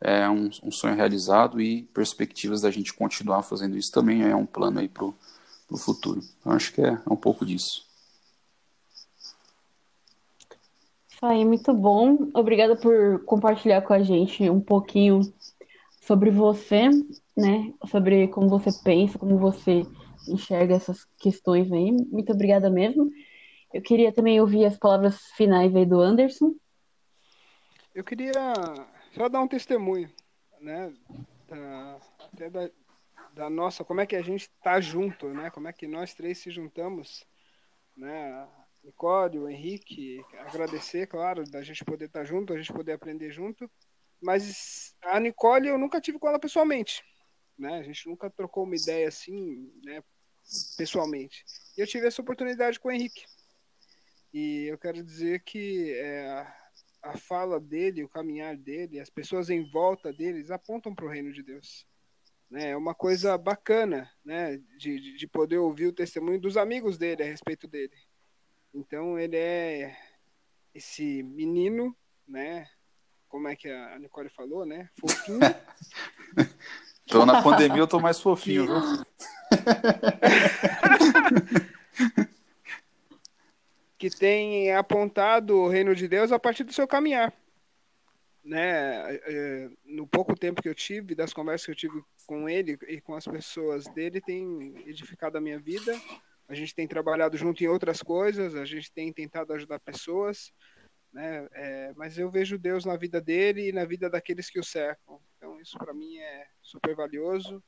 é, 0.01 0.29
um, 0.29 0.49
um 0.63 0.71
sonho 0.71 0.95
realizado 0.95 1.61
e 1.61 1.83
perspectivas 1.93 2.61
da 2.61 2.71
gente 2.71 2.93
continuar 2.93 3.43
fazendo 3.43 3.77
isso 3.77 3.91
também 3.91 4.23
é 4.23 4.35
um 4.35 4.45
plano 4.45 4.79
aí 4.79 4.87
para 4.87 5.05
o 5.05 5.77
futuro. 5.77 6.21
Então, 6.39 6.53
acho 6.53 6.73
que 6.73 6.81
é, 6.81 6.89
é 6.89 7.13
um 7.13 7.15
pouco 7.15 7.45
disso. 7.45 7.85
Isso 11.11 11.25
aí, 11.25 11.45
muito 11.45 11.73
bom. 11.73 12.29
Obrigada 12.33 12.75
por 12.75 13.23
compartilhar 13.23 13.81
com 13.81 13.93
a 13.93 14.03
gente 14.03 14.49
um 14.49 14.59
pouquinho 14.59 15.21
sobre 16.01 16.29
você, 16.29 16.89
né? 17.35 17.73
Sobre 17.89 18.27
como 18.27 18.49
você 18.49 18.69
pensa, 18.83 19.17
como 19.17 19.37
você 19.37 19.85
enxerga 20.27 20.75
essas 20.75 21.05
questões 21.17 21.71
aí. 21.71 21.91
Muito 21.91 22.31
obrigada 22.31 22.69
mesmo. 22.69 23.09
Eu 23.73 23.81
queria 23.81 24.11
também 24.11 24.39
ouvir 24.39 24.65
as 24.65 24.77
palavras 24.77 25.21
finais 25.35 25.75
aí 25.75 25.85
do 25.85 25.99
Anderson. 25.99 26.55
Eu 27.93 28.03
queria 28.03 28.31
só 29.13 29.29
dar 29.29 29.41
um 29.41 29.47
testemunho, 29.47 30.09
né? 30.59 30.93
Da, 31.47 31.99
até 32.19 32.49
da, 32.49 32.69
da 33.33 33.49
nossa, 33.49 33.83
como 33.83 34.01
é 34.01 34.05
que 34.05 34.15
a 34.15 34.21
gente 34.21 34.43
está 34.43 34.79
junto, 34.79 35.27
né? 35.29 35.49
Como 35.49 35.67
é 35.67 35.73
que 35.73 35.87
nós 35.87 36.13
três 36.13 36.37
se 36.37 36.51
juntamos, 36.51 37.25
né? 37.95 38.47
Nicole, 38.83 39.39
o 39.39 39.49
Henrique, 39.49 40.23
agradecer, 40.39 41.07
claro, 41.07 41.43
da 41.49 41.61
gente 41.63 41.83
poder 41.83 42.05
estar 42.05 42.23
junto, 42.23 42.53
a 42.53 42.57
gente 42.57 42.71
poder 42.71 42.93
aprender 42.93 43.31
junto. 43.31 43.69
Mas 44.21 44.95
a 45.01 45.19
Nicole 45.19 45.67
eu 45.67 45.77
nunca 45.77 45.99
tive 45.99 46.19
com 46.19 46.27
ela 46.27 46.39
pessoalmente, 46.39 47.03
né? 47.57 47.79
A 47.79 47.83
gente 47.83 48.07
nunca 48.07 48.29
trocou 48.29 48.63
uma 48.63 48.75
ideia 48.75 49.07
assim, 49.07 49.71
né? 49.83 50.03
Pessoalmente. 50.77 51.43
Eu 51.77 51.87
tive 51.87 52.07
essa 52.07 52.21
oportunidade 52.21 52.79
com 52.79 52.89
o 52.89 52.91
Henrique. 52.91 53.25
E 54.33 54.65
eu 54.65 54.77
quero 54.77 55.03
dizer 55.03 55.41
que 55.43 55.93
é, 55.93 56.45
a 57.01 57.17
fala 57.17 57.59
dele, 57.59 58.03
o 58.03 58.09
caminhar 58.09 58.57
dele, 58.57 58.99
as 58.99 59.09
pessoas 59.09 59.49
em 59.49 59.69
volta 59.71 60.11
deles 60.11 60.51
apontam 60.51 60.93
para 60.93 61.05
o 61.05 61.09
reino 61.09 61.31
de 61.31 61.43
Deus. 61.43 61.85
Né? 62.49 62.71
É 62.71 62.77
uma 62.77 62.93
coisa 62.93 63.37
bacana, 63.37 64.11
né? 64.23 64.57
De, 64.77 65.17
de 65.17 65.27
poder 65.27 65.57
ouvir 65.57 65.87
o 65.87 65.93
testemunho 65.93 66.39
dos 66.39 66.57
amigos 66.57 66.97
dele 66.97 67.23
a 67.23 67.25
respeito 67.25 67.67
dele. 67.67 67.95
Então 68.73 69.17
ele 69.17 69.37
é 69.37 69.97
esse 70.73 71.23
menino, 71.23 71.95
né? 72.27 72.67
Como 73.27 73.47
é 73.47 73.55
que 73.55 73.69
a 73.69 73.97
Nicole 73.99 74.29
falou, 74.29 74.65
né? 74.65 74.89
Fofinho. 74.99 75.39
tô 77.07 77.25
na 77.25 77.41
pandemia, 77.41 77.79
eu 77.79 77.87
tô 77.87 77.99
mais 77.99 78.19
fofinho, 78.19 78.65
viu? 78.65 78.75
que 83.97 84.09
tem 84.09 84.73
apontado 84.73 85.57
o 85.57 85.67
reino 85.67 85.95
de 85.95 86.07
Deus 86.07 86.31
a 86.31 86.39
partir 86.39 86.63
do 86.63 86.73
seu 86.73 86.87
caminhar. 86.87 87.33
Né, 88.43 89.15
é, 89.15 89.69
no 89.83 90.05
pouco 90.05 90.37
tempo 90.37 90.61
que 90.61 90.69
eu 90.69 90.75
tive, 90.75 91.15
das 91.15 91.33
conversas 91.33 91.65
que 91.65 91.71
eu 91.71 91.75
tive 91.75 92.03
com 92.27 92.47
ele 92.47 92.77
e 92.87 93.01
com 93.01 93.15
as 93.15 93.25
pessoas 93.25 93.85
dele, 93.85 94.21
tem 94.21 94.83
edificado 94.85 95.35
a 95.35 95.41
minha 95.41 95.57
vida, 95.57 95.99
a 96.47 96.53
gente 96.53 96.75
tem 96.75 96.87
trabalhado 96.87 97.35
junto 97.37 97.63
em 97.63 97.67
outras 97.67 98.03
coisas, 98.03 98.55
a 98.55 98.63
gente 98.63 98.91
tem 98.91 99.11
tentado 99.11 99.51
ajudar 99.53 99.79
pessoas, 99.79 100.53
né? 101.11 101.47
É, 101.53 101.93
mas 101.95 102.17
eu 102.17 102.29
vejo 102.29 102.57
Deus 102.57 102.85
na 102.85 102.95
vida 102.97 103.19
dele 103.19 103.69
e 103.69 103.71
na 103.71 103.85
vida 103.85 104.09
daqueles 104.09 104.49
que 104.49 104.59
o 104.59 104.63
cercam. 104.63 105.19
Então 105.37 105.59
isso 105.59 105.77
para 105.77 105.93
mim 105.93 106.17
é 106.17 106.47
super 106.61 106.95
valioso, 106.95 107.63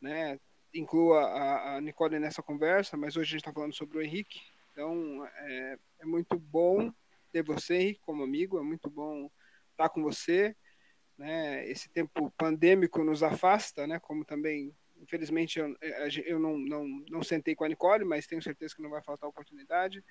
né? 0.00 0.40
Inclua 0.78 1.20
a, 1.20 1.76
a, 1.76 1.80
Nicole 1.80 2.18
nessa 2.18 2.42
conversa, 2.42 2.96
mas 2.96 3.16
hoje 3.16 3.28
a 3.28 3.32
gente 3.32 3.40
está 3.40 3.52
falando 3.52 3.74
sobre 3.74 3.98
o 3.98 4.02
Henrique. 4.02 4.40
Então 4.72 5.26
é, 5.26 5.78
é 6.00 6.04
muito 6.04 6.38
bom 6.38 6.92
ter 7.32 7.42
você, 7.42 7.76
Henrique, 7.76 8.00
como 8.00 8.22
amigo. 8.22 8.58
É 8.58 8.62
muito 8.62 8.90
bom 8.90 9.30
estar 9.70 9.88
com 9.88 10.02
você. 10.02 10.54
Né? 11.16 11.68
Esse 11.68 11.88
tempo 11.88 12.30
pandêmico 12.36 13.02
nos 13.02 13.22
afasta, 13.22 13.86
né? 13.86 13.98
Como 13.98 14.24
também 14.24 14.74
Infelizmente, 15.00 15.58
eu, 15.58 15.76
eh, 15.80 16.08
eu 16.24 16.38
não, 16.38 16.56
não, 16.58 16.86
não 17.10 17.22
sentei 17.22 17.54
com 17.54 17.64
a 17.64 17.68
Nicole, 17.68 18.04
mas 18.04 18.26
tenho 18.26 18.42
certeza 18.42 18.74
que 18.74 18.82
não 18.82 18.90
vai 18.90 19.02
faltar 19.02 19.28
oportunidade. 19.28 20.02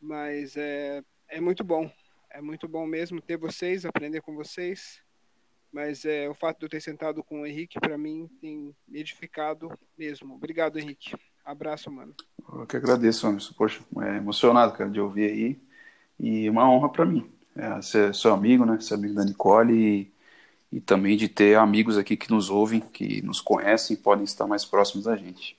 Mas 0.00 0.56
é, 0.56 1.02
é 1.28 1.40
muito 1.40 1.62
bom. 1.62 1.90
É 2.30 2.40
muito 2.40 2.68
bom 2.68 2.86
mesmo 2.86 3.20
ter 3.20 3.36
vocês, 3.36 3.84
aprender 3.84 4.20
com 4.20 4.34
vocês. 4.34 5.00
Mas 5.72 6.04
é, 6.04 6.28
o 6.28 6.34
fato 6.34 6.58
de 6.58 6.66
eu 6.66 6.70
ter 6.70 6.80
sentado 6.80 7.22
com 7.22 7.42
o 7.42 7.46
Henrique, 7.46 7.78
para 7.78 7.96
mim, 7.96 8.28
tem 8.40 8.74
me 8.88 9.00
edificado 9.00 9.70
mesmo. 9.96 10.34
Obrigado, 10.34 10.78
Henrique. 10.78 11.14
Abraço, 11.44 11.90
mano. 11.90 12.14
Eu 12.52 12.66
que 12.66 12.76
agradeço, 12.76 13.26
Anderson. 13.26 13.54
Poxa, 13.56 13.80
é 14.02 14.16
emocionado, 14.16 14.72
cara, 14.72 14.90
de 14.90 15.00
ouvir 15.00 15.30
aí. 15.30 15.60
E 16.18 16.50
uma 16.50 16.68
honra 16.68 16.88
para 16.88 17.06
mim. 17.06 17.30
É, 17.56 17.80
ser 17.82 18.14
seu 18.14 18.32
amigo, 18.32 18.64
né? 18.64 18.80
Ser 18.80 18.94
amigo 18.94 19.14
da 19.14 19.24
Nicole 19.24 19.74
e 19.74 20.12
e 20.72 20.80
também 20.80 21.16
de 21.16 21.28
ter 21.28 21.56
amigos 21.56 21.98
aqui 21.98 22.16
que 22.16 22.30
nos 22.30 22.48
ouvem, 22.48 22.80
que 22.80 23.20
nos 23.22 23.40
conhecem 23.40 23.94
e 23.94 23.98
podem 23.98 24.24
estar 24.24 24.46
mais 24.46 24.64
próximos 24.64 25.04
da 25.04 25.16
gente. 25.16 25.58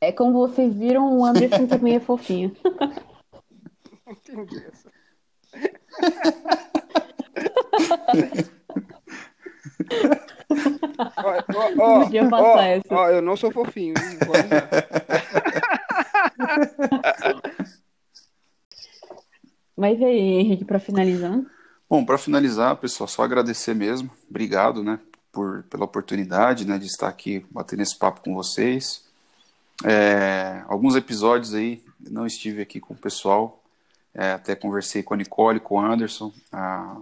É 0.00 0.12
como 0.12 0.32
vocês 0.32 0.72
viram, 0.72 1.18
o 1.18 1.24
Anderson 1.24 1.66
também 1.66 1.96
é 1.96 2.00
fofinho. 2.00 2.54
Entendi 4.06 4.64
isso. 4.72 4.88
ó, 11.16 11.42
ó, 11.78 12.08
ó, 12.90 12.96
ó, 12.96 13.08
eu 13.10 13.22
não 13.22 13.36
sou 13.36 13.50
fofinho. 13.52 13.94
Mas 19.76 20.02
aí, 20.02 20.40
Henrique, 20.40 20.64
para 20.64 20.80
finalizar. 20.80 21.40
Bom, 21.88 22.04
para 22.04 22.18
finalizar, 22.18 22.74
pessoal, 22.76 23.06
só 23.06 23.22
agradecer 23.22 23.74
mesmo. 23.74 24.10
Obrigado, 24.28 24.82
né, 24.82 24.98
por, 25.30 25.62
pela 25.70 25.84
oportunidade, 25.84 26.66
né, 26.66 26.76
de 26.78 26.86
estar 26.86 27.06
aqui 27.08 27.46
batendo 27.50 27.82
esse 27.82 27.96
papo 27.96 28.20
com 28.20 28.34
vocês. 28.34 29.06
É, 29.84 30.64
alguns 30.66 30.96
episódios 30.96 31.54
aí 31.54 31.80
não 32.10 32.26
estive 32.26 32.60
aqui 32.60 32.80
com 32.80 32.94
o 32.94 32.96
pessoal, 32.96 33.62
é, 34.12 34.32
até 34.32 34.56
conversei 34.56 35.02
com 35.04 35.14
a 35.14 35.16
Nicole, 35.16 35.60
com 35.60 35.76
o 35.76 35.80
Anderson, 35.80 36.32
a, 36.52 36.96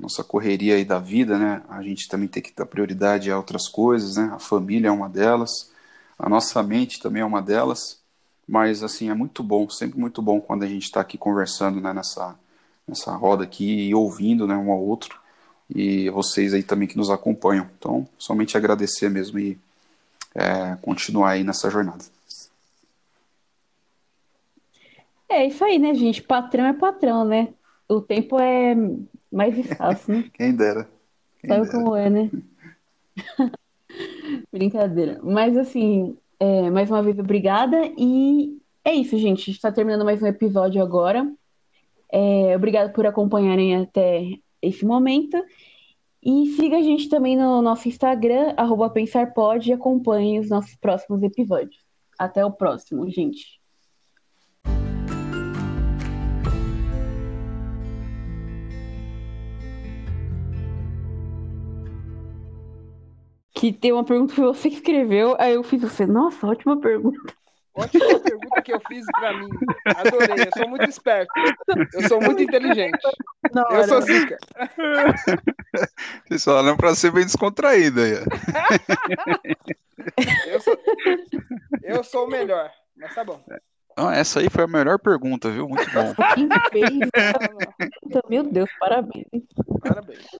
nossa 0.00 0.24
correria 0.24 0.76
aí 0.76 0.84
da 0.84 0.98
vida, 0.98 1.38
né, 1.38 1.62
a 1.68 1.82
gente 1.82 2.08
também 2.08 2.28
tem 2.28 2.42
que 2.42 2.52
dar 2.54 2.66
prioridade 2.66 3.30
a 3.30 3.36
outras 3.36 3.68
coisas, 3.68 4.16
né, 4.16 4.30
a 4.34 4.38
família 4.38 4.88
é 4.88 4.90
uma 4.90 5.08
delas, 5.08 5.70
a 6.18 6.28
nossa 6.28 6.62
mente 6.62 7.00
também 7.00 7.22
é 7.22 7.24
uma 7.24 7.42
delas, 7.42 8.00
mas 8.48 8.82
assim, 8.82 9.10
é 9.10 9.14
muito 9.14 9.42
bom, 9.42 9.68
sempre 9.68 9.98
muito 9.98 10.20
bom 10.20 10.40
quando 10.40 10.62
a 10.62 10.66
gente 10.66 10.84
está 10.84 11.00
aqui 11.00 11.16
conversando, 11.18 11.80
né, 11.80 11.92
nessa 11.92 12.36
nessa 12.90 13.14
roda 13.14 13.44
aqui 13.44 13.88
e 13.88 13.94
ouvindo 13.94 14.46
né, 14.46 14.56
um 14.56 14.70
ao 14.70 14.80
outro. 14.80 15.18
E 15.72 16.10
vocês 16.10 16.52
aí 16.52 16.62
também 16.62 16.88
que 16.88 16.96
nos 16.96 17.10
acompanham. 17.10 17.70
Então, 17.78 18.06
somente 18.18 18.56
agradecer 18.56 19.08
mesmo 19.08 19.38
e 19.38 19.56
é, 20.34 20.76
continuar 20.82 21.30
aí 21.30 21.44
nessa 21.44 21.70
jornada. 21.70 22.04
É 25.28 25.46
isso 25.46 25.64
aí, 25.64 25.78
né, 25.78 25.94
gente? 25.94 26.20
Patrão 26.22 26.66
é 26.66 26.72
patrão, 26.72 27.24
né? 27.24 27.54
O 27.88 28.00
tempo 28.00 28.38
é 28.40 28.74
mais 29.30 29.56
escasso, 29.56 30.10
né? 30.10 30.30
Quem 30.34 30.54
dera. 30.54 30.88
Quem 31.40 31.48
Sabe 31.48 31.66
dera. 31.66 31.72
como 31.72 31.96
é, 31.96 32.10
né? 32.10 32.30
Brincadeira. 34.52 35.20
Mas 35.22 35.56
assim, 35.56 36.16
é, 36.38 36.70
mais 36.70 36.90
uma 36.90 37.02
vez, 37.02 37.18
obrigada. 37.18 37.78
E 37.98 38.58
é 38.84 38.92
isso, 38.94 39.16
gente. 39.18 39.42
A 39.42 39.44
gente 39.46 39.56
está 39.56 39.72
terminando 39.72 40.04
mais 40.04 40.22
um 40.22 40.26
episódio 40.26 40.82
agora. 40.82 41.30
É, 42.12 42.56
obrigado 42.56 42.92
por 42.92 43.06
acompanharem 43.06 43.76
até 43.76 44.24
esse 44.60 44.84
momento. 44.84 45.36
E 46.22 46.48
siga 46.56 46.76
a 46.76 46.82
gente 46.82 47.08
também 47.08 47.36
no 47.36 47.62
nosso 47.62 47.88
Instagram, 47.88 48.54
PensarPod, 48.92 49.70
e 49.70 49.72
acompanhe 49.72 50.38
os 50.38 50.50
nossos 50.50 50.74
próximos 50.76 51.22
episódios. 51.22 51.82
Até 52.18 52.44
o 52.44 52.52
próximo, 52.52 53.08
gente. 53.08 53.59
Que 63.60 63.70
tem 63.70 63.92
uma 63.92 64.02
pergunta 64.02 64.34
que 64.34 64.40
você 64.40 64.68
escreveu, 64.72 65.36
aí 65.38 65.52
eu 65.52 65.62
fiz 65.62 65.82
você, 65.82 66.06
nossa, 66.06 66.46
ótima 66.46 66.80
pergunta. 66.80 67.18
Ótima 67.74 68.18
pergunta 68.18 68.62
que 68.62 68.72
eu 68.72 68.80
fiz 68.88 69.04
pra 69.12 69.38
mim. 69.38 69.50
Adorei. 69.84 70.46
Eu 70.46 70.50
sou 70.56 70.68
muito 70.68 70.88
esperto. 70.88 71.30
Eu 71.92 72.08
sou 72.08 72.20
muito 72.20 72.42
inteligente. 72.42 72.98
Na 73.52 73.62
Eu 73.70 73.84
sou 73.84 74.00
zica. 74.00 74.38
Vocês 76.26 76.42
falaram 76.42 76.76
pra 76.76 76.94
ser 76.94 77.12
bem 77.12 77.24
descontraído 77.24 78.00
aí. 78.00 78.12
ó. 78.14 78.24
Eu 80.48 80.60
sou, 80.60 80.78
eu 81.82 82.02
sou 82.02 82.24
o 82.26 82.30
melhor. 82.30 82.70
Mas 82.96 83.14
tá 83.14 83.24
bom. 83.24 83.40
Ah, 83.96 84.16
essa 84.16 84.40
aí 84.40 84.48
foi 84.48 84.64
a 84.64 84.68
melhor 84.68 84.98
pergunta, 84.98 85.50
viu? 85.50 85.68
Muito 85.68 85.84
bom. 85.92 86.14
Não, 86.36 86.48
não, 88.10 88.22
Meu 88.28 88.42
Deus, 88.42 88.70
parabéns. 88.78 89.26
Parabéns. 89.80 90.20